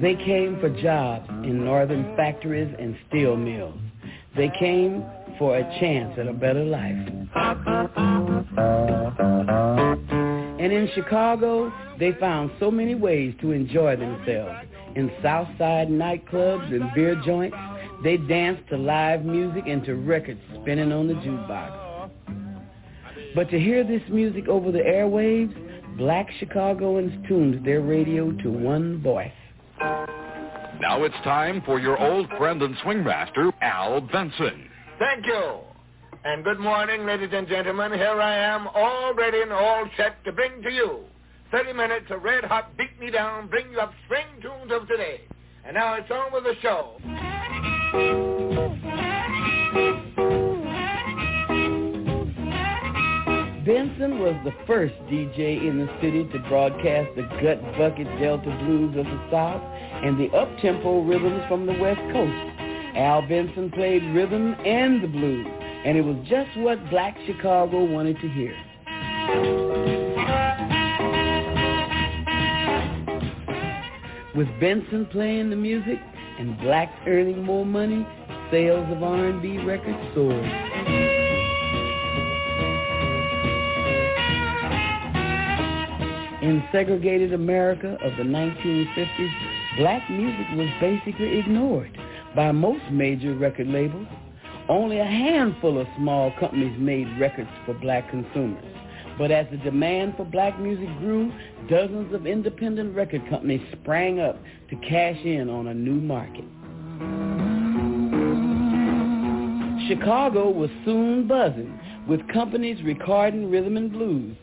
[0.00, 3.78] They came for jobs in northern factories and steel mills.
[4.36, 5.02] They came
[5.38, 6.96] for a chance at a better life.
[10.58, 14.66] And in Chicago, they found so many ways to enjoy themselves.
[14.94, 17.56] In Southside nightclubs and beer joints,
[18.02, 22.10] they danced to live music and to records spinning on the jukebox.
[23.34, 25.54] But to hear this music over the airwaves,
[25.98, 29.30] black Chicagoans tuned their radio to one voice.
[30.80, 34.68] Now it's time for your old friend and swingmaster, Al Benson.
[34.98, 35.58] Thank you.
[36.24, 37.92] And good morning, ladies and gentlemen.
[37.92, 41.00] Here I am, all ready and all set to bring to you
[41.50, 45.20] 30 minutes of red-hot beat-me-down, bring you up spring tunes of today.
[45.64, 46.96] And now it's on with the show.
[53.66, 58.96] Benson was the first DJ in the city to broadcast the gut bucket Delta blues
[58.96, 62.65] of the South and the up-tempo rhythms from the West Coast.
[62.96, 65.46] Al Benson played rhythm and the blues,
[65.84, 68.56] and it was just what black Chicago wanted to hear.
[74.34, 75.98] With Benson playing the music
[76.38, 78.06] and blacks earning more money,
[78.50, 80.44] sales of R&B records soared.
[86.42, 91.95] In segregated America of the 1950s, black music was basically ignored
[92.36, 94.06] by most major record labels.
[94.68, 98.64] Only a handful of small companies made records for black consumers.
[99.16, 101.32] But as the demand for black music grew,
[101.70, 104.38] dozens of independent record companies sprang up
[104.68, 106.44] to cash in on a new market.
[109.88, 114.36] Chicago was soon buzzing with companies recording rhythm and blues.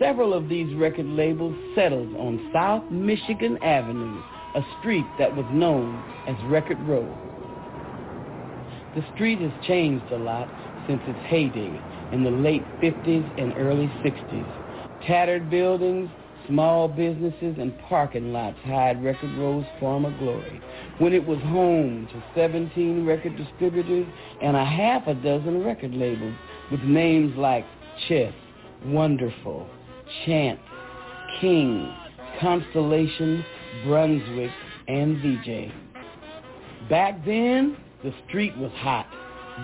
[0.00, 4.20] Several of these record labels settled on South Michigan Avenue,
[4.56, 7.25] a street that was known as Record Row.
[8.96, 10.48] The street has changed a lot
[10.88, 11.78] since its heyday
[12.12, 15.06] in the late 50s and early 60s.
[15.06, 16.08] Tattered buildings,
[16.48, 20.62] small businesses, and parking lots hide Record Row's former glory
[20.96, 24.06] when it was home to 17 record distributors
[24.40, 26.34] and a half a dozen record labels
[26.70, 27.66] with names like
[28.08, 28.32] Chess,
[28.84, 29.68] One-derful,
[30.24, 30.60] Chance,
[31.42, 31.94] King,
[32.40, 33.44] Constellation,
[33.84, 34.52] Brunswick,
[34.88, 35.70] and Vee-Jay.
[36.88, 37.76] Back then,
[38.06, 39.04] the street was hot.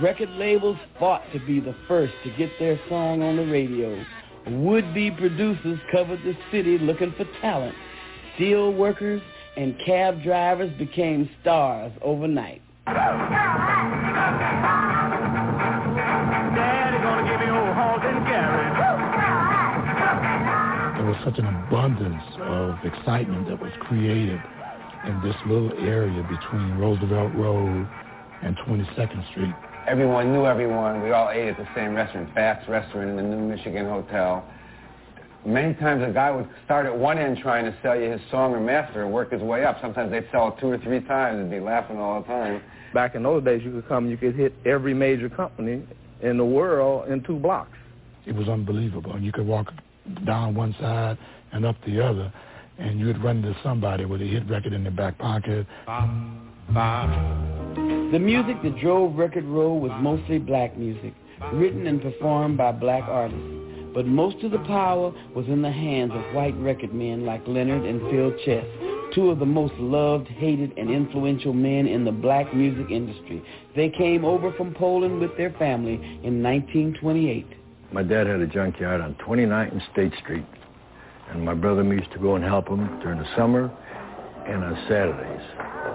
[0.02, 4.04] Record labels fought to be the first to get their song on the radio.
[4.48, 7.76] Would-be producers covered the city looking for talent.
[8.34, 9.22] Steel workers
[9.56, 12.60] and cab drivers became stars overnight.
[12.86, 12.96] There
[21.06, 24.40] was such an abundance of excitement that was created
[25.06, 27.88] in this little area between Roosevelt Road
[28.42, 29.54] and 22nd Street.
[29.86, 31.02] Everyone knew everyone.
[31.02, 34.44] We all ate at the same restaurant, Fats Restaurant in the New Michigan Hotel.
[35.44, 38.52] Many times a guy would start at one end trying to sell you his song
[38.52, 39.78] or master and work his way up.
[39.80, 42.62] Sometimes they'd sell it two or three times and be laughing all the time.
[42.94, 45.82] Back in those days, you could come, you could hit every major company
[46.20, 47.76] in the world in two blocks.
[48.24, 49.14] It was unbelievable.
[49.14, 49.72] And you could walk
[50.24, 51.18] down one side
[51.52, 52.32] and up the other,
[52.78, 55.66] and you'd run into somebody with a hit record in their back pocket.
[58.12, 61.14] The music that drove Record Row was mostly black music,
[61.54, 63.42] written and performed by black artists.
[63.94, 67.86] But most of the power was in the hands of white record men like Leonard
[67.86, 68.66] and Phil Chess,
[69.14, 73.42] two of the most loved, hated, and influential men in the black music industry.
[73.74, 77.46] They came over from Poland with their family in 1928.
[77.92, 80.44] My dad had a junkyard on 29th and State Street,
[81.30, 83.72] and my brother used to go and help him during the summer
[84.46, 85.91] and on Saturdays.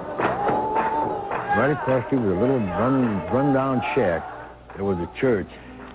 [1.58, 4.24] Right across the street was a little run, run-down shack.
[4.76, 5.48] There was a church,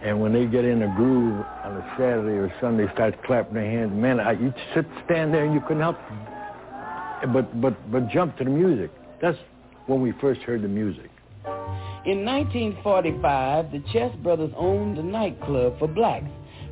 [0.03, 3.71] and when they get in a groove on a Saturday or Sunday, start clapping their
[3.71, 3.93] hands.
[3.95, 5.97] Man, I, you'd sit, stand there and you couldn't help
[7.33, 8.91] but, but, but jump to the music.
[9.21, 9.39] That's
[9.87, 11.11] when we first heard the music.
[12.05, 16.27] In 1945, the Chess Brothers owned a nightclub for blacks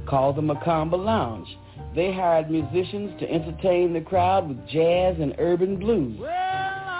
[0.06, 1.46] called the Macomba Lounge.
[1.94, 6.18] They hired musicians to entertain the crowd with jazz and urban blues.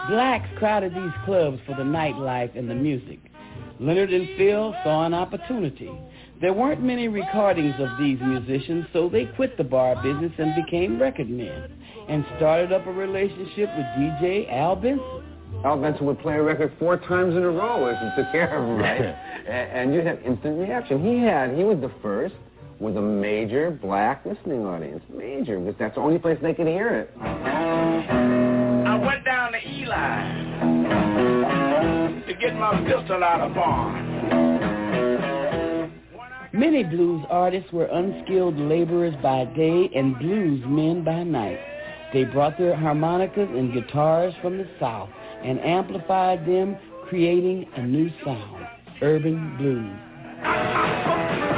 [0.09, 3.19] Blacks crowded these clubs for the nightlife and the music.
[3.79, 5.91] Leonard and Phil saw an opportunity.
[6.41, 11.01] There weren't many recordings of these musicians, so they quit the bar business and became
[11.01, 11.71] record men
[12.09, 15.23] and started up a relationship with DJ Al Benson.
[15.65, 18.57] Al Benson would play a record four times in a row if you took care
[18.57, 19.01] of him right,
[19.47, 21.05] and, and you'd have instant reaction.
[21.05, 22.35] He had, he was the first
[22.81, 27.01] with a major black listening audience, major, because that's the only place they could hear
[27.01, 28.50] it.
[29.11, 30.23] Went down to Eli
[32.29, 34.07] to get my pistol out of barn.
[36.53, 41.59] Many blues artists were unskilled laborers by day and blues men by night.
[42.13, 45.09] They brought their harmonicas and guitars from the South
[45.43, 46.77] and amplified them,
[47.09, 48.65] creating a new sound,
[49.03, 51.50] urban blues.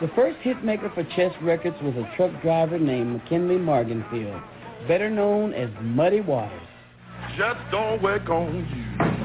[0.00, 4.42] The first hitmaker for Chess Records was a truck driver named McKinley Morganfield,
[4.88, 6.58] better known as Muddy Waters.
[7.36, 9.20] Just don't work on you.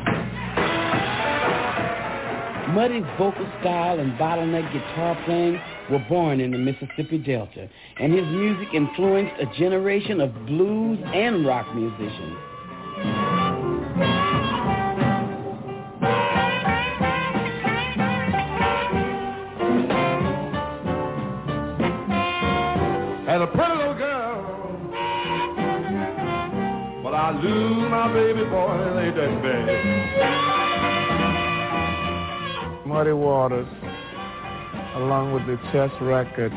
[2.73, 7.69] Muddy's vocal style and bottleneck guitar playing were born in the Mississippi Delta,
[8.01, 13.44] and his music influenced a generation of blues and rock musicians.
[23.45, 24.41] A pretty little girl,
[27.03, 29.77] but I lose my baby boy, ain't that bad.
[32.87, 33.67] Muddy Waters,
[34.95, 36.55] along with the Chess Records,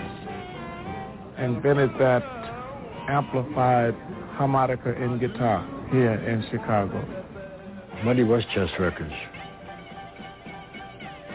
[1.36, 2.23] and invented that
[3.09, 3.94] amplified
[4.36, 7.05] harmonica and guitar here in Chicago.
[8.02, 9.12] Muddy was Chess Records.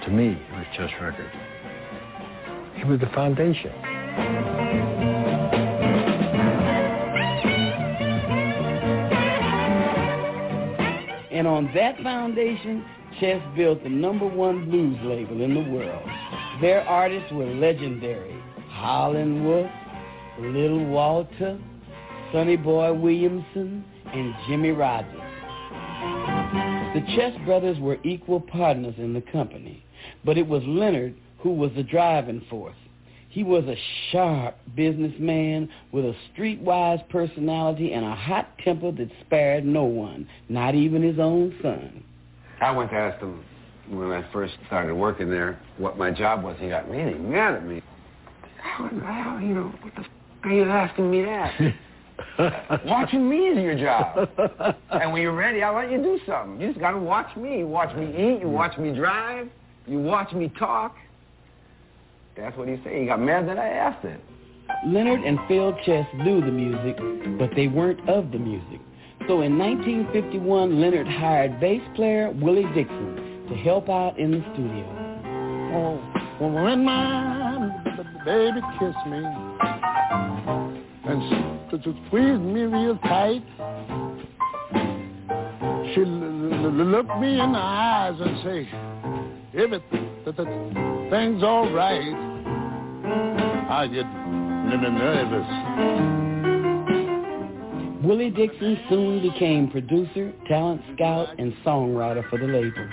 [0.05, 1.35] To me, it was Chess Records.
[2.75, 3.71] He was the foundation.
[11.43, 12.85] And on that foundation,
[13.19, 16.07] Chess built the number one blues label in the world.
[16.61, 18.41] Their artists were legendary.
[18.69, 19.69] Howlin' Wolf,
[20.39, 21.59] Little Walter,
[22.31, 25.11] Sonny Boy Williamson, and Jimmy Rogers.
[26.93, 29.83] The Chess brothers were equal partners in the company,
[30.23, 32.77] but it was Leonard who was the driving force.
[33.33, 33.75] He was a
[34.11, 40.75] sharp businessman with a streetwise personality and a hot temper that spared no one, not
[40.75, 42.03] even his own son.
[42.61, 43.43] I went to ask him
[43.89, 46.55] when I first started working there what my job was.
[46.59, 47.81] He got really mad at me.
[48.61, 50.07] How, how you know, what the f-
[50.43, 52.85] are you asking me that?
[52.85, 54.29] Watching me is your job.
[54.91, 56.61] and when you're ready, I'll let you do something.
[56.61, 57.57] You just got to watch me.
[57.57, 58.41] You watch me eat.
[58.41, 59.49] You watch me drive.
[59.87, 60.95] You watch me talk.
[62.35, 62.93] That's what he said.
[62.93, 64.19] He got mad that I asked it.
[64.85, 66.97] Leonard and Phil Chess knew the music,
[67.37, 68.79] but they weren't of the music.
[69.27, 74.85] So in 1951, Leonard hired bass player Willie Dixon to help out in the studio.
[75.75, 75.99] Oh,
[76.39, 77.69] when my
[78.25, 79.23] baby kissed me
[81.05, 83.43] and she to squeeze me real tight,
[85.93, 88.69] she l- l- looked me in the eyes and say,
[91.13, 92.13] everything's all right.
[93.69, 94.05] I get
[94.91, 95.47] nervous.
[98.03, 102.89] Willie Dixon soon became producer, talent scout, and songwriter for the label.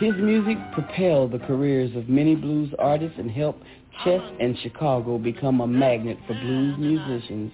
[0.00, 3.62] His music propelled the careers of many blues artists and helped
[4.02, 7.52] Chess and Chicago become a magnet for blues musicians.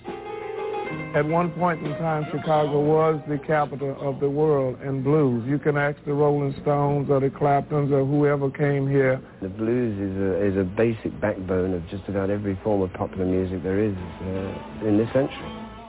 [1.15, 5.45] At one point in time, Chicago was the capital of the world in blues.
[5.47, 9.23] You can ask the Rolling Stones or the Claptons or whoever came here.
[9.41, 13.27] The blues is a, is a basic backbone of just about every form of popular
[13.27, 15.39] music there is uh, in this century.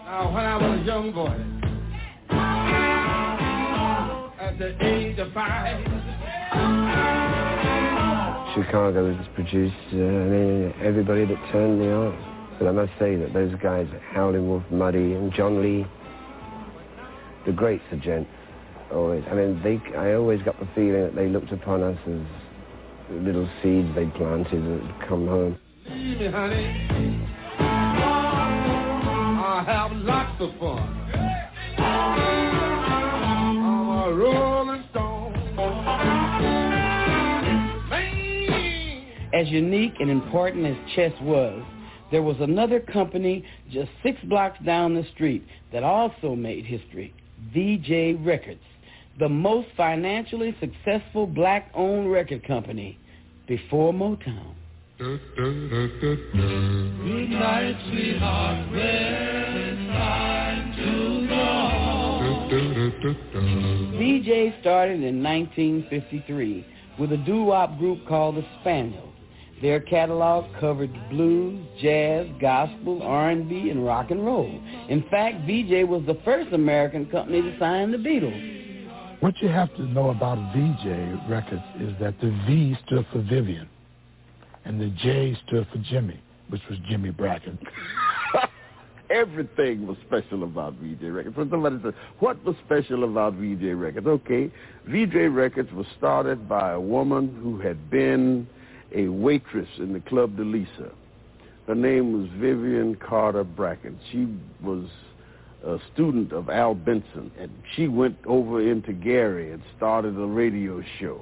[0.05, 1.35] Now, when I was a young boy,
[4.39, 5.83] at the age of five,
[8.53, 12.34] Chicago has produced, uh, I mean, everybody that turned the arm.
[12.59, 15.85] But I must say that those guys, Howlin' Wolf, Muddy, and John Lee,
[17.45, 18.29] the greats of gents,
[18.91, 19.23] always.
[19.29, 19.79] I mean, they.
[19.97, 22.21] I always got the feeling that they looked upon us as
[23.09, 25.57] little seeds they planted that would come home.
[25.89, 26.91] leave me, honey.
[29.47, 30.89] I have lots of fun.
[31.77, 35.33] I'm a rolling stone.
[39.33, 41.61] As unique and important as Chess was,
[42.11, 47.13] there was another company just six blocks down the street that also made history,
[47.53, 48.61] Vee-Jay Records,
[49.19, 52.97] the most financially successful black-owned record company
[53.47, 54.53] before Motown.
[54.97, 55.19] Good
[57.29, 58.71] night, sweetheart.
[58.71, 61.45] Well, time to go.
[63.97, 66.65] Vee-Jay started in 1953
[66.99, 69.14] with a doo-wop group called the Spaniels.
[69.61, 74.61] Their catalog covered blues, jazz, gospel, R&B, and rock and roll.
[74.89, 79.21] In fact, Vee-Jay was the first American company to sign the Beatles.
[79.21, 83.69] What you have to know about Vee-Jay Records is that the V stood for Vivian,
[84.65, 86.19] and the J stood for Jimmy,
[86.49, 87.57] which was Jimmy Bracken.
[89.09, 91.37] Everything was special about Vee-Jay Records.
[91.37, 94.05] When somebody said, what was special about Vee-Jay Records?
[94.05, 94.51] Okay,
[94.85, 98.47] Vee-Jay Records was started by a woman who had been
[98.95, 100.91] a waitress in the Club DeLisa.
[101.67, 103.99] Her name was Vivian Carter Bracken.
[104.11, 104.27] She
[104.63, 104.87] was
[105.63, 110.81] a student of Al Benson, and she went over into Gary and started a radio
[110.99, 111.21] show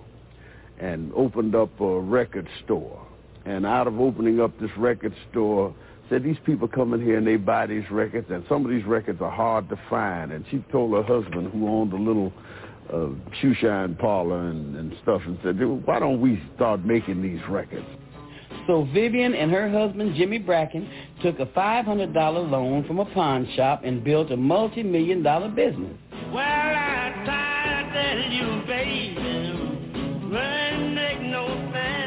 [0.80, 3.06] and opened up a record store.
[3.46, 5.74] And out of opening up this record store,
[6.10, 8.86] said these people come in here and they buy these records, and some of these
[8.86, 10.32] records are hard to find.
[10.32, 12.34] And she told her husband, who owned a little
[12.92, 13.10] uh,
[13.42, 17.86] shoe shine parlor and, and stuff, and said, why don't we start making these records?
[18.68, 20.90] So Vivian and her husband, Jimmy Bracken,
[21.22, 22.16] took a $500
[22.50, 25.98] loan from a pawn shop and built a multi-million dollar business.
[26.32, 27.74] Well, I tried
[28.32, 29.16] you, baby,
[30.32, 32.04] make no sense.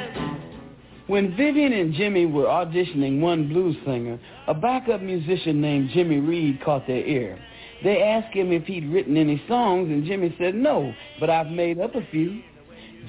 [1.07, 6.61] When Vivian and Jimmy were auditioning one blues singer, a backup musician named Jimmy Reed
[6.65, 7.39] caught their ear.
[7.87, 11.79] They asked him if he'd written any songs, and Jimmy said no, but I've made
[11.79, 12.43] up a few.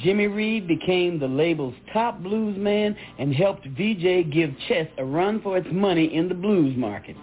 [0.04, 5.42] Jimmy Reed became the label's top blues man and helped Vee-Jay give Chess a run
[5.42, 7.16] for its money in the blues market.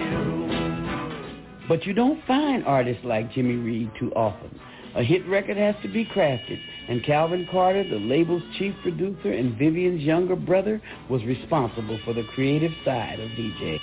[1.62, 1.68] you.
[1.68, 4.50] But you don't find artists like Jimmy Reed too often.
[4.96, 9.58] A hit record has to be crafted, and Calvin Carter, the label's chief producer and
[9.58, 10.80] Vivian's younger brother,
[11.10, 13.80] was responsible for the creative side of Vee-Jay.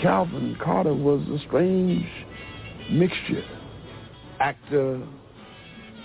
[0.00, 2.06] Calvin Carter was a strange
[2.92, 3.44] mixture.
[4.38, 5.02] Actor,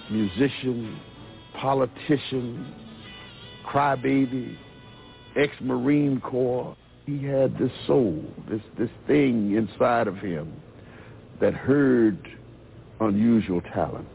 [0.09, 0.99] musician,
[1.53, 2.73] politician,
[3.67, 4.57] crybaby,
[5.35, 6.75] ex-Marine Corps.
[7.05, 10.51] He had this soul, this, this thing inside of him
[11.39, 12.27] that heard
[12.99, 14.07] unusual talent.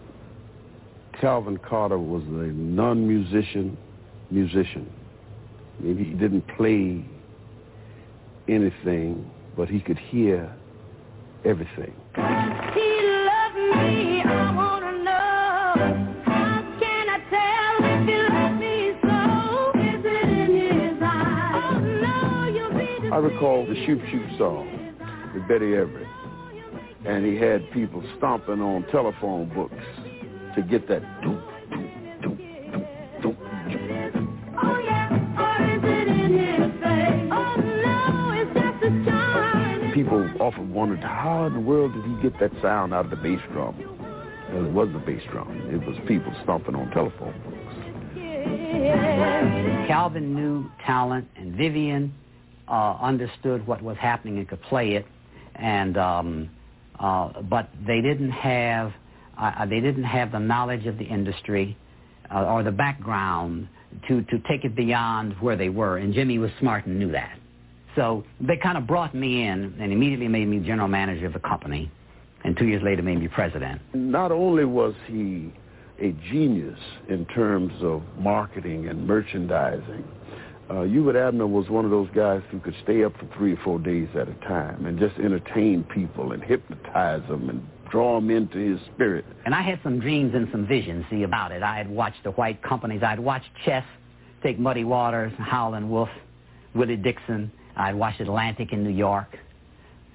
[1.21, 3.77] Calvin Carter was a non-musician
[4.31, 4.91] musician.
[5.79, 7.05] I mean, he didn't play
[8.49, 10.53] anything, but he could hear
[11.45, 11.95] everything.
[23.13, 24.95] I recall the Shoop Shoop song
[25.33, 26.07] with Betty Everett.
[27.07, 29.73] And he had people stomping on telephone books
[30.57, 32.39] to get that doop, doop, doop,
[33.21, 33.37] doop, doop.
[34.59, 34.81] Oh,
[39.83, 43.11] oh, people often wondered how in the world did he get that sound out of
[43.11, 43.77] the bass drum?
[44.51, 45.51] Well, it was the bass drum.
[45.71, 47.57] It was people stomping on telephone books.
[49.87, 52.15] Calvin knew talent, and Vivian
[52.67, 55.05] uh, understood what was happening and could play it,
[55.55, 56.49] and um,
[56.99, 58.95] uh, but they didn't have
[59.39, 61.77] uh, they didn't have the knowledge of the industry
[62.35, 63.69] uh, or the background
[64.09, 67.39] to to take it beyond where they were, and Jimmy was smart and knew that.
[67.95, 71.41] So they kind of brought me in and immediately made me general manager of the
[71.41, 71.91] company,
[72.45, 73.81] and two years later made me president.
[73.95, 75.53] Not only was he
[75.99, 80.05] a genius in terms of marketing and merchandising,
[80.69, 83.61] uh, Ewart Abner was one of those guys who could stay up for three or
[83.65, 88.31] four days at a time and just entertain people and hypnotize them and draw them
[88.31, 89.25] into his spirit.
[89.45, 91.63] And I had some dreams and some visions, see, about it.
[91.63, 93.03] I had watched the white companies.
[93.03, 93.85] I'd watched Chess
[94.43, 96.09] take Muddy Waters, Howlin' Wolf,
[96.75, 97.51] Willie Dixon.
[97.77, 99.37] I'd watched Atlantic in New York,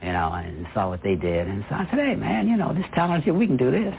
[0.01, 1.47] you know, and saw what they did.
[1.47, 3.95] And so I said, hey, man, you know, this talent, here, we can do this.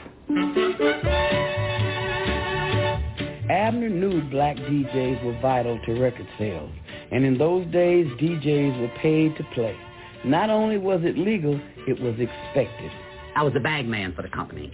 [3.49, 6.71] Abner knew black DJs were vital to record sales,
[7.11, 9.77] and in those days, DJs were paid to play.
[10.25, 12.91] Not only was it legal, it was expected.
[13.35, 14.71] I was the bag man for the company.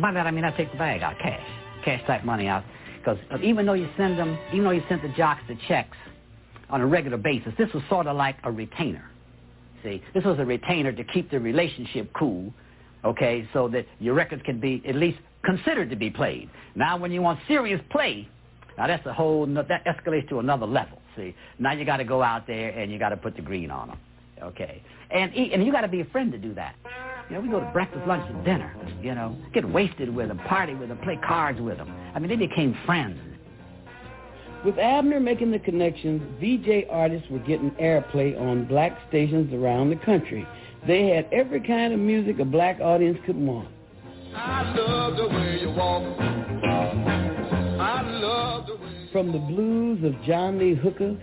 [0.00, 1.46] By that I mean I take the bag out, cash,
[1.84, 2.64] cash type money out,
[2.98, 5.96] because uh, even though you send them, even though you sent the jocks the checks
[6.70, 9.10] on a regular basis, this was sort of like a retainer.
[9.82, 12.52] See, this was a retainer to keep the relationship cool,
[13.04, 16.50] okay, so that your records can be at least considered to be played.
[16.74, 18.28] Now, when you want serious play,
[18.76, 20.98] now that's a whole, that escalates to another level.
[21.16, 23.70] See, now you got to go out there and you got to put the green
[23.70, 23.98] on them.
[24.42, 26.74] Okay, and and you got to be a friend to do that.
[27.28, 28.74] You know, we go to breakfast, lunch, and dinner.
[29.02, 31.92] You know, get wasted with them, party with them, play cards with them.
[32.14, 33.18] I mean, they became friends.
[34.64, 39.96] With Abner making the connections, Vee-Jay artists were getting airplay on black stations around the
[39.96, 40.46] country.
[40.86, 43.68] They had every kind of music a black audience could want.
[44.34, 46.02] I love the way you walk.
[49.16, 51.16] From the blues of John Lee Hooker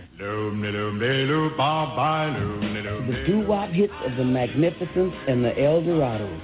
[3.06, 6.40] the doo-wop hits of the Magnificents and the Dells.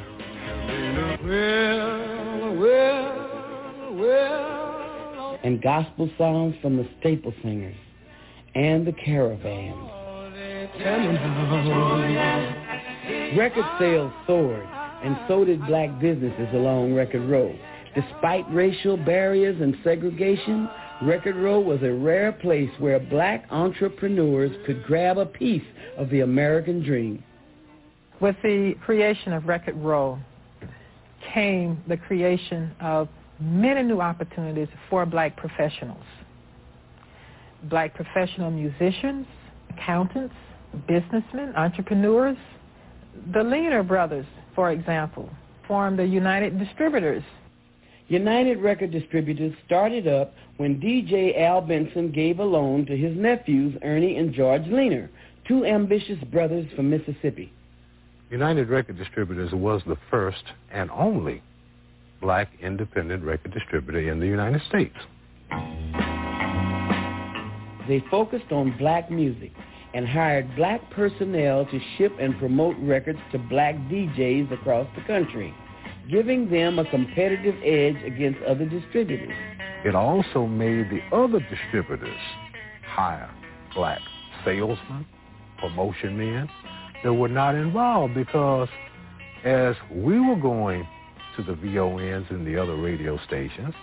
[5.42, 7.74] And gospel songs from the Staple Singers
[8.54, 9.90] and the Caravans.
[13.36, 14.68] Record sales soared
[15.02, 17.52] and so did black businesses along Record Row.
[17.96, 20.68] Despite racial barriers and segregation,
[21.02, 25.64] Record Row was a rare place where black entrepreneurs could grab a piece
[25.96, 27.22] of the American dream.
[28.20, 30.18] With the creation of Record Row
[31.32, 33.08] came the creation of
[33.40, 36.04] many new opportunities for black professionals.
[37.64, 39.26] Black professional musicians,
[39.70, 40.34] accountants,
[40.86, 42.36] businessmen, entrepreneurs.
[43.32, 45.30] The Leaner brothers for example,
[45.66, 47.22] formed the United Distributors.
[48.10, 53.78] United Record Distributors started up when DJ Al Benson gave a loan to his nephews
[53.84, 55.08] Ernie and George Leaner,
[55.46, 57.52] two ambitious brothers from Mississippi.
[58.28, 61.40] United Record Distributors was the first and only
[62.20, 64.96] black independent record distributor in the United States.
[67.86, 69.52] They focused on black music
[69.94, 75.54] and hired black personnel to ship and promote records to black DJs across the country,
[76.10, 79.36] giving them a competitive edge against other distributors.
[79.84, 82.20] It also made the other distributors
[82.86, 83.30] hire
[83.74, 84.00] black
[84.44, 85.06] salesmen,
[85.58, 86.48] promotion men
[87.02, 88.68] that were not involved because
[89.44, 90.86] as we were going
[91.36, 93.74] to the VONs and the other radio stations,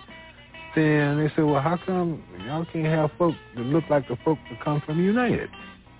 [0.76, 4.38] then they said, well, how come y'all can't have folk that look like the folk
[4.50, 5.48] that come from United?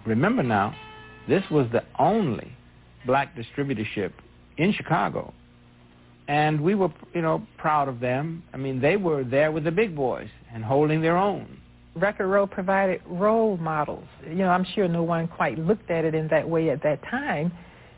[0.06, 0.74] Remember now,
[1.28, 2.52] this was the only
[3.06, 4.12] black distributorship
[4.56, 5.32] in Chicago.
[6.28, 8.42] And we were, you know, proud of them.
[8.52, 11.58] I mean, they were there with the big boys and holding their own.
[11.96, 14.06] Record Row provided role models.
[14.26, 17.02] You know, I'm sure no one quite looked at it in that way at that
[17.10, 17.50] time,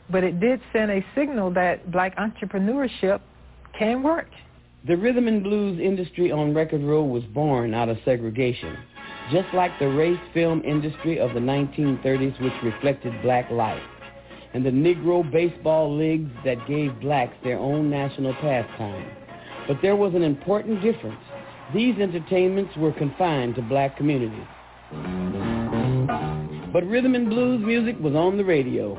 [0.09, 3.21] but it did send a signal that black entrepreneurship
[3.79, 4.29] can work.
[4.87, 8.79] The rhythm and blues industry on Record Row was born out of segregation,
[9.31, 13.83] just like the race film industry of the 1930s which reflected black life,
[14.53, 19.11] and the Negro baseball leagues that gave blacks their own national pastime.
[19.69, 21.21] But there was an important difference.
[21.75, 24.47] These entertainments were confined to black communities.
[26.73, 28.99] But rhythm and blues music was on the radio,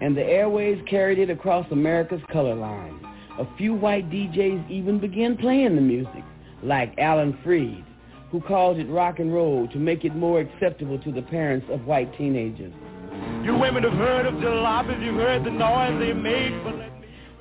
[0.00, 3.00] and the airwaves carried it across America's color line.
[3.38, 6.22] A few white DJs even began playing the music,
[6.62, 7.84] like Alan Freed,
[8.30, 11.86] who called it rock and roll to make it more acceptable to the parents of
[11.86, 12.72] white teenagers.
[13.44, 16.92] You women have heard of jalopies, you've heard the noise they make, but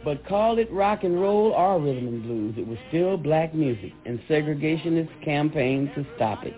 [0.03, 3.93] but call it rock and roll or rhythm and blues, it was still black music,
[4.05, 6.55] and segregationists campaigned to stop it.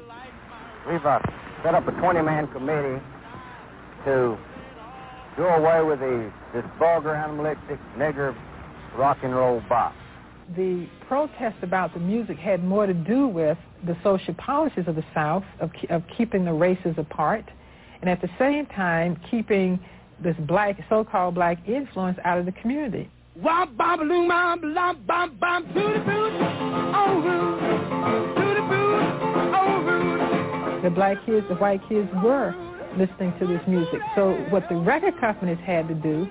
[0.90, 1.20] We've uh,
[1.62, 3.04] set up a 20-man committee
[4.06, 4.38] to
[5.36, 8.36] do away with the, this vulgar, animalistic, nigger
[8.98, 9.94] rock and roll bop.
[10.56, 15.06] The protest about the music had more to do with the social policies of the
[15.14, 17.46] South, of, of keeping the races apart,
[18.04, 19.80] and at the same time keeping
[20.22, 23.10] this black, so-called black influence out of the community.
[30.84, 32.54] The black kids, the white kids were
[32.98, 34.02] listening to this music.
[34.16, 36.28] So what the record companies had to do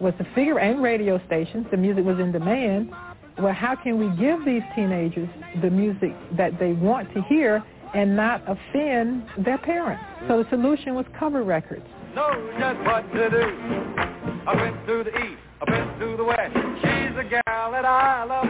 [0.00, 2.90] was to figure, and radio stations, the music was in demand,
[3.38, 5.28] well, how can we give these teenagers
[5.60, 7.62] the music that they want to hear
[7.94, 10.02] and not offend their parents?
[10.28, 11.84] So the solution was cover records.
[12.14, 13.58] Know just what to do.
[14.46, 16.52] I went through the east, I went through the west.
[16.54, 18.46] She's a gal that I love,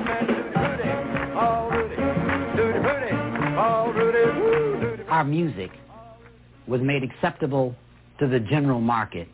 [1.70, 1.96] Rudy,
[2.58, 3.12] Rudy, Rudy.
[5.08, 5.70] Our music
[6.66, 7.74] was made acceptable
[8.18, 9.28] to the general market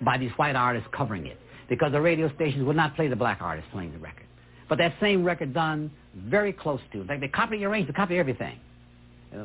[0.00, 3.38] by these white artists covering it because the radio stations would not play the black
[3.40, 4.26] artists playing the record.
[4.68, 8.58] But that same record done very close to, like they copy arrange, they copy everything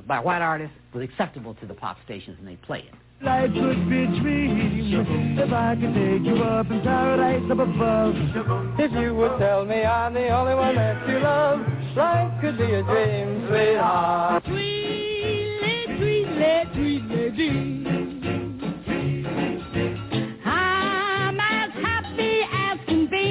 [0.07, 2.93] by white artists was acceptable to the pop stations and they play it.
[3.23, 8.13] Life could be a dream if I could take you up in paradise up above.
[8.77, 11.61] If you would tell me I'm the only one that you love,
[11.95, 14.43] life could be a dream, sweetheart.
[14.45, 17.87] Sweetly, sweetly, sweetly, dream.
[20.45, 23.23] I'm as happy as can be.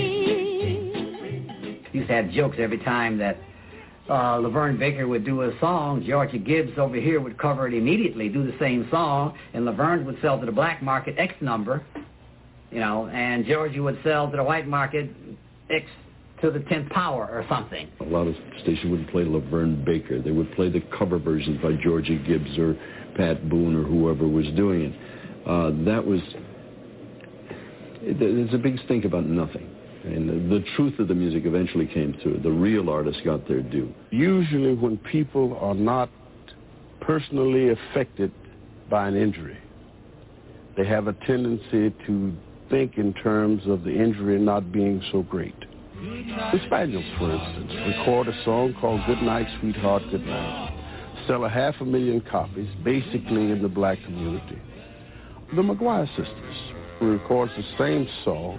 [1.92, 3.36] Used to have jokes every time that
[4.08, 8.28] uh, LaVern Baker would do a song, Georgia Gibbs over here would cover it immediately,
[8.28, 11.83] do the same song, and LaVern would sell to the black market X number,
[12.70, 15.10] you know, and Georgia would sell to the white market
[15.70, 15.86] X
[16.42, 17.89] to the 10th power or something.
[18.00, 20.20] A lot of stations wouldn't play LaVern Baker.
[20.20, 22.76] They would play the cover versions by Georgia Gibbs or
[23.16, 25.49] Pat Boone or whoever was doing it.
[25.49, 26.20] Uh, that was,
[28.02, 29.74] there's a big stink about nothing.
[30.05, 32.41] And the, the truth of the music eventually came through.
[32.41, 33.92] The real artists got their due.
[34.10, 36.10] Usually when people are not
[37.00, 38.31] personally affected
[38.91, 39.57] by an injury,
[40.76, 42.33] they have a tendency to
[42.70, 45.55] think in terms of the injury not being so great.
[45.94, 50.70] The Spaniels, for instance, record a song called Good Night, Sweetheart, Good Night.
[51.26, 54.60] Sell a half a million copies, basically in the black community.
[55.55, 56.57] The McGuire sisters
[57.00, 58.58] records the same song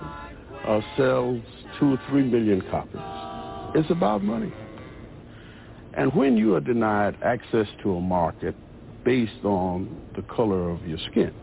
[0.67, 1.41] uh, sells
[1.79, 3.01] two or three million copies.
[3.75, 4.53] It's about money.
[5.93, 8.55] And when you are denied access to a market
[9.03, 11.33] based on the color of your skin,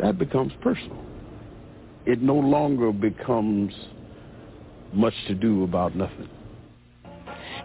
[0.00, 1.04] that becomes personal.
[2.06, 3.72] It no longer becomes
[4.92, 6.28] much to do about nothing.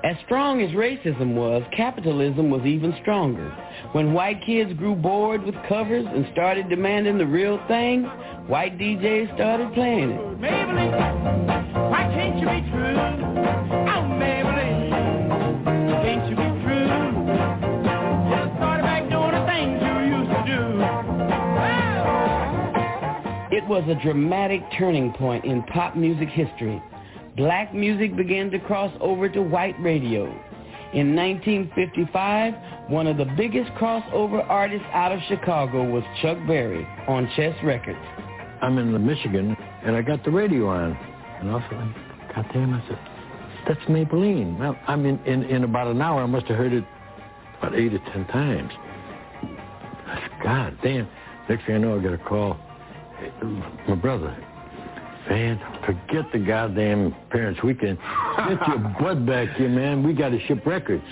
[0.03, 3.49] As strong as racism was, capitalism was even stronger.
[3.93, 8.03] When white kids grew bored with covers and started demanding the real thing,
[8.47, 10.19] white DJs started playing it.
[10.39, 12.95] Maybelline, why can't you be true?
[13.89, 14.91] Oh, Maybelline,
[16.03, 16.87] can't you be true?
[18.29, 20.61] Just start back doing the things you used to do.
[23.57, 26.79] It was a dramatic turning point in pop music history
[27.37, 30.25] black music began to cross over to white radio.
[30.93, 37.29] In 1955, one of the biggest crossover artists out of Chicago was Chuck Berry on
[37.35, 37.99] Chess Records.
[38.61, 40.97] I'm in Michigan, and I got the radio on.
[41.39, 42.99] And I thought, God damn, I said,
[43.67, 44.57] that's Maybelline.
[44.57, 46.85] Well, I mean, in, in about an hour, I must have heard it
[47.59, 48.71] about eight or ten times.
[50.07, 51.07] I said, God damn.
[51.49, 52.57] Next thing I know, I got a call.
[53.87, 54.35] My brother,
[55.29, 57.97] Man, forget the goddamn Parents Weekend.
[58.37, 60.03] Get your butt back here, man.
[60.03, 61.03] We got to ship records.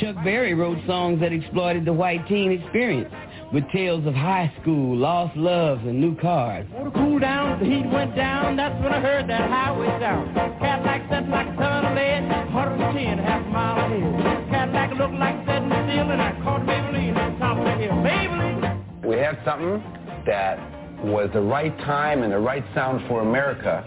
[0.00, 3.12] Chuck Berry wrote songs that exploited the white teen experience
[3.52, 6.66] with tales of high school, lost loves, and new cars.
[6.72, 8.56] Want cool down, the heat went down.
[8.56, 10.34] That's when I heard that highway sound.
[10.58, 12.50] Cadillac stepped like a ton of lead.
[12.50, 14.50] quarter to ten, half a mile ahead.
[14.50, 17.92] Cadillac looked like setting still, and I caught Maybelline at the top of the hill.
[17.92, 19.04] Maybelline!
[19.04, 19.82] We had something
[20.24, 23.84] that was the right time and the right sound for America.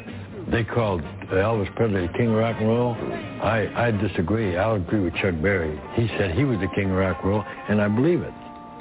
[0.52, 2.94] They called Elvis Presley the king of rock and roll.
[2.94, 4.58] I, I disagree.
[4.58, 5.80] I'll agree with Chuck Berry.
[5.94, 8.34] He said he was the king of rock and roll, and I believe it.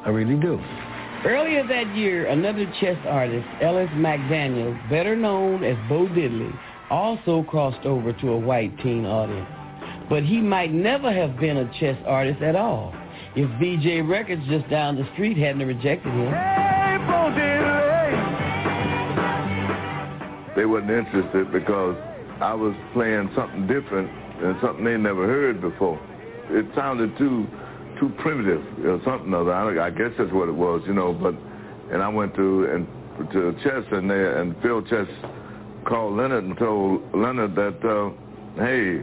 [0.05, 0.61] I really do.
[1.25, 6.53] Earlier that year, another chess artist, Ellis McDaniel, better known as Bo Diddley,
[6.91, 9.49] also crossed over to a white teen audience.
[10.11, 12.95] But he might never have been a chess artist at all
[13.37, 16.31] if Vee-Jay Records just down the street hadn't rejected him.
[20.57, 21.97] They wasn't interested because
[22.41, 24.11] I was playing something different
[24.43, 26.01] and something they never heard before.
[26.51, 27.47] It sounded too
[27.99, 29.81] too primitive or something or other.
[29.81, 31.13] I, I guess that's what it was, you know.
[31.13, 31.35] But
[31.93, 32.87] and I went to and
[33.33, 35.09] to Chess and they and Phil Chess
[35.85, 38.11] called Leonard and told Leonard that uh,
[38.63, 39.03] hey,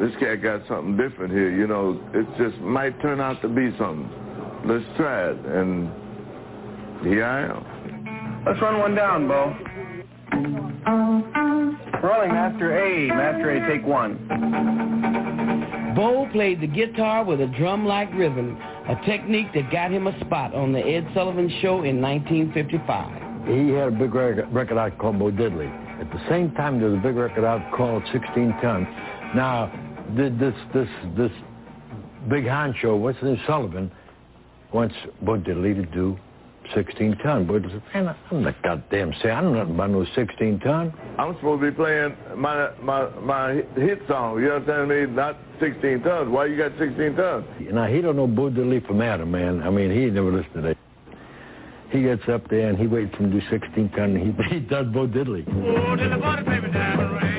[0.00, 1.50] this cat got something different here.
[1.50, 4.10] You know, it just might turn out to be something.
[4.66, 5.38] Let's try it.
[5.44, 5.90] And
[7.02, 8.44] here I am.
[8.46, 9.56] Let's run one down, Bo.
[12.02, 13.08] Rolling Master A.
[13.08, 14.18] Master A, take one.
[15.94, 18.58] Bo played the guitar with a drum-like rhythm,
[18.88, 23.46] a technique that got him a spot on the Ed Sullivan Show in 1955.
[23.46, 25.70] He had a big record, record out called Bo Diddley.
[26.00, 28.86] At the same time, there was a big record out called 16 Ton.
[29.34, 29.66] Now,
[30.16, 31.32] th- this this this
[32.28, 33.90] big honcho, what's his name, Sullivan,
[34.72, 36.16] wants Bo Diddley to do
[36.74, 37.46] 16 ton.
[37.46, 37.62] But
[37.94, 40.92] man, I'm not goddamn say I don't know about no 16 ton.
[41.18, 44.40] I'm supposed to be playing my my my hit song.
[44.40, 45.06] You understand me?
[45.06, 46.30] Not 16 tons.
[46.30, 47.44] Why you got 16 tons?
[47.72, 49.62] Now he don't know Bo Diddley from Adam, man.
[49.62, 50.76] I mean, he never listened to that.
[51.90, 54.16] He gets up there and he waits for him to do 16 ton.
[54.16, 55.44] And he he does Bo Diddley.
[55.48, 57.33] Oh, to the body, baby, diamond ring.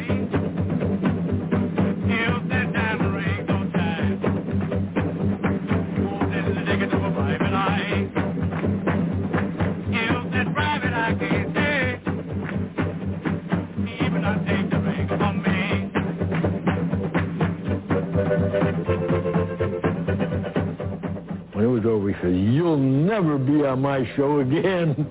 [21.56, 25.08] When it was over, he said, "You'll never be on my show again."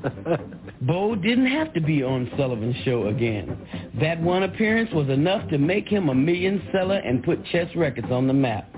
[0.83, 3.57] Bo didn't have to be on Sullivan's show again.
[3.99, 8.09] That one appearance was enough to make him a million seller and put Chess Records
[8.11, 8.69] on the map.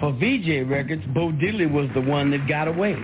[0.00, 2.96] For Vee-Jay Records, Bo Diddley was the one that got away.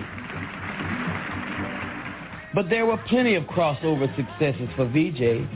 [2.55, 5.47] But there were plenty of crossover successes for Vee-Jay.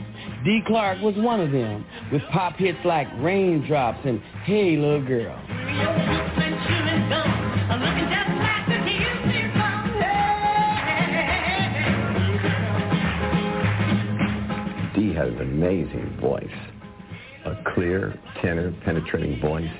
[0.44, 5.36] Dee Clark was one of them, with pop hits like Raindrops and Hey Little Girl.
[15.12, 16.46] Dee had an amazing voice,
[17.44, 19.70] a clear, tenor, penetrating voice,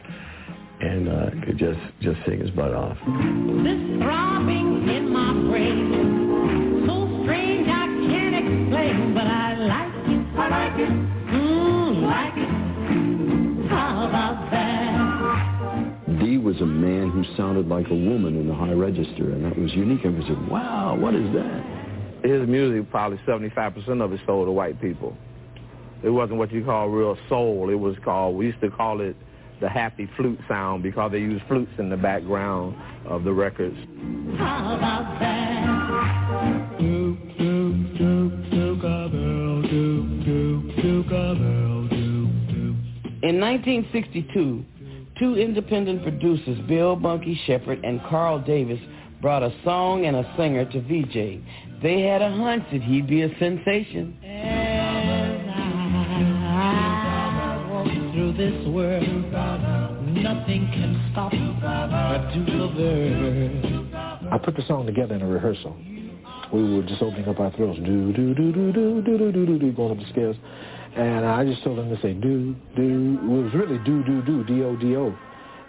[0.80, 2.96] and uh, could just just sing his butt off.
[2.96, 10.26] This throbbing in my brain, so strange I can't explain, but I like it.
[10.38, 10.92] I like it.
[11.32, 13.70] Mmm, like it.
[13.70, 16.18] How about that?
[16.20, 19.58] Dee was a man who sounded like a woman in the high register, and that
[19.58, 20.04] was unique.
[20.04, 21.81] Everyone said, wow, what is that?
[22.24, 25.16] His music, probably 75% of it sold to white people.
[26.02, 27.68] It wasn't what you call real soul.
[27.70, 29.16] It was called, we used to call it
[29.60, 32.76] the happy flute sound because they used flutes in the background
[33.06, 33.76] of the records.
[34.36, 35.42] How about that?
[36.78, 36.82] A
[37.44, 39.22] girl, a girl.
[43.22, 44.64] In 1962,
[45.18, 48.80] two independent producers, Bill Bunky Sheppard and Carl Davis,
[49.20, 51.40] brought a song and a singer to Vee-Jay.
[51.82, 54.16] They had a hunch that he'd be a sensation.
[54.22, 55.26] I
[57.68, 59.02] walk through this world,
[60.14, 61.36] nothing can stop a
[62.32, 62.44] do
[64.30, 65.76] I put the song together in a rehearsal.
[66.52, 69.46] We were just opening up our throats, do do do do do do do do
[69.46, 70.36] do do, going up the scales,
[70.94, 73.18] and I just told them to say do do.
[73.20, 75.12] It was really do do do d o d o,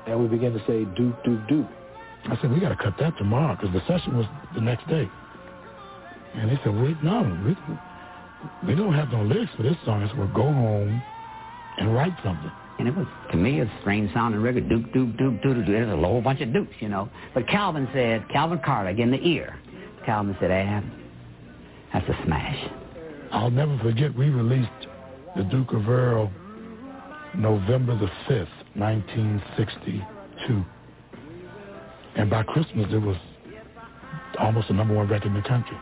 [0.05, 1.65] and we began to say do do do.
[2.25, 5.09] I said, we got to cut that tomorrow because the session was the next day.
[6.35, 10.03] And they said, wait, no, we, we don't have no lyrics for this song.
[10.03, 11.01] I said, well, go home
[11.77, 12.51] and write something.
[12.79, 14.67] And it was, to me, a strange sounding record.
[14.67, 15.65] Duke, duke, duke, duke, duke.
[15.67, 17.09] There's a whole bunch of dukes, you know.
[17.33, 19.55] But Calvin said, Calvin Carter, in the ear.
[20.05, 20.83] Calvin said, Ab,
[21.93, 22.69] that's a smash.
[23.31, 24.69] I'll never forget, we released
[25.35, 26.31] the Duke of Earl
[27.35, 30.65] November the 5th, 1962.
[32.15, 33.17] And by Christmas, it was
[34.39, 35.77] almost the number one record in the country.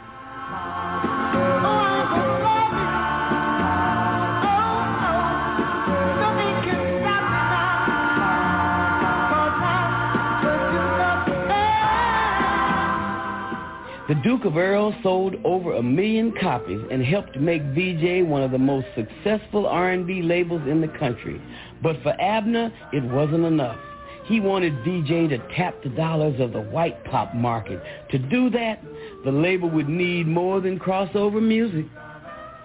[14.11, 18.51] The Duke of Earl sold over a million copies and helped make Vee-Jay one of
[18.51, 21.41] the most successful R&B labels in the country.
[21.81, 23.79] But for Abner, it wasn't enough.
[24.25, 27.81] He wanted Vee-Jay to tap the dollars of the white pop market.
[28.09, 28.83] To do that,
[29.23, 31.85] the label would need more than crossover music.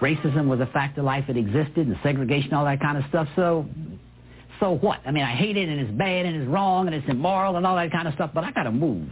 [0.00, 1.26] Racism was a fact of life.
[1.28, 3.28] It existed, and segregation, all that kind of stuff.
[3.36, 3.66] So,
[4.58, 4.98] so what?
[5.06, 7.64] I mean, I hate it, and it's bad, and it's wrong, and it's immoral, and
[7.64, 8.32] all that kind of stuff.
[8.34, 9.08] But I got to move.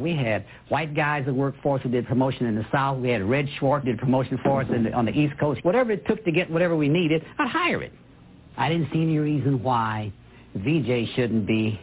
[0.00, 2.98] We had white guys that worked for us who did promotion in the South.
[2.98, 5.62] We had Red Schwartz did promotion for us the, on the East Coast.
[5.62, 7.92] Whatever it took to get whatever we needed, I'd hire it.
[8.56, 10.12] I didn't see any reason why
[10.54, 11.78] Vee-Jay shouldn't be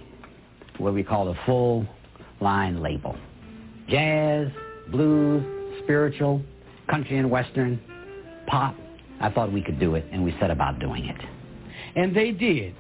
[0.78, 1.86] what we call a full
[2.42, 3.16] line label.
[3.88, 4.50] Jazz,
[4.92, 5.44] blues,
[5.84, 6.42] spiritual,
[6.90, 7.80] country and western,
[8.48, 8.76] pop.
[9.20, 11.18] I thought we could do it, and we set about doing it.
[11.96, 12.76] And they did.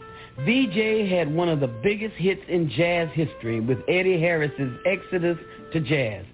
[0.45, 5.38] Vee-Jay had one of the biggest hits in jazz history with Eddie Harris's Exodus
[5.74, 6.25] to Jazz.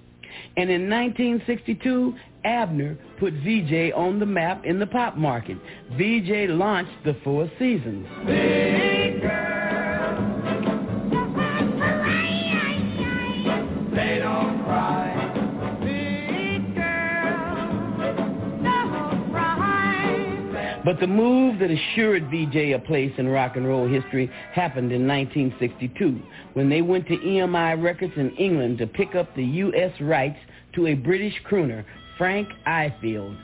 [0.57, 5.57] And in 1962, Abner put Vee-Jay on the map in the pop market.
[5.93, 8.05] Vee-Jay launched the Four Seasons.
[20.83, 25.07] But the move that assured Vee-Jay a place in rock and roll history happened in
[25.07, 26.21] 1962
[26.53, 29.91] when they went to EMI Records in England to pick up the U.S.
[30.01, 30.39] rights
[30.75, 31.85] to a British crooner,
[32.17, 33.37] Frank Ifield.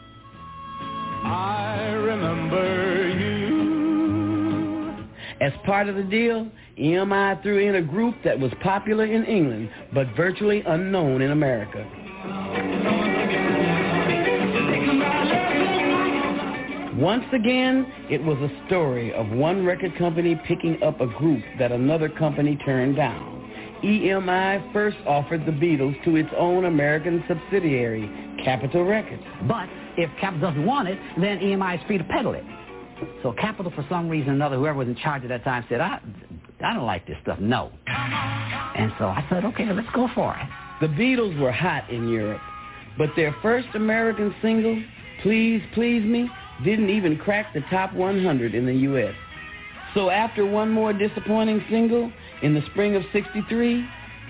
[1.24, 3.50] I remember you.
[5.42, 9.70] As part of the deal, EMI threw in a group that was popular in England
[9.94, 13.09] but virtually unknown in America.
[17.00, 21.72] Once again, it was a story of one record company picking up a group that
[21.72, 23.38] another company turned down.
[23.82, 28.02] EMI first offered the Beatles to its own American subsidiary,
[28.44, 29.24] Capitol Records.
[29.48, 32.44] But if Capitol doesn't want it, then EMI is free to peddle it.
[33.24, 35.80] So Capitol, for some reason or another, whoever was in charge at that time said,
[35.80, 36.02] I,
[36.60, 37.40] I don't like this stuff.
[37.40, 37.72] No.
[37.88, 40.50] And so I said, okay, let's go for it.
[40.82, 42.42] The Beatles were hot in Europe,
[42.98, 44.84] but their first American single,
[45.24, 46.30] Please Please Me,
[46.64, 49.14] didn't even crack the top 100 in the U.S.
[49.94, 52.12] So after one more disappointing single,
[52.44, 53.86] in the spring of 63,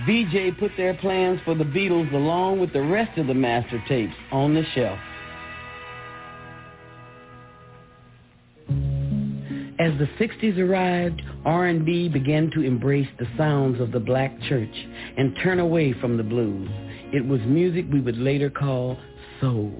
[0.05, 4.13] Vee-Jay put their plans for the Beatles along with the rest of the master tapes
[4.31, 4.99] on the shelf.
[9.79, 14.73] As the 60s arrived, R&B began to embrace the sounds of the black church
[15.17, 16.69] and turn away from the blues.
[17.13, 18.97] It was music we would later call
[19.39, 19.71] soul.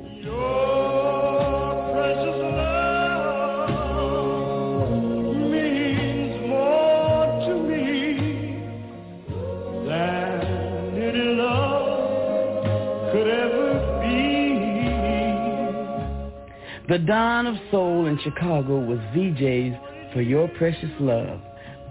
[16.90, 19.76] The dawn of soul in Chicago was Vee-Jay's
[20.12, 21.40] For Your Precious Love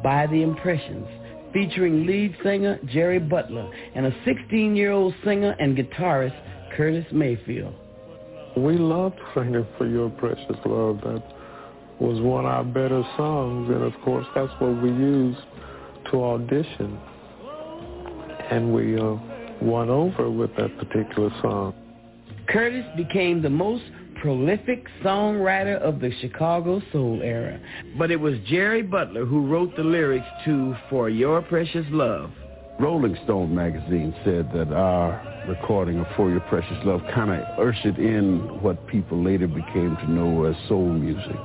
[0.03, 1.07] by The Impressions,
[1.53, 6.35] featuring lead singer Jerry Butler and a 16-year-old singer and guitarist
[6.77, 7.77] Curtis Mayfield.
[8.57, 11.01] We loved singing For Your Precious Love.
[11.05, 11.23] That
[12.01, 15.39] was one of our better songs, and of course that's what we used
[16.11, 16.99] to audition.
[18.51, 19.15] And we uh,
[19.63, 21.73] won over with that particular song.
[22.49, 23.85] Curtis became the most
[24.21, 27.61] prolific songwriter of the Chicago soul era,
[27.97, 32.31] but it was Jerry Butler who wrote the lyrics to For Your Precious Love.
[32.81, 37.99] Rolling Stone magazine said that our recording of For Your Precious Love kind of ushered
[37.99, 41.41] in what people later became to know as soul music.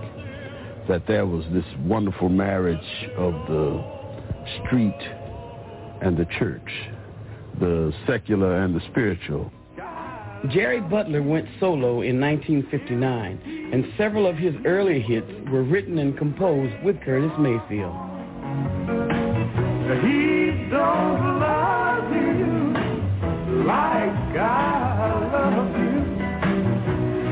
[0.88, 2.78] That there was this wonderful marriage
[3.18, 3.84] of the
[4.66, 5.00] street
[6.02, 6.70] and the church,
[7.60, 9.52] the secular and the spiritual.
[10.52, 16.18] Jerry Butler went solo in 1959, and several of his early hits were written and
[16.18, 17.96] composed with Curtis Mayfield.
[20.04, 22.74] He don't love you
[23.64, 26.00] like I love you.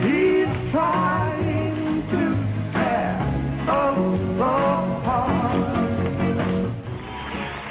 [0.07, 2.23] He's trying to
[2.71, 3.19] tear
[3.67, 3.99] us
[4.39, 5.51] apart.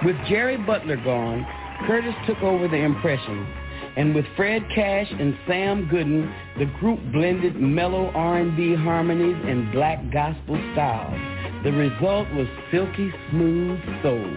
[0.04, 1.46] With Jerry Butler gone,
[1.86, 3.48] Curtis took over the Impressions,
[3.96, 9.98] and with Fred Cash and Sam Gooden, the group blended mellow R&B harmonies and black
[10.12, 11.18] gospel styles.
[11.64, 14.30] The result was silky smooth soul.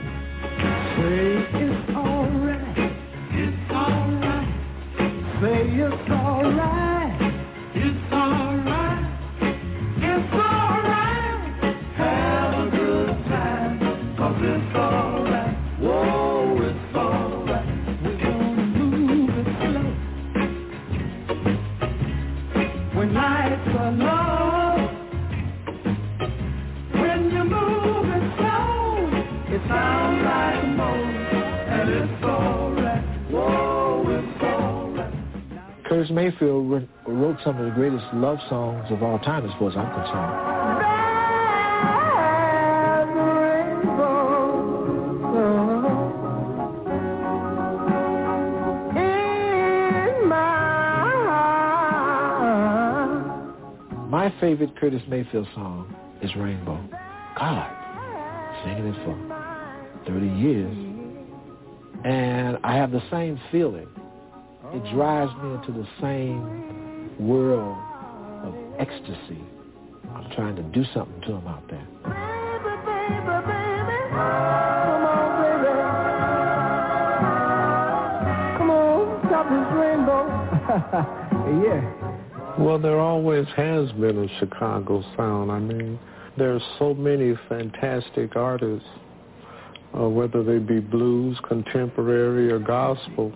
[0.98, 2.98] Say it's alright.
[3.32, 5.42] It's alright.
[5.42, 6.83] Say it's alright.
[35.94, 39.78] Curtis Mayfield wrote some of the greatest love songs of all time, as far as
[39.78, 40.34] I'm concerned.
[54.10, 56.84] My favorite Curtis Mayfield song is Rainbow.
[57.38, 57.70] God,
[58.64, 59.16] singing it for
[60.08, 60.76] 30 years.
[62.04, 63.88] And I have the same feeling.
[64.74, 67.78] It drives me into the same world
[68.44, 69.40] of ecstasy.
[70.16, 71.88] I'm trying to do something to him out there.
[78.58, 80.26] Come on, stop this rainbow.
[81.64, 82.58] yeah.
[82.58, 85.52] Well, there always has been a Chicago sound.
[85.52, 86.00] I mean,
[86.36, 88.88] there's so many fantastic artists,
[89.96, 93.32] uh, whether they be blues, contemporary, or gospel,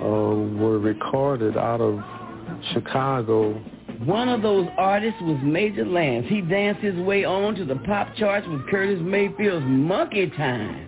[0.00, 0.04] uh,
[0.58, 2.00] were recorded out of
[2.72, 3.52] Chicago.
[4.04, 6.26] One of those artists was Major Lance.
[6.28, 10.84] He danced his way on to the pop charts with Curtis Mayfield's Monkey Time.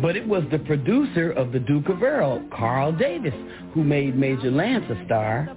[0.00, 3.34] But it was the producer of The Duke of Earl, Carl Davis,
[3.74, 5.48] who made Major Lance a star.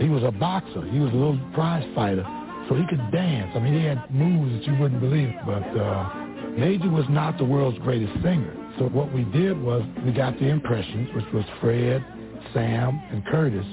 [0.00, 0.84] He was a boxer.
[0.90, 2.24] He was a little prize fighter,
[2.68, 3.52] so he could dance.
[3.54, 5.34] I mean, he had moves that you wouldn't believe.
[5.44, 6.14] But uh,
[6.56, 8.54] Major was not the world's greatest singer.
[8.78, 12.04] So what we did was we got the impressions, which was Fred,
[12.52, 13.66] Sam, and Curtis,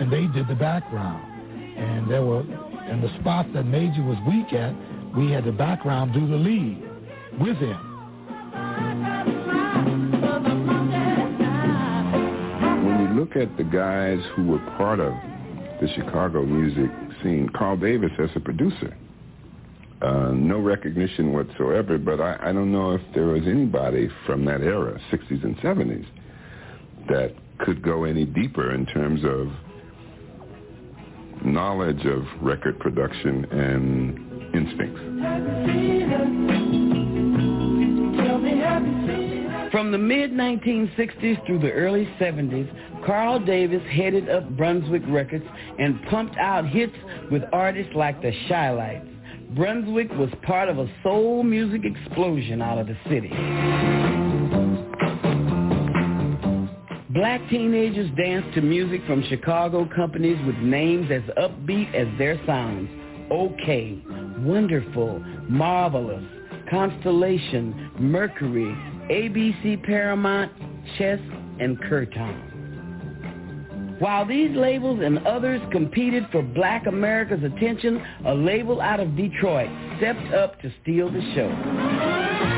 [0.00, 1.28] and they did the background.
[1.78, 4.74] And there were, and the spots that Major was weak at,
[5.16, 6.82] we had the background do the lead
[7.40, 7.88] with him.
[12.84, 15.12] When you look at the guys who were part of
[15.82, 16.90] the Chicago music
[17.22, 18.96] scene, Carl Davis as a producer,
[20.00, 24.60] uh, no recognition whatsoever, but I, I don't know if there was anybody from that
[24.60, 26.06] era, 60s and 70s,
[27.08, 29.48] that could go any deeper in terms of
[31.44, 35.00] knowledge of record production and instincts.
[39.72, 45.46] From the mid-1960s through the early 70s, Carl Davis headed up Brunswick Records
[45.78, 46.92] and pumped out hits
[47.30, 49.08] with artists like the Chi-Lites.
[49.56, 53.30] Brunswick was part of a soul music explosion out of the city.
[57.14, 62.90] Black teenagers danced to music from Chicago companies with names as upbeat as their sounds.
[63.30, 66.24] Okeh, One-derful, Marvelous,
[66.68, 68.74] Constellation, Mercury,
[69.10, 70.52] ABC Paramount,
[70.96, 71.18] Chess,
[71.60, 72.52] and Curtom.
[74.00, 79.70] While these labels and others competed for black America's attention, a label out of Detroit
[79.98, 82.51] stepped up to steal the show.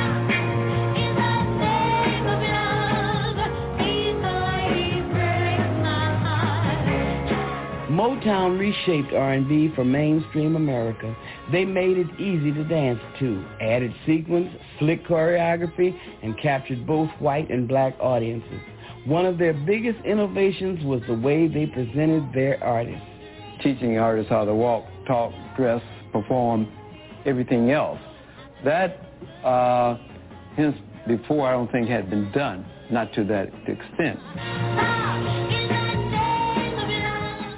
[7.95, 11.17] Motown reshaped R&B for mainstream America.
[11.53, 14.51] They made it easy to dance to, added sequence,
[14.81, 18.61] slick choreography, and captured both white and black audiences.
[19.07, 23.07] One of their biggest innovations was the way they presented their artists.
[23.63, 26.67] Teaching artists how to walk, talk, dress, perform,
[27.27, 28.01] everything else.
[28.65, 28.99] That,
[29.45, 29.99] uh,
[30.57, 35.44] hence before I don't think had been done, not to that extent.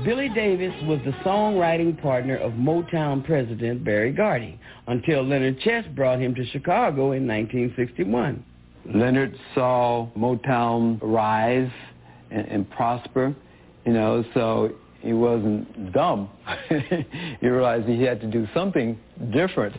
[0.07, 6.21] Billy Davis was the songwriting partner of Motown president Berry Gordy until Leonard Chess brought
[6.21, 8.45] him to Chicago in 1961.
[8.95, 11.69] Leonard saw Motown rise
[12.31, 13.35] and, and prosper,
[13.85, 14.71] you know, so
[15.01, 16.31] he wasn't dumb.
[17.41, 18.97] he realized he had to do something
[19.33, 19.75] different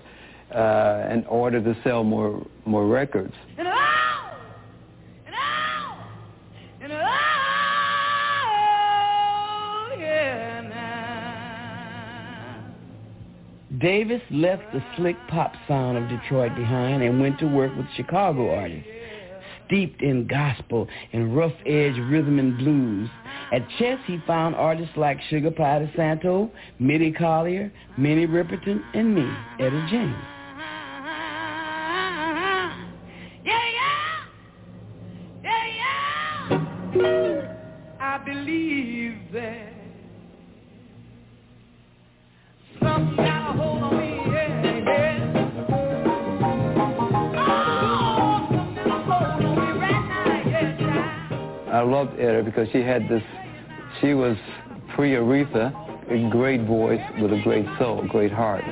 [0.54, 3.34] uh, in order to sell more more records.
[13.80, 18.56] Davis left the slick pop sound of Detroit behind and went to work with Chicago
[18.56, 18.88] artists,
[19.68, 23.10] steeped in gospel and rough-edge rhythm and blues.
[23.52, 29.30] At Chess, he found artists like Sugar Pie DeSanto, Mitty Collier, Minnie Riperton, and me,
[29.60, 30.16] Etta James.
[38.26, 39.78] Believe that
[43.48, 45.24] got a hold on me, yeah, yeah.
[45.56, 45.76] Something
[48.76, 50.36] got a hold on me right now,
[51.66, 53.24] yeah, I loved Etta because she had this,
[54.02, 54.38] she was
[54.96, 55.74] pre-Aretha,
[56.10, 58.64] a great voice with a great soul, great heart.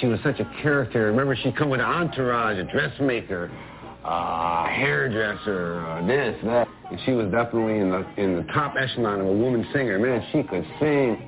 [0.00, 1.06] She was such a character.
[1.06, 3.50] Remember, she'd come with an entourage, a dressmaker,
[4.04, 6.68] uh, hairdresser, uh, this, that.
[6.90, 9.98] And she was definitely in the in the top echelon of a woman singer.
[9.98, 11.22] Man, she could sing.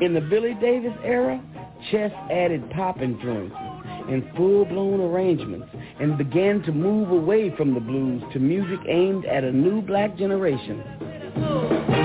[0.00, 1.42] In the Billy Davis era,
[1.90, 3.56] Chess added pop influences
[4.08, 5.66] and full-blown arrangements
[5.98, 10.16] and began to move away from the blues to music aimed at a new black
[10.16, 11.95] generation.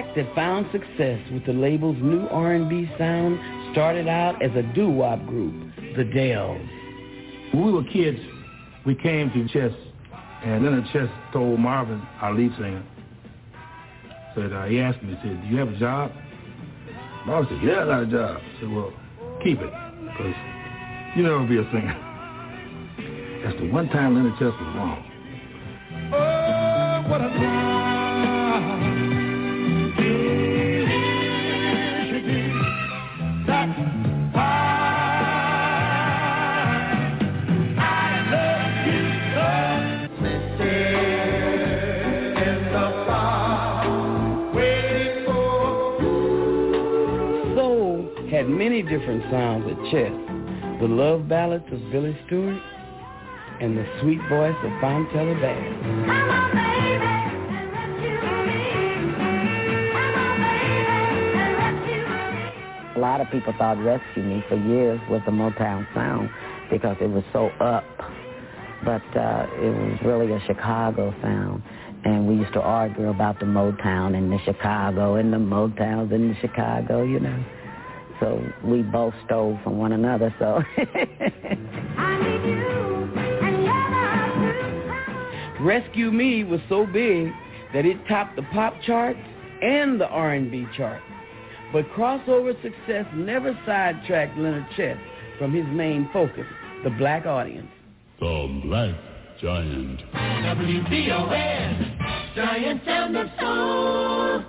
[0.00, 3.38] One act that found success with the label's new R&B sound
[3.72, 6.60] started out as a doo-wop group, the Dells.
[7.52, 8.18] When we were kids,
[8.86, 9.76] we came to Chess,
[10.42, 12.82] and then the Chess told Marvin, our lead singer,
[14.34, 16.12] said, uh, he asked me, he said, do you have a job?
[17.26, 18.40] Marvin said, yeah, I got a job.
[18.40, 18.92] I said, well,
[19.44, 20.34] keep it, because
[21.14, 23.42] you never be a singer.
[23.44, 25.04] That's the one time Leonard Chess was wrong.
[26.14, 27.28] Oh, what a
[47.56, 50.12] Soul had many different sounds at Chess.
[50.80, 52.62] The love ballads of Billy Stewart
[53.60, 56.60] and the sweet voice of Fontella Bass.
[62.94, 66.30] A lot of people thought Rescue Me for years was the Motown sound
[66.70, 67.84] because it was so up.
[68.84, 71.62] But uh, it was really a Chicago sound.
[72.04, 76.30] And we used to argue about the Motown and the Chicago and the Motowns and
[76.30, 77.44] the Chicago, you know.
[78.20, 80.62] So we both stole from one another, so.
[85.60, 87.32] Rescue Me was so big
[87.74, 89.18] that it topped the pop charts
[89.62, 91.02] and the R&B chart.
[91.72, 94.96] But crossover success never sidetracked Leonard Chess
[95.38, 96.46] from his main focus,
[96.82, 97.68] the black audience.
[98.20, 99.09] The Black
[99.40, 100.00] Giant.
[100.12, 104.44] WVON, Giant Sound of Soul.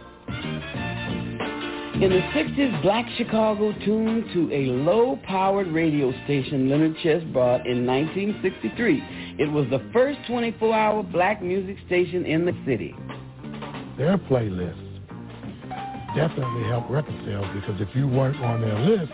[2.01, 7.85] In the 60s, Black Chicago tuned to a low-powered radio station Leonard Chess brought in
[7.85, 9.37] 1963.
[9.39, 12.93] It was the first 24-hour black music station in the city.
[13.97, 14.99] Their playlists
[16.17, 19.13] definitely helped record sales because if you weren't on their list,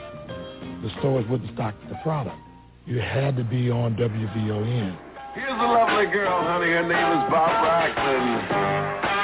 [0.81, 2.39] the stores wouldn't stock the product.
[2.88, 5.07] You had to be on WVON.
[5.38, 6.74] Here's a lovely girl, honey.
[6.74, 8.25] Her name is Bob Braxton.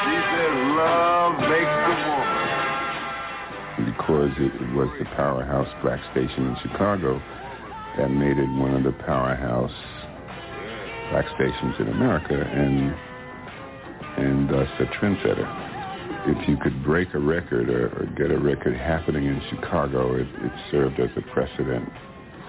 [0.06, 2.53] She says love makes the woman.
[3.90, 7.17] because it was the powerhouse black station in Chicago
[7.98, 9.74] that made it one of the powerhouse
[11.09, 12.93] black stations in America and
[14.22, 15.50] and thus a trendsetter.
[16.30, 20.27] If you could break a record or, or get a record happening in Chicago, it,
[20.30, 21.90] it served as a precedent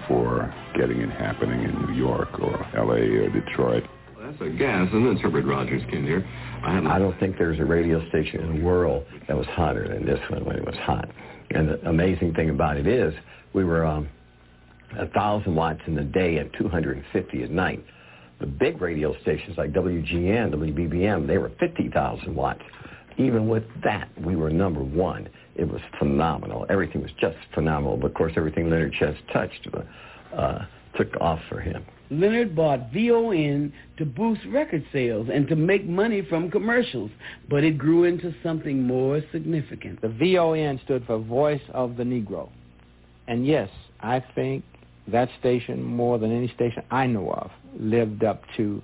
[0.07, 2.99] for getting it happening in New York or L.A.
[2.99, 3.83] or Detroit.
[4.19, 6.27] That's a gas, and it's Herbert Rogers, came here.
[6.63, 9.87] I had I don't think there's a radio station in the world that was hotter
[9.87, 11.07] than this one when it was hot.
[11.51, 13.13] And the amazing thing about it is
[13.53, 14.09] we were um,
[14.95, 17.85] 1,000 watts in the day and 250 at night.
[18.39, 22.61] The big radio stations like WGN, WBBM, they were 50,000 watts.
[23.17, 25.29] Even with that, we were number one.
[25.55, 26.65] It was phenomenal.
[26.69, 27.97] Everything was just phenomenal.
[27.97, 29.67] But of course, everything Leonard Chess touched
[30.35, 30.59] uh,
[30.97, 31.85] took off for him.
[32.11, 37.09] Leonard bought VON to boost record sales and to make money from commercials,
[37.49, 40.01] but it grew into something more significant.
[40.01, 42.49] The VON stood for Voice of the Negro.
[43.27, 43.69] And yes,
[44.01, 44.63] I think
[45.07, 48.81] that station, more than any station I know of, lived up to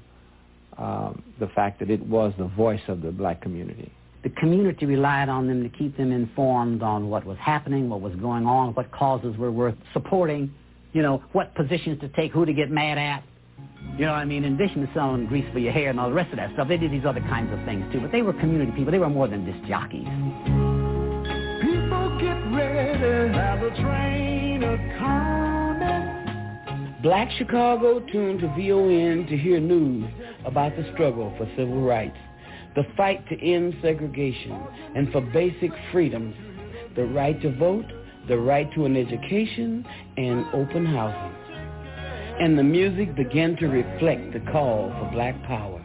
[0.78, 3.92] um, the fact that it was the voice of the black community.
[4.24, 8.14] The community relied on them to keep them informed on what was happening, what was
[8.16, 10.54] going on, what causes were worth supporting,
[10.94, 13.24] you know, what positions to take, who to get mad at.
[13.98, 14.44] You know what I mean?
[14.44, 16.68] In addition to selling grease for your hair and all the rest of that stuff,
[16.68, 18.00] they did these other kinds of things too.
[18.00, 18.92] But they were community people.
[18.92, 20.06] They were more than just jockeys.
[21.62, 25.02] People get ready, have a train a.
[27.04, 30.06] Black Chicago tuned to VON to hear news
[30.46, 32.18] about the struggle for civil rights,
[32.76, 34.60] the fight to end segregation
[34.96, 36.36] and for basic freedoms,
[36.96, 37.86] the right to vote,
[38.28, 39.86] the right to an education,
[40.18, 41.36] and open housing.
[42.40, 45.84] And the music began to reflect the call for black power.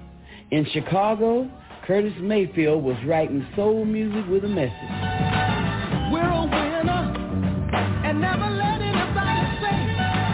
[0.50, 1.50] In Chicago,
[1.86, 4.72] Curtis Mayfield was writing soul music with a message.
[6.12, 7.66] We're a winner
[8.04, 9.78] and never let anybody say,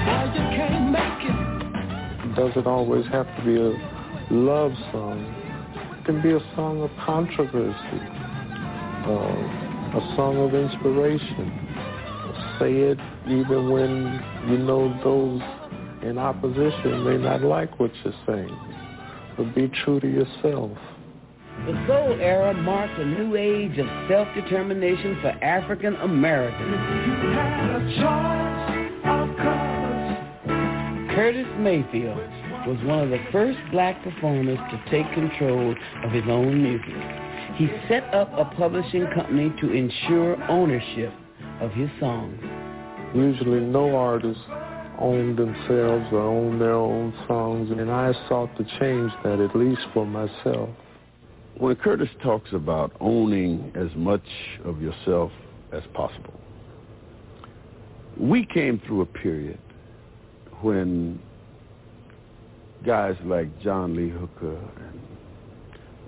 [0.06, 2.36] well, you can't make it.
[2.36, 5.41] doesn't always have to be a love song.
[6.02, 7.76] It can be a song of controversy,
[9.06, 9.22] uh,
[9.94, 11.47] a song of inspiration.
[12.58, 12.98] Say it
[13.28, 15.40] even when you know those
[16.02, 18.58] in opposition may not like what you're saying,
[19.36, 20.76] but be true to yourself.
[21.66, 26.74] The soul era marked a new age of self-determination for African Americans.
[31.14, 35.74] Curtis Mayfield was one of the first black performers to take control
[36.05, 36.94] of his own music.
[37.57, 41.12] He set up a publishing company to ensure ownership
[41.60, 42.41] of his songs.
[43.15, 44.41] Usually no artist
[44.99, 49.82] own themselves or own their own songs, and I sought to change that, at least
[49.92, 50.70] for myself.
[51.58, 54.24] When Curtis talks about owning as much
[54.65, 55.32] of yourself
[55.73, 56.41] as possible,
[58.16, 59.58] we came through a period
[60.60, 61.18] when
[62.85, 65.01] guys like John Lee Hooker and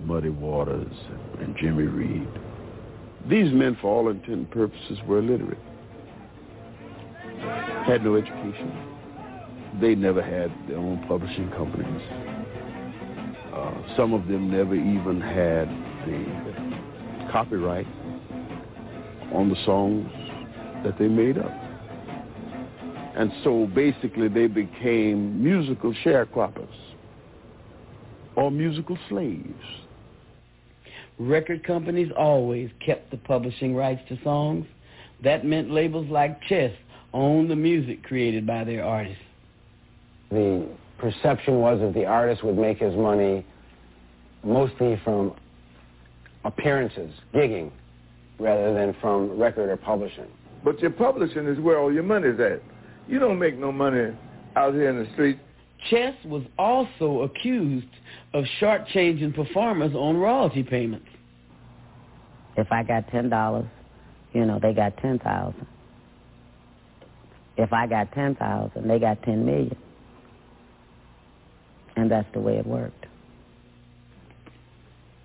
[0.05, 0.91] Muddy Waters
[1.39, 2.27] and Jimmy Reed,
[3.29, 5.57] these men, for all intent and purposes, were illiterate,
[7.85, 8.71] had no education.
[9.81, 12.01] They never had their own publishing companies.
[13.53, 15.69] Uh, some of them never even had
[16.05, 17.87] the copyright
[19.33, 20.09] on the songs
[20.83, 21.64] that they made up.
[23.15, 26.67] And so basically they became musical sharecroppers
[28.35, 29.63] or musical slaves.
[31.17, 34.65] Record companies always kept the publishing rights to songs.
[35.23, 36.73] That meant labels like Chess
[37.13, 39.23] owned the music created by their artists.
[40.29, 43.45] The perception was that the artist would make his money
[44.43, 45.33] mostly from
[46.43, 47.71] appearances, gigging,
[48.39, 50.27] rather than from record or publishing.
[50.65, 52.61] But your publishing is where all your money's at.
[53.07, 54.15] You don't make no money
[54.55, 55.39] out here in the street.
[55.89, 57.87] Chess was also accused
[58.33, 61.07] of shortchanging performers on royalty payments.
[62.57, 63.67] If I got ten dollars,
[64.33, 65.67] you know, they got ten thousand.
[67.57, 69.77] If I got ten thousand, they got ten million.
[71.95, 73.05] And that's the way it worked.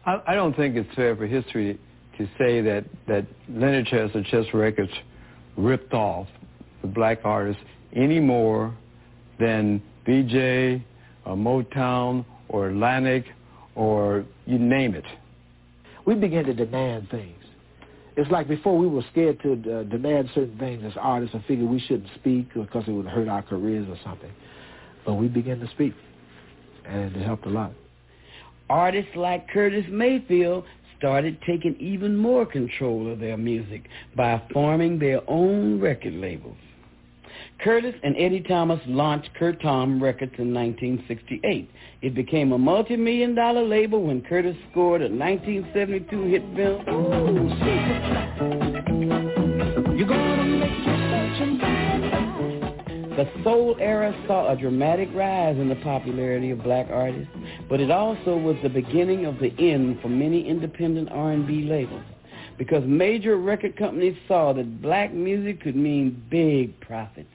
[0.07, 1.79] I, I don't think it's fair for history
[2.19, 4.93] to say that, that Leonard Chess or Chess Records
[5.57, 6.29] ripped off
[6.83, 7.63] the black artists
[7.95, 8.75] any more
[9.39, 10.85] than Vee-Jay
[11.25, 13.25] or Motown or Atlantic
[13.75, 15.05] or you name it.
[16.07, 17.37] We began to demand things.
[18.17, 21.69] It's like before we were scared to uh, demand certain things as artists and figured
[21.69, 24.31] we shouldn't speak because it would hurt our careers or something.
[25.07, 25.95] But we began to speak,
[26.85, 27.73] and it helped a lot.
[28.69, 30.65] Artists like Curtis Mayfield
[30.99, 36.57] started taking even more control of their music by forming their own record labels.
[37.61, 41.71] Curtis and Eddie Thomas launched Curtom Records in 1968.
[42.03, 46.85] It became a multi-million dollar label when Curtis scored a 1972 hit film.
[53.17, 57.33] The soul era saw a dramatic rise in the popularity of black artists,
[57.69, 62.05] but it also was the beginning of the end for many independent R&B labels
[62.61, 67.27] because major record companies saw that black music could mean big profits.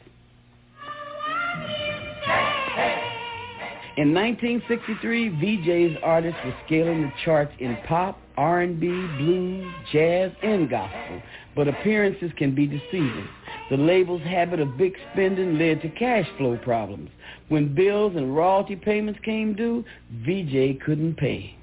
[3.97, 8.85] In 1963, Vee-Jay's artists were scaling the charts in pop, R&B,
[9.17, 11.23] blues, jazz, and gospel,
[11.55, 13.27] but appearances can be deceiving.
[13.71, 17.09] The label's habit of big spending led to cash flow problems.
[17.49, 19.85] When bills and royalty payments came due,
[20.23, 21.57] Vee-Jay couldn't pay.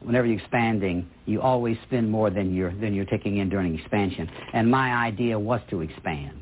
[0.00, 4.30] Whenever you're expanding, you always spend more than you're than you're taking in during expansion.
[4.52, 6.40] And my idea was to expand.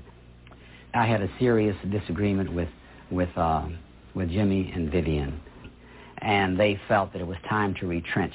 [0.93, 2.69] I had a serious disagreement with
[3.11, 3.67] with uh,
[4.15, 5.41] with Jimmy and Vivian,
[6.19, 8.35] and they felt that it was time to retrench.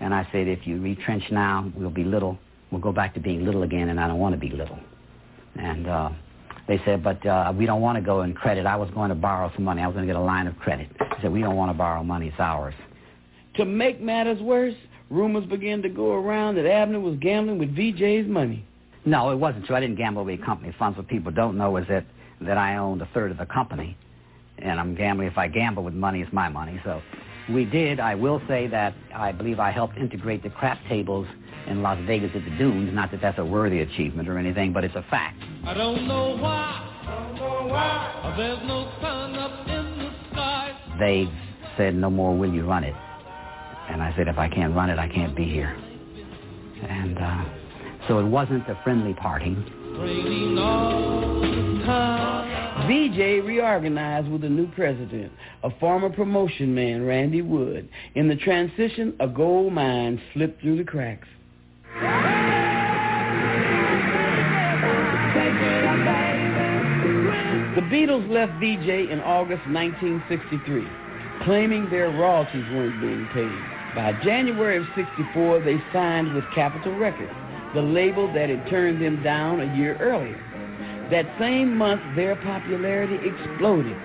[0.00, 2.38] And I said, if you retrench now, we'll be little.
[2.70, 4.78] We'll go back to being little again, and I don't want to be little.
[5.56, 6.10] And uh,
[6.68, 8.64] they said, but uh, we don't want to go in credit.
[8.64, 9.82] I was going to borrow some money.
[9.82, 10.88] I was going to get a line of credit.
[10.98, 12.28] They said, we don't want to borrow money.
[12.28, 12.74] It's ours.
[13.56, 14.74] To make matters worse,
[15.10, 18.64] rumors began to go around that Abner was gambling with Vee-Jay's money.
[19.04, 19.76] No, it wasn't true.
[19.76, 20.96] I didn't gamble with company funds.
[20.96, 22.04] What people don't know is that,
[22.42, 23.96] that I owned a third of the company.
[24.58, 25.28] And I'm gambling.
[25.28, 26.80] If I gamble with money, it's my money.
[26.84, 27.00] So
[27.50, 27.98] we did.
[27.98, 31.26] I will say that I believe I helped integrate the crap tables
[31.66, 32.94] in Las Vegas at the Dunes.
[32.94, 35.42] Not that that's a worthy achievement or anything, but it's a fact.
[35.64, 38.34] I don't know why, I don't know why.
[38.36, 40.76] There's no sun up in the sky.
[40.98, 41.30] They
[41.76, 42.94] said, no more will you run it.
[43.90, 45.76] And I said, if I can't run it, I can't be here.
[46.88, 47.44] And uh,
[48.08, 49.56] so it wasn't a friendly parting.
[52.86, 55.32] Vee-Jay reorganized with a new president,
[55.64, 57.88] a former promotion man, Randy Wood.
[58.14, 61.28] In the transition, a gold mine slipped through the cracks.
[67.74, 70.86] The Beatles left Vee-Jay in August 1963,
[71.44, 73.79] claiming their royalties weren't being paid.
[73.94, 77.32] By January of 64, they signed with Capitol Records,
[77.74, 80.40] the label that had turned them down a year earlier.
[81.10, 83.96] That same month, their popularity exploded.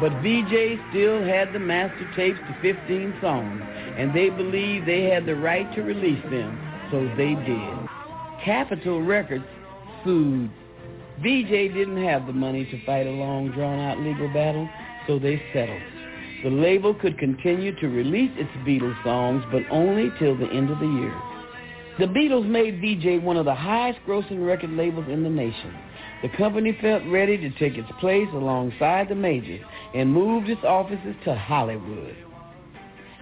[0.00, 3.62] But Vee-Jay still had the master tapes to 15 songs,
[3.96, 6.58] and they believed they had the right to release them,
[6.90, 7.88] so they did.
[8.44, 9.46] Capitol Records
[10.04, 10.50] sued
[11.22, 14.68] Vee-Jay didn't have the money to fight a long, drawn-out legal battle,
[15.06, 15.80] so they settled.
[16.42, 20.78] The label could continue to release its Beatles songs, but only till the end of
[20.78, 21.14] the year.
[21.98, 25.74] The Beatles made Vee-Jay one of the highest-grossing record labels in the nation.
[26.22, 29.62] The company felt ready to take its place alongside the majors
[29.94, 32.16] and moved its offices to Hollywood.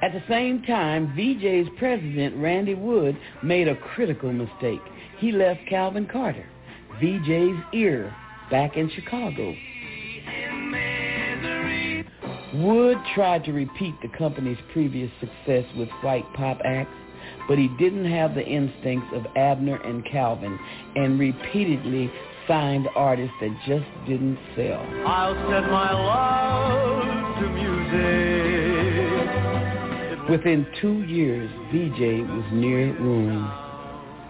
[0.02, 4.80] At the same time, Vee-Jay's president, Randy Wood, made a critical mistake.
[5.18, 6.46] He left Calvin Carter.
[7.00, 8.14] Vee-Jay's ear
[8.50, 9.54] back in Chicago.
[12.54, 16.94] Wood tried to repeat the company's previous success with white pop acts,
[17.48, 20.56] but he didn't have the instincts of Abner and Calvin
[20.94, 22.12] and repeatedly
[22.46, 24.80] signed artists that just didn't sell.
[25.04, 27.74] I'll set my love to music.
[30.30, 33.42] Within two years, Vee-Jay was near ruin.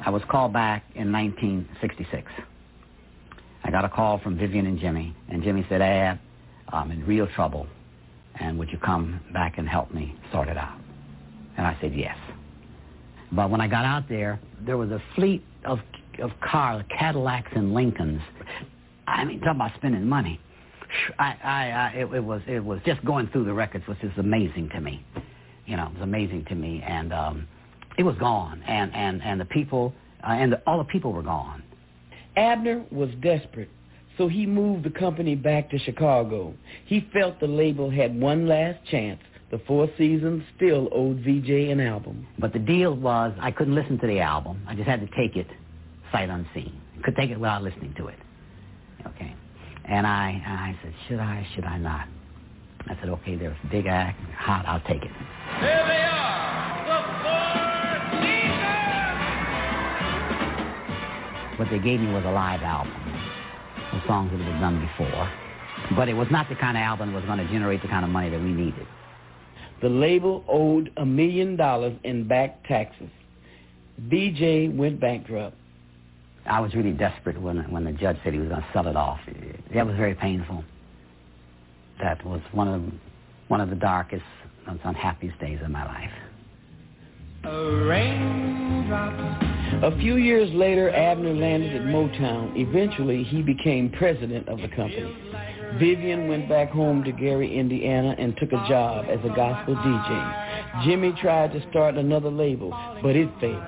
[0.06, 2.32] I was called back in 1966.
[3.64, 6.18] I got a call from Vivian and Jimmy, and Jimmy said, Ab,
[6.68, 7.66] I'm in real trouble,
[8.40, 10.78] and would you come back and help me sort it out?
[11.56, 12.16] And I said, yes.
[13.32, 15.78] But when I got out there, there was a fleet of,
[16.20, 18.20] of cars, Cadillacs and Lincolns.
[19.06, 20.40] I mean, talk about spending money.
[21.18, 24.18] I, I, I it, it was, it was just going through the records was just
[24.18, 25.04] amazing to me.
[25.66, 27.48] You know, it was amazing to me, and um,
[27.96, 31.22] it was gone, and and and the people, uh, and the, all the people were
[31.22, 31.62] gone.
[32.36, 33.70] Abner was desperate,
[34.16, 36.54] so he moved the company back to Chicago.
[36.86, 39.20] He felt the label had one last chance.
[39.50, 42.26] The Four Seasons still owed Vee-Jay an album.
[42.38, 44.62] But the deal was I couldn't listen to the album.
[44.68, 45.46] I just had to take it
[46.12, 46.80] sight unseen.
[47.02, 48.18] Could take it without listening to it.
[49.06, 49.34] Okay.
[49.84, 52.08] And I, and I said, should I, should I not?
[52.86, 55.10] I said, okay, there's a big act, hot, I'll take it.
[55.60, 58.64] Here they are, the Four Seasons!
[61.58, 63.03] What they gave me was a live album.
[63.94, 65.30] The songs that had been done before.
[65.96, 68.04] But it was not the kind of album that was going to generate the kind
[68.04, 68.86] of money that we needed.
[69.82, 73.10] The label owed a million dollars in back taxes.
[73.98, 75.56] Vee-Jay went bankrupt.
[76.46, 78.96] I was really desperate when when the judge said he was going to sell it
[78.96, 79.20] off.
[79.72, 80.64] That was very painful.
[82.00, 82.82] That was one of
[83.48, 84.24] one of the darkest,
[84.66, 86.12] most unhappiest days of my life.
[87.44, 89.53] A raindrop.
[89.82, 92.56] A few years later, Abner landed at Motown.
[92.56, 95.14] Eventually, he became president of the company.
[95.78, 100.84] Vivian went back home to Gary, Indiana, and took a job as a gospel DJ.
[100.84, 102.70] Jimmy tried to start another label,
[103.02, 103.62] but it failed.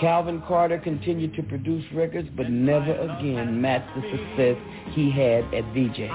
[0.00, 4.56] Calvin Carter continued to produce records, but never again matched the success
[4.92, 6.10] he had at Vee-Jay.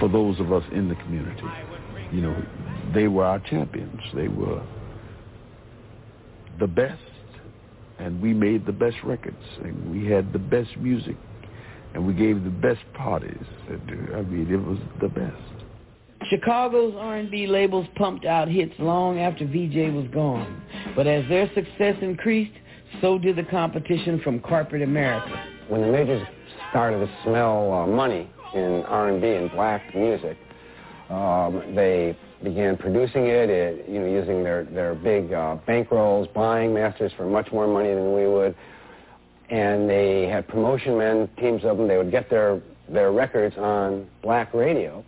[0.00, 1.46] For those of us in the community,
[2.12, 2.44] you know,
[2.92, 4.00] they were our champions.
[4.14, 4.62] They were
[6.58, 7.00] the best,
[7.98, 11.16] and we made the best records, and we had the best music,
[11.94, 13.44] and we gave the best parties.
[13.68, 15.56] I mean, it was the best.
[16.30, 20.62] Chicago's R&B labels pumped out hits long after Vee-Jay was gone.
[20.96, 22.52] But as their success increased,
[23.00, 25.40] so did the competition from corporate America.
[25.68, 26.26] When the majors
[26.70, 30.36] started to smell uh, money in R&B and black music,
[31.10, 36.74] um, they began producing it, it, you know, using their, their big uh, bankrolls, buying
[36.74, 38.54] masters for much more money than we would.
[39.48, 44.06] And they had promotion men, teams of them, they would get their, their records on
[44.22, 45.04] black radio.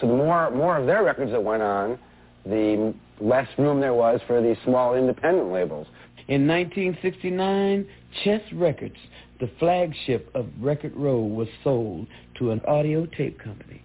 [0.00, 1.98] So the more, more of their records that went on,
[2.44, 5.86] the less room there was for these small independent labels.
[6.28, 7.86] In 1969,
[8.24, 8.96] Chess Records,
[9.40, 12.06] the flagship of Record Row, was sold
[12.38, 13.81] to an audio tape company.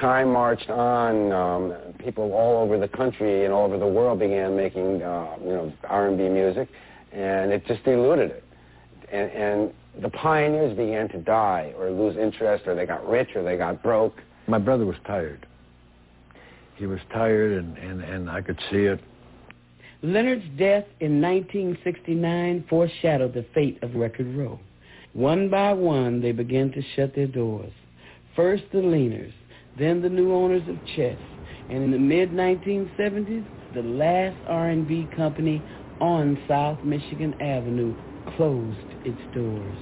[0.00, 1.32] Time marched on.
[1.32, 5.50] Um, people all over the country and all over the world began making, uh, you
[5.50, 6.68] know, R&B music,
[7.12, 8.44] and it just eluded it.
[9.12, 13.42] And, and the pioneers began to die or lose interest, or they got rich, or
[13.42, 14.22] they got broke.
[14.46, 15.46] My brother was tired.
[16.76, 19.00] He was tired, and, and, and I could see it.
[20.02, 24.58] Leonard's death in 1969 foreshadowed the fate of Record Row.
[25.12, 27.72] One by one, they began to shut their doors.
[28.34, 29.32] First the Leaners,
[29.78, 31.18] then the new owners of Chess,
[31.68, 35.62] and in the mid-1970s, the last R&B company
[36.00, 37.94] on South Michigan Avenue
[38.36, 39.76] closed its doors.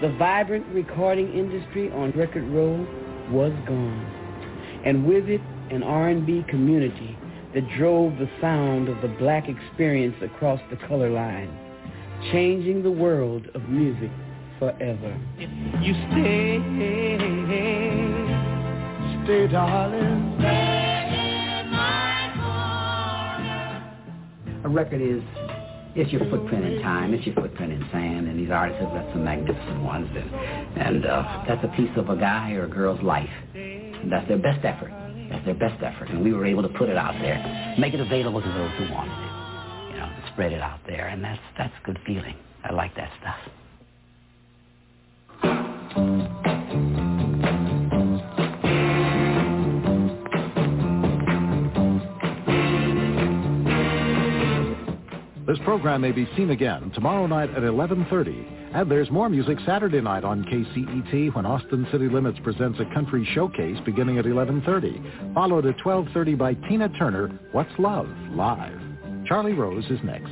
[0.00, 2.86] The vibrant recording industry on Record Row
[3.30, 7.18] was gone, and with it an R&B community
[7.54, 11.50] that drove the sound of the black experience across the color line,
[12.32, 14.10] changing the world of music
[14.58, 15.16] forever.
[15.38, 15.50] If
[15.82, 18.29] You stay,
[19.30, 20.42] stay, darling.
[24.64, 25.22] A record is
[25.94, 29.12] it's your footprint in time, it's your footprint in sand, and these artists have left
[29.12, 30.08] some magnificent ones.
[30.14, 33.30] And, and uh, that's a piece of a guy or a girl's life.
[33.54, 34.92] And that's their best effort.
[35.30, 36.08] That's their best effort.
[36.08, 37.38] And we were able to put it out there,
[37.78, 41.06] make it available to those who wanted it, you know, spread it out there.
[41.06, 42.34] And that's, that's a good feeling.
[42.64, 43.59] I like that stuff.
[55.50, 58.72] This program may be seen again tomorrow night at 11.30.
[58.72, 63.28] And there's more music Saturday night on KCET when Austin City Limits presents a country
[63.34, 65.34] showcase beginning at 11.30.
[65.34, 68.06] Followed at 12.30 by Tina Turner, What's Love?
[68.30, 68.80] Live.
[69.26, 70.30] Charlie Rose is next.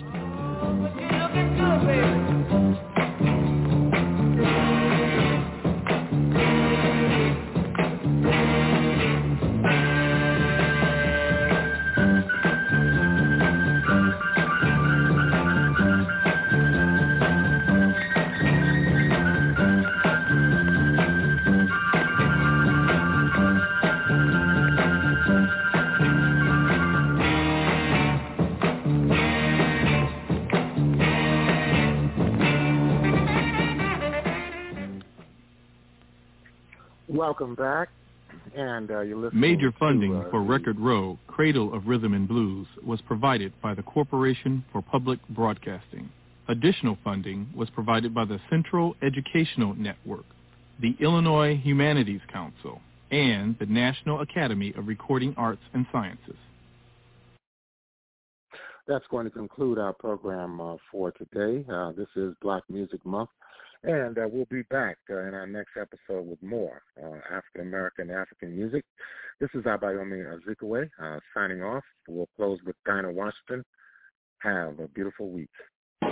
[37.28, 37.90] Welcome back.
[38.57, 42.26] And uh, you're listening Major funding to, uh, for Record Row, Cradle of Rhythm and
[42.26, 46.08] Blues, was provided by the Corporation for Public Broadcasting.
[46.48, 50.24] Additional funding was provided by the Central Educational Network,
[50.81, 56.39] the Illinois Humanities Council, and the National Academy of Recording Arts and Sciences.
[58.86, 61.62] that's going to conclude our program uh, for today.
[61.70, 63.28] Uh, this is Black Music Month,
[63.84, 68.10] and uh, we'll be back uh, in our next episode with more uh, African American
[68.10, 68.84] African music.
[69.40, 71.84] This is Abayomi Azikiwe uh, signing off.
[72.08, 73.65] We'll close with Dinah Washington.
[74.40, 75.48] Have a beautiful week.
[76.00, 76.07] The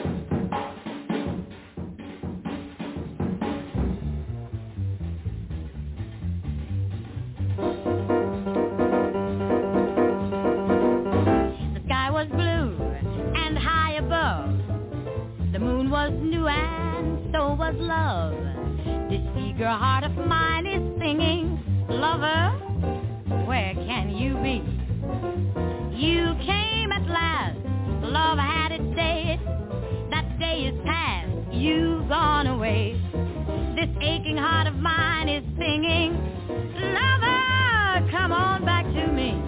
[11.86, 12.76] sky was blue
[13.34, 15.52] and high above.
[15.52, 16.85] The moon was new and
[17.32, 18.34] so was love.
[19.08, 22.50] This eager heart of mine is singing, lover,
[23.46, 24.62] where can you be?
[25.96, 27.58] You came at last,
[28.02, 29.40] love had its day.
[30.10, 33.00] That day is past, you've gone away.
[33.74, 36.12] This aching heart of mine is singing,
[36.76, 39.40] lover, come on back to me.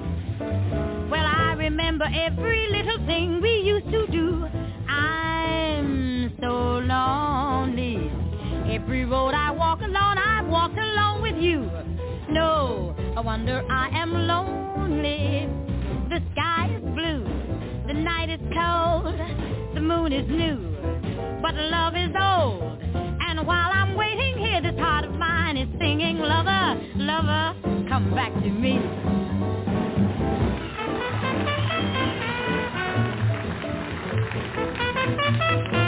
[1.10, 4.57] Well, I remember every little thing we used to do
[6.41, 8.10] so lonely.
[8.70, 11.70] Every road I walk alone, I've walked alone with you.
[12.31, 15.49] No, I wonder I am lonely.
[16.08, 17.25] The sky is blue,
[17.86, 19.18] the night is cold,
[19.75, 20.58] the moon is new,
[21.42, 22.81] but love is old.
[23.20, 27.55] And while I'm waiting here, this heart of mine is singing, lover, lover,
[27.89, 28.81] come back to me.
[35.18, 35.88] Thank you.